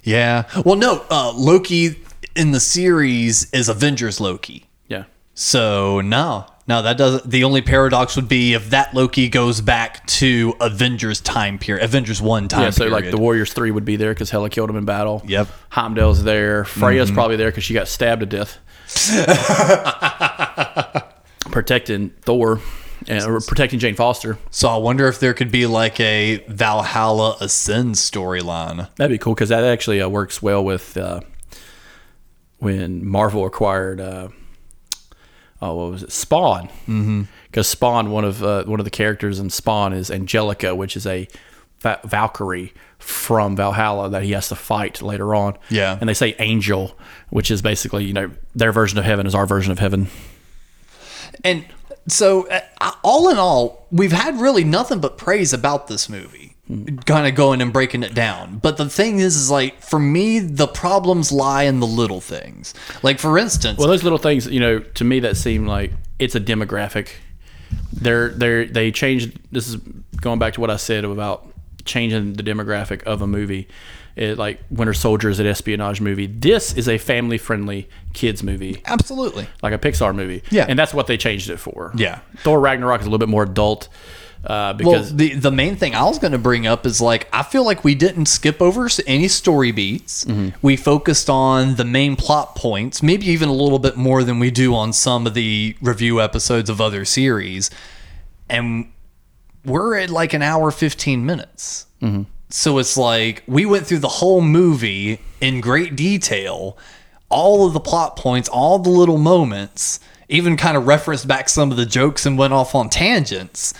[0.03, 0.45] Yeah.
[0.65, 1.05] Well, no.
[1.11, 1.95] Uh, Loki
[2.35, 4.65] in the series is Avengers Loki.
[4.87, 5.05] Yeah.
[5.35, 7.29] So no, no, that doesn't.
[7.29, 12.21] The only paradox would be if that Loki goes back to Avengers time period, Avengers
[12.21, 12.93] one time Yeah, so period.
[12.93, 15.21] like the Warriors three would be there because Hela killed him in battle.
[15.25, 15.47] Yep.
[15.69, 16.65] Heimdall's there.
[16.65, 18.57] Freya's probably there because she got stabbed to death,
[21.51, 22.61] protecting Thor
[23.07, 24.37] and or protecting Jane Foster.
[24.49, 28.89] So I wonder if there could be like a Valhalla Ascend storyline.
[28.95, 31.21] That'd be cool because that actually uh, works well with uh,
[32.63, 33.99] when Marvel acquired.
[33.99, 34.29] Uh,
[35.61, 36.11] oh, what was it?
[36.11, 36.67] Spawn.
[36.87, 37.23] Mm-hmm.
[37.45, 41.05] Because Spawn, one of uh, one of the characters in Spawn is Angelica, which is
[41.05, 41.27] a
[41.79, 45.57] Va- Valkyrie from Valhalla that he has to fight later on.
[45.69, 45.97] Yeah.
[45.99, 46.97] and they say angel,
[47.29, 50.07] which is basically you know their version of heaven is our version of heaven.
[51.43, 51.65] And
[52.07, 56.42] so, uh, all in all, we've had really nothing but praise about this movie.
[57.05, 58.59] Kind of going and breaking it down.
[58.59, 62.73] But the thing is, is like, for me, the problems lie in the little things.
[63.03, 66.35] Like, for instance, Well, those little things, you know, to me that seem like it's
[66.35, 67.09] a demographic.
[67.91, 69.37] They're they're they changed.
[69.51, 69.75] This is
[70.21, 71.47] going back to what I said about
[71.83, 73.67] changing the demographic of a movie.
[74.15, 76.27] It, like Winter Soldier is an espionage movie.
[76.27, 79.47] This is a family friendly kids movie, absolutely.
[79.63, 80.43] like a Pixar movie.
[80.51, 80.67] Yeah.
[80.69, 81.91] and that's what they changed it for.
[81.95, 82.19] Yeah.
[82.37, 83.89] Thor Ragnarok is a little bit more adult
[84.43, 87.27] uh, Well, because the the main thing I was going to bring up is like
[87.31, 90.25] I feel like we didn't skip over any story beats.
[90.61, 94.51] We focused on the main plot points, maybe even a little bit more than we
[94.51, 97.69] do on some of the review episodes of other series,
[98.49, 98.91] and
[99.65, 101.85] we're at like an hour fifteen minutes.
[102.49, 106.77] So it's like we went through the whole movie in great detail,
[107.29, 111.71] all of the plot points, all the little moments, even kind of referenced back some
[111.71, 113.73] of the jokes and went off on tangents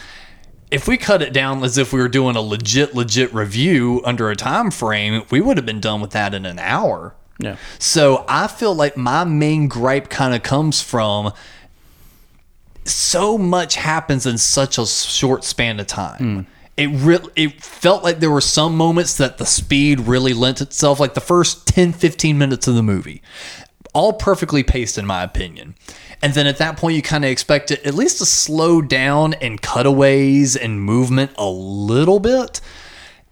[0.74, 4.32] if we cut it down as if we were doing a legit legit review under
[4.32, 7.16] a time frame we would have been done with that in an hour.
[7.40, 11.34] Yeah, so i feel like my main gripe kind of comes from
[12.86, 16.18] so much happens in such a short span of time.
[16.18, 16.40] Hmm.
[16.76, 21.00] It really it felt like there were some moments that the speed really lent itself
[21.00, 23.22] like the first 10 15 minutes of the movie.
[23.94, 25.76] All perfectly paced in my opinion
[26.24, 29.34] and then at that point you kind of expect it at least to slow down
[29.34, 32.62] in cutaways and movement a little bit.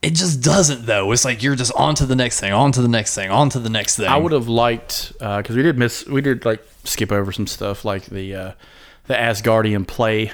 [0.01, 1.11] It just doesn't though.
[1.13, 3.49] It's like you're just on to the next thing on to the next thing on
[3.51, 4.07] to the next thing.
[4.07, 7.85] I would have liked because we did miss we did like skip over some stuff
[7.85, 8.51] like the uh,
[9.07, 10.33] the Asgardian play.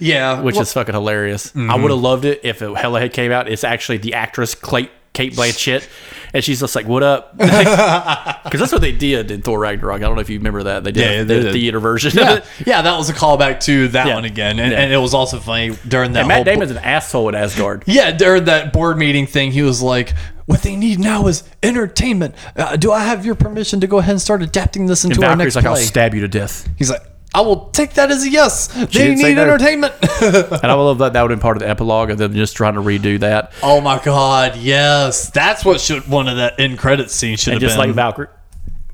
[0.00, 1.54] Yeah which well- is fucking hilarious.
[1.54, 3.48] I would have loved it if it, Hela had came out.
[3.48, 5.86] It's actually the actress Clay, Cate Blanchett,
[6.34, 7.36] and she's just like, "What up?"
[8.48, 9.96] Because that's what they did in Thor Ragnarok.
[9.96, 10.82] I don't know if you remember that.
[10.84, 11.52] They did Yeah, a, they the did.
[11.52, 12.12] theater version.
[12.14, 14.14] yeah, yeah, that was a callback to that Yeah.
[14.14, 14.78] one again, and, Yeah.
[14.78, 16.20] and it was also funny during that.
[16.20, 17.82] And Matt Damon's an asshole at Asgard.
[17.86, 20.14] yeah, during that board meeting thing, he was like,
[20.46, 22.34] "What they need now is entertainment.
[22.56, 25.24] Uh, do I have your permission to go ahead and start adapting this into And
[25.24, 27.02] our Valkyrie's next like, play?" "I'll stab you to death." He's like,
[27.34, 28.66] "I will take that as a yes.
[28.92, 31.12] They need entertainment." And I would love that.
[31.12, 33.52] That would be part of the epilogue of them just trying to redo that.
[33.62, 37.62] oh my god, yes, that's what should one of that end credit scenes should And
[37.62, 37.88] have just been.
[37.90, 38.28] like Valkyrie,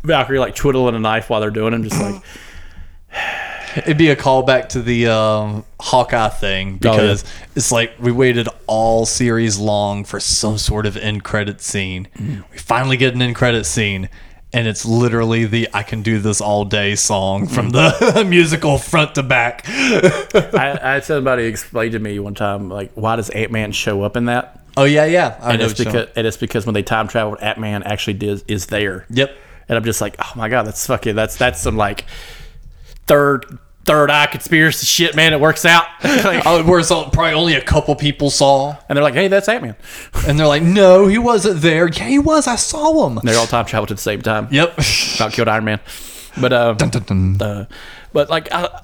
[0.03, 1.83] Valkyrie like twiddling a knife while they're doing it.
[1.89, 2.23] just like
[3.77, 7.25] It'd be a callback to the um, Hawkeye thing because
[7.57, 12.07] it's like we waited all series long for some sort of end credit scene.
[12.53, 14.09] We finally get an end credit scene,
[14.55, 18.31] and it's literally the "I Can Do This All Day" song from the mm-hmm.
[18.31, 19.65] musical front to back.
[19.69, 24.03] I, I had somebody explain to me one time like why does Ant Man show
[24.03, 24.61] up in that?
[24.77, 25.39] Oh yeah, yeah.
[25.43, 28.15] I And know it's because and it's because when they time traveled, Ant Man actually
[28.15, 29.07] did is there.
[29.11, 29.37] Yep.
[29.69, 32.05] And I'm just like, oh my god, that's fucking that's that's some like
[33.07, 35.33] third third eye conspiracy shit, man.
[35.33, 35.87] It works out.
[36.03, 39.63] Like, Oh, where probably only a couple people saw, and they're like, hey, that's Ant
[39.63, 39.77] Man.
[40.27, 41.89] and they're like, "No, he wasn't there.
[41.89, 42.47] Yeah, he was.
[42.47, 44.49] I saw him." They all time traveled at the same time.
[44.51, 44.79] Yep.
[45.17, 45.81] About killed Iron Man.
[46.41, 47.43] But um, Dun, dun.
[47.43, 47.67] uh,
[48.13, 48.83] but like I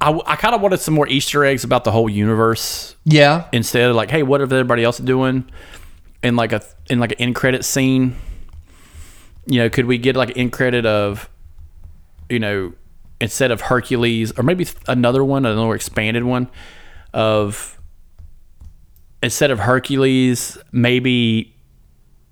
[0.00, 3.46] I, I kind of wanted some more Easter eggs about the whole universe Yeah.
[3.52, 5.44] instead of like, hey, what is everybody else doing?
[6.22, 8.16] In like a in like an end credit scene,
[9.46, 11.28] you know, could we get like an end credit of,
[12.28, 12.72] you know,
[13.20, 16.48] instead of Hercules or maybe another one, another expanded one,
[17.12, 17.78] of
[19.22, 21.54] instead of Hercules, maybe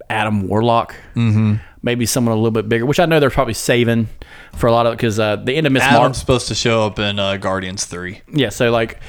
[0.08, 1.56] Adam Warlock, mm-hmm.
[1.82, 4.08] maybe someone a little bit bigger, which I know they're probably saving
[4.56, 6.14] for a lot of because uh, the end of Miss Adam's Marvel.
[6.14, 8.22] supposed to show up in uh, Guardians Three.
[8.32, 9.00] Yeah, so like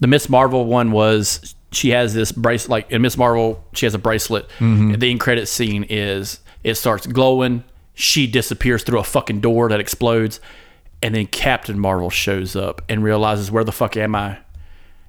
[0.00, 2.70] the Miss Marvel one was she has this bracelet.
[2.70, 4.48] Like in Miss Marvel, she has a bracelet.
[4.92, 7.64] And the end credit scene is it starts glowing.
[7.94, 10.40] She disappears through a fucking door that explodes,
[11.02, 14.38] and then Captain Marvel shows up and realizes where the fuck am I?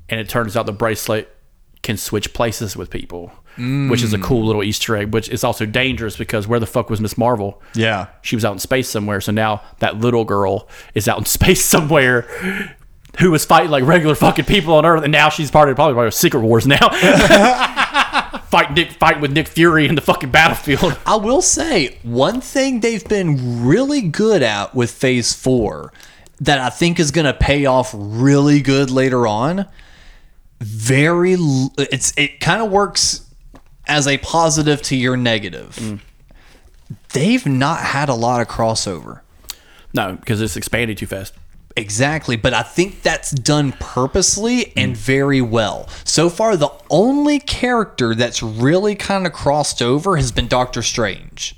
[0.10, 1.34] And it turns out the bracelet
[1.82, 5.14] can switch places with people, which is a cool little Easter egg.
[5.14, 7.62] Which is also dangerous because where the fuck was Miss Marvel?
[7.76, 8.08] Yeah.
[8.22, 9.22] she was out in space somewhere.
[9.22, 12.22] So now that little girl is out in space somewhere
[13.20, 15.94] who was fighting like regular fucking people on Earth, and now she's part of probably
[15.94, 16.80] part of Secret Wars now.
[18.54, 20.96] fighting Nick, fighting with Nick Fury in the fucking battlefield.
[21.08, 25.92] I will say one thing they've been really good at with Phase Four
[26.40, 29.68] that I think is going to pay off really good later on.
[30.62, 31.36] Very,
[31.80, 33.28] it's it kind of works
[33.88, 35.76] as a positive to your negative.
[35.78, 36.00] Mm.
[37.12, 39.22] They've not had a lot of crossover.
[39.96, 41.34] No, because it's expanded too fast.
[41.76, 45.90] Exactly, but I think that's done purposely and very well.
[46.04, 51.56] So far, the only character that's really kind of crossed over has been Doctor Strange,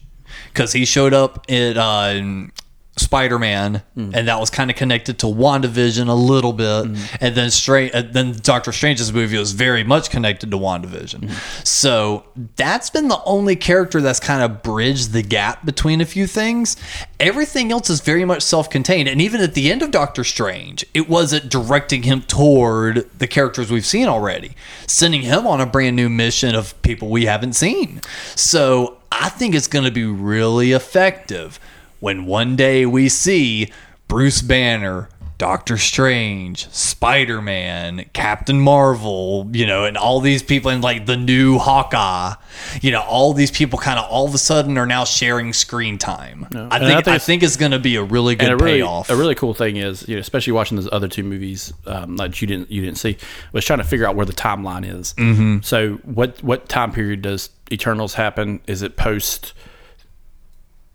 [0.54, 2.48] because he showed up in uh,
[2.98, 4.12] Spider Man, mm.
[4.14, 7.18] and that was kind of connected to WandaVision a little bit, mm.
[7.20, 11.28] and then straight, uh, then Doctor Strange's movie was very much connected to WandaVision.
[11.28, 11.66] Mm.
[11.68, 16.26] So that's been the only character that's kind of bridged the gap between a few
[16.26, 16.78] things.
[17.20, 21.10] Everything else is very much self-contained, and even at the end of Doctor Strange, it
[21.10, 24.56] wasn't directing him toward the characters we've seen already,
[24.88, 28.00] sending him on a brand new mission of people we haven't seen.
[28.36, 31.60] So I think it's going to be really effective
[32.06, 33.72] when one day we see
[34.08, 35.10] Bruce Banner,
[35.40, 41.18] Doctor Strange, Spider Man, Captain Marvel, you know, and all these people, and like the
[41.18, 42.36] new Hawkeye,
[42.80, 45.98] you know, all these people kind of all of a sudden are now sharing screen
[45.98, 46.48] time.
[46.54, 48.56] I And I think I think think, it's- going to be a really good a
[48.56, 49.10] really, payoff.
[49.10, 52.40] a really cool thing is, you know, especially watching those other two movies um, that
[52.40, 53.18] you didn't you didn't see,
[53.52, 55.16] was trying to figure out where the timeline is.
[55.18, 55.62] Mm-hmm.
[55.64, 58.62] So, what what time period does Eternals happen?
[58.68, 59.54] Is it post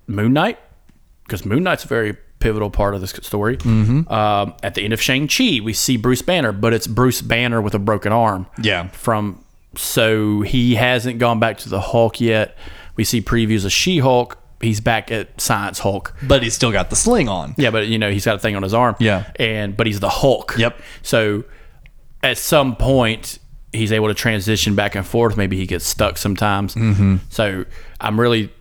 [0.07, 0.59] Moon Knight?
[1.31, 3.57] Because Moon Knight's a very pivotal part of this story.
[3.59, 4.13] Mm-hmm.
[4.13, 7.61] Um, at the end of Shang Chi, we see Bruce Banner, but it's Bruce Banner
[7.61, 8.47] with a broken arm.
[8.61, 8.89] Yeah.
[8.89, 9.45] From
[9.77, 12.57] so he hasn't gone back to the Hulk yet.
[12.97, 14.37] We see previews of She Hulk.
[14.61, 16.15] He's back at Science Hulk.
[16.27, 17.55] but he's still got the sling on.
[17.57, 18.97] Yeah, but you know he's got a thing on his arm.
[18.99, 19.31] Yeah.
[19.37, 20.55] and but he's the Hulk.
[20.59, 20.81] Yep.
[21.03, 21.45] So
[22.23, 23.39] at some point
[23.73, 25.37] he's able to transition back and forth.
[25.37, 26.75] Maybe he gets stuck sometimes.
[26.75, 27.17] Mm-hmm.
[27.29, 27.65] So
[28.01, 28.53] I'm really,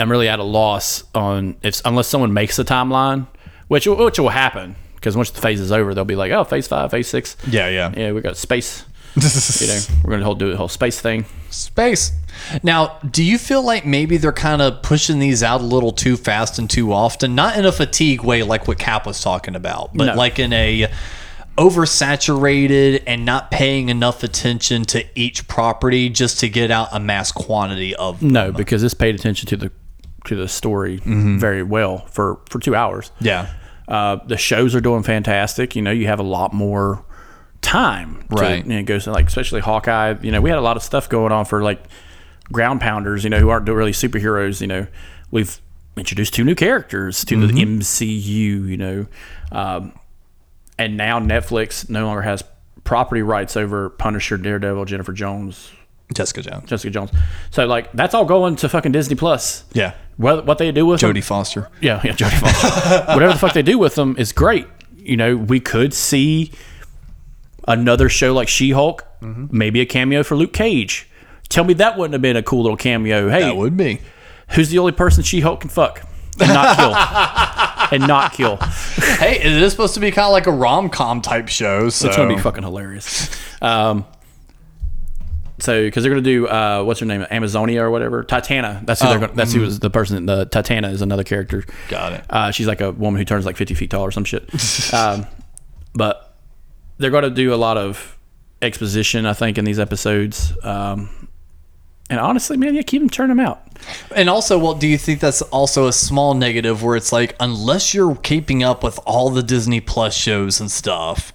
[0.00, 3.26] I'm really at a loss on if unless someone makes a timeline,
[3.68, 6.66] which which will happen because once the phase is over, they'll be like, oh, phase
[6.68, 7.36] five, phase six.
[7.48, 7.92] Yeah, yeah.
[7.96, 8.84] Yeah, we got space.
[9.60, 11.24] You know, we're gonna whole do the whole space thing.
[11.50, 12.12] Space.
[12.62, 16.16] Now, do you feel like maybe they're kind of pushing these out a little too
[16.16, 17.34] fast and too often?
[17.34, 20.14] Not in a fatigue way like what Cap was talking about, but No.
[20.14, 20.88] like in a
[21.58, 27.32] oversaturated and not paying enough attention to each property just to get out a mass
[27.32, 29.72] quantity of No, because this paid attention to the
[30.26, 33.10] to the story very well for for two hours.
[33.20, 33.52] yeah
[33.88, 35.74] Uh, the shows are doing fantastic.
[35.74, 37.04] You know, you have a lot more
[37.60, 38.22] time.
[38.30, 38.64] To, Right.
[38.64, 40.14] You know, go so like especially Hawkeye.
[40.22, 41.82] You know, we had a lot of stuff going on for like
[42.52, 43.24] ground pounders.
[43.24, 44.60] You know, who aren't really superheroes.
[44.60, 44.86] You know,
[45.32, 45.60] we've
[45.96, 48.68] introduced two new characters to the MCU.
[48.68, 49.06] You know,
[49.50, 49.92] um,
[50.78, 52.44] and now Netflix no longer has
[52.84, 55.72] property rights over Punisher, Daredevil, Jennifer Jones,
[56.14, 57.10] Jessica Jones Jessica Jones.
[57.50, 59.64] So like that's all going to fucking Disney Plus.
[59.72, 63.04] yeah What what they do with them- Jodie Foster yeah, yeah, Jodie Foster.
[63.14, 64.66] Whatever the fuck they do with them is great.
[64.96, 66.52] You know, we could see
[67.66, 69.46] another show like She Hulk, Mm-hmm.
[69.56, 71.06] maybe a cameo for Luke Cage.
[71.50, 73.28] Tell me that wouldn't have been a cool little cameo.
[73.28, 74.00] Hey, that would be
[74.50, 76.02] who's the only person She Hulk can fuck
[76.40, 76.94] and not kill?
[78.00, 78.56] and not kill.
[79.18, 82.16] hey it is supposed to be kind of like a rom-com type show so It's
[82.16, 83.28] gonna be fucking hilarious.
[83.60, 84.06] Um,
[85.60, 88.80] so because they're gonna do uh, what's her name, Amazonia or whatever, Titania.
[88.84, 90.26] That's who they're gonna, that's who is the person.
[90.26, 91.64] The Titania is another character.
[91.88, 92.24] Got it.
[92.30, 94.44] Uh, she's like a woman who turns like fifty feet tall or some shit.
[94.94, 95.26] um,
[95.94, 96.36] but
[96.98, 98.18] they're gonna do a lot of
[98.62, 100.52] exposition, I think, in these episodes.
[100.62, 101.28] Um,
[102.10, 103.62] and honestly, man, yeah, keep them turn them out.
[104.14, 107.94] And also, well, do you think that's also a small negative where it's like, unless
[107.94, 111.32] you're keeping up with all the Disney Plus shows and stuff,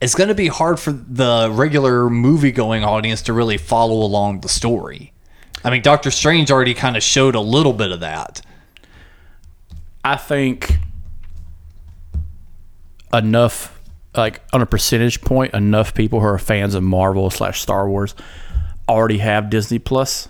[0.00, 4.40] it's going to be hard for the regular movie going audience to really follow along
[4.40, 5.12] the story.
[5.62, 8.40] I mean, Doctor Strange already kind of showed a little bit of that.
[10.02, 10.78] I think
[13.12, 13.78] enough,
[14.16, 18.14] like on a percentage point, enough people who are fans of Marvel slash Star Wars
[18.88, 20.28] already have Disney Plus,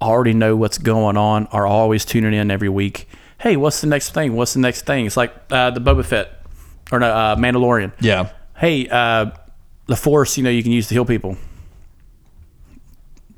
[0.00, 3.08] already know what's going on, are always tuning in every week.
[3.38, 4.34] Hey, what's the next thing?
[4.34, 5.04] What's the next thing?
[5.04, 6.42] It's like uh, the Boba Fett
[6.90, 7.92] or no, uh, Mandalorian.
[8.00, 8.30] Yeah.
[8.62, 9.32] Hey, uh,
[9.86, 11.36] the Force, you know, you can use to heal people.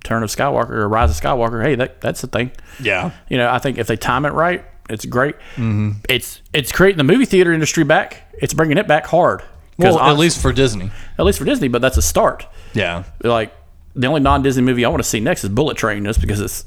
[0.02, 1.64] Turn of Skywalker or Rise of Skywalker.
[1.64, 2.52] Hey, that that's the thing.
[2.78, 3.10] Yeah.
[3.30, 5.36] You know, I think if they time it right, it's great.
[6.10, 8.30] It's it's creating the movie theater industry back.
[8.34, 9.42] It's bringing it back hard.
[9.78, 10.90] Well, at least for Disney.
[11.18, 12.46] at least for Disney, but that's a start.
[12.74, 13.04] Yeah.
[13.22, 13.54] Like
[13.96, 16.66] the only non-Disney movie I want to see next is Bullet Train, just because it's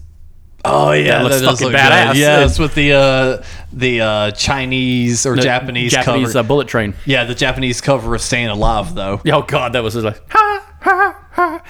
[0.66, 2.14] Oh yeah, That looks does fucking look badass.
[2.14, 2.20] good.
[2.20, 6.40] Yeah, it's with the uh, the uh, Chinese or Japanese, Japanese cover.
[6.40, 6.94] uh, Bullet Train.
[7.06, 9.22] yeah, the Japanese cover of Staying Alive though.
[9.28, 11.64] Oh God, that was just like ha ha ha.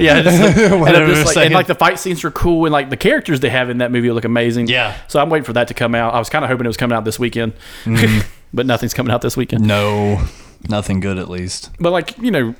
[0.00, 0.56] Yeah, it's like,
[0.96, 3.50] and, just like, and like the fight scenes are cool, and like the characters they
[3.50, 4.66] have in that movie look amazing.
[4.68, 4.96] Yeah.
[5.08, 6.14] So I'm waiting for that to come out.
[6.14, 7.52] I was kind of hoping it was coming out this weekend,
[8.54, 9.66] but nothing's coming out this weekend.
[9.66, 10.24] No,
[10.68, 11.70] nothing good at least.
[11.78, 12.54] But like you know,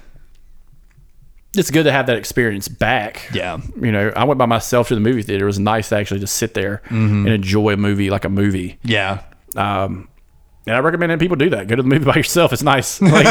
[1.57, 3.29] it's good to have that experience back.
[3.33, 3.59] Yeah.
[3.81, 5.45] You know, I went by myself to the movie theater.
[5.45, 8.79] It was nice to actually just sit there and enjoy a movie like a movie.
[8.83, 9.23] Yeah.
[9.57, 10.09] Um,
[10.67, 11.67] and I recommend that people do that.
[11.69, 12.53] Go to the movie by yourself.
[12.53, 13.01] It's nice.
[13.03, 13.27] Like,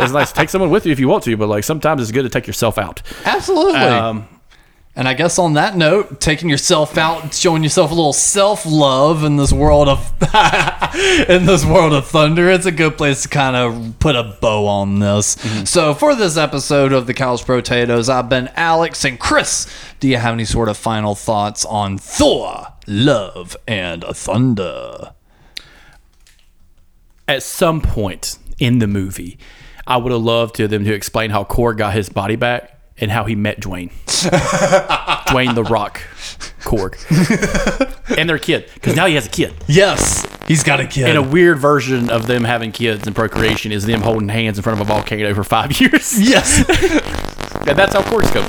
[0.00, 0.32] it's nice.
[0.32, 2.46] Take someone with you if you want to, but like sometimes it's good to take
[2.46, 3.02] yourself out.
[3.24, 3.80] Absolutely.
[3.80, 4.28] Um,
[4.98, 9.24] and I guess on that note, taking yourself out, showing yourself a little self love
[9.24, 10.12] in this world of
[11.28, 14.66] in this world of thunder, it's a good place to kind of put a bow
[14.66, 15.36] on this.
[15.36, 15.64] Mm-hmm.
[15.64, 19.66] So for this episode of the Couch Potatoes, I've been Alex and Chris.
[20.00, 25.14] Do you have any sort of final thoughts on Thor, Love, and Thunder?
[27.28, 29.38] at some point in the movie,
[29.86, 33.10] I would have loved to them to explain how Korg got his body back and
[33.10, 33.90] how he met Dwayne.
[35.28, 36.00] Dwayne the Rock
[36.60, 36.96] Korg.
[38.18, 38.68] and their kid.
[38.74, 39.54] Because now he has a kid.
[39.66, 41.08] Yes, he's got a kid.
[41.08, 44.62] And a weird version of them having kids and procreation is them holding hands in
[44.62, 46.18] front of a volcano for five years.
[46.20, 46.58] yes.
[47.68, 48.42] and that's how Korg's go.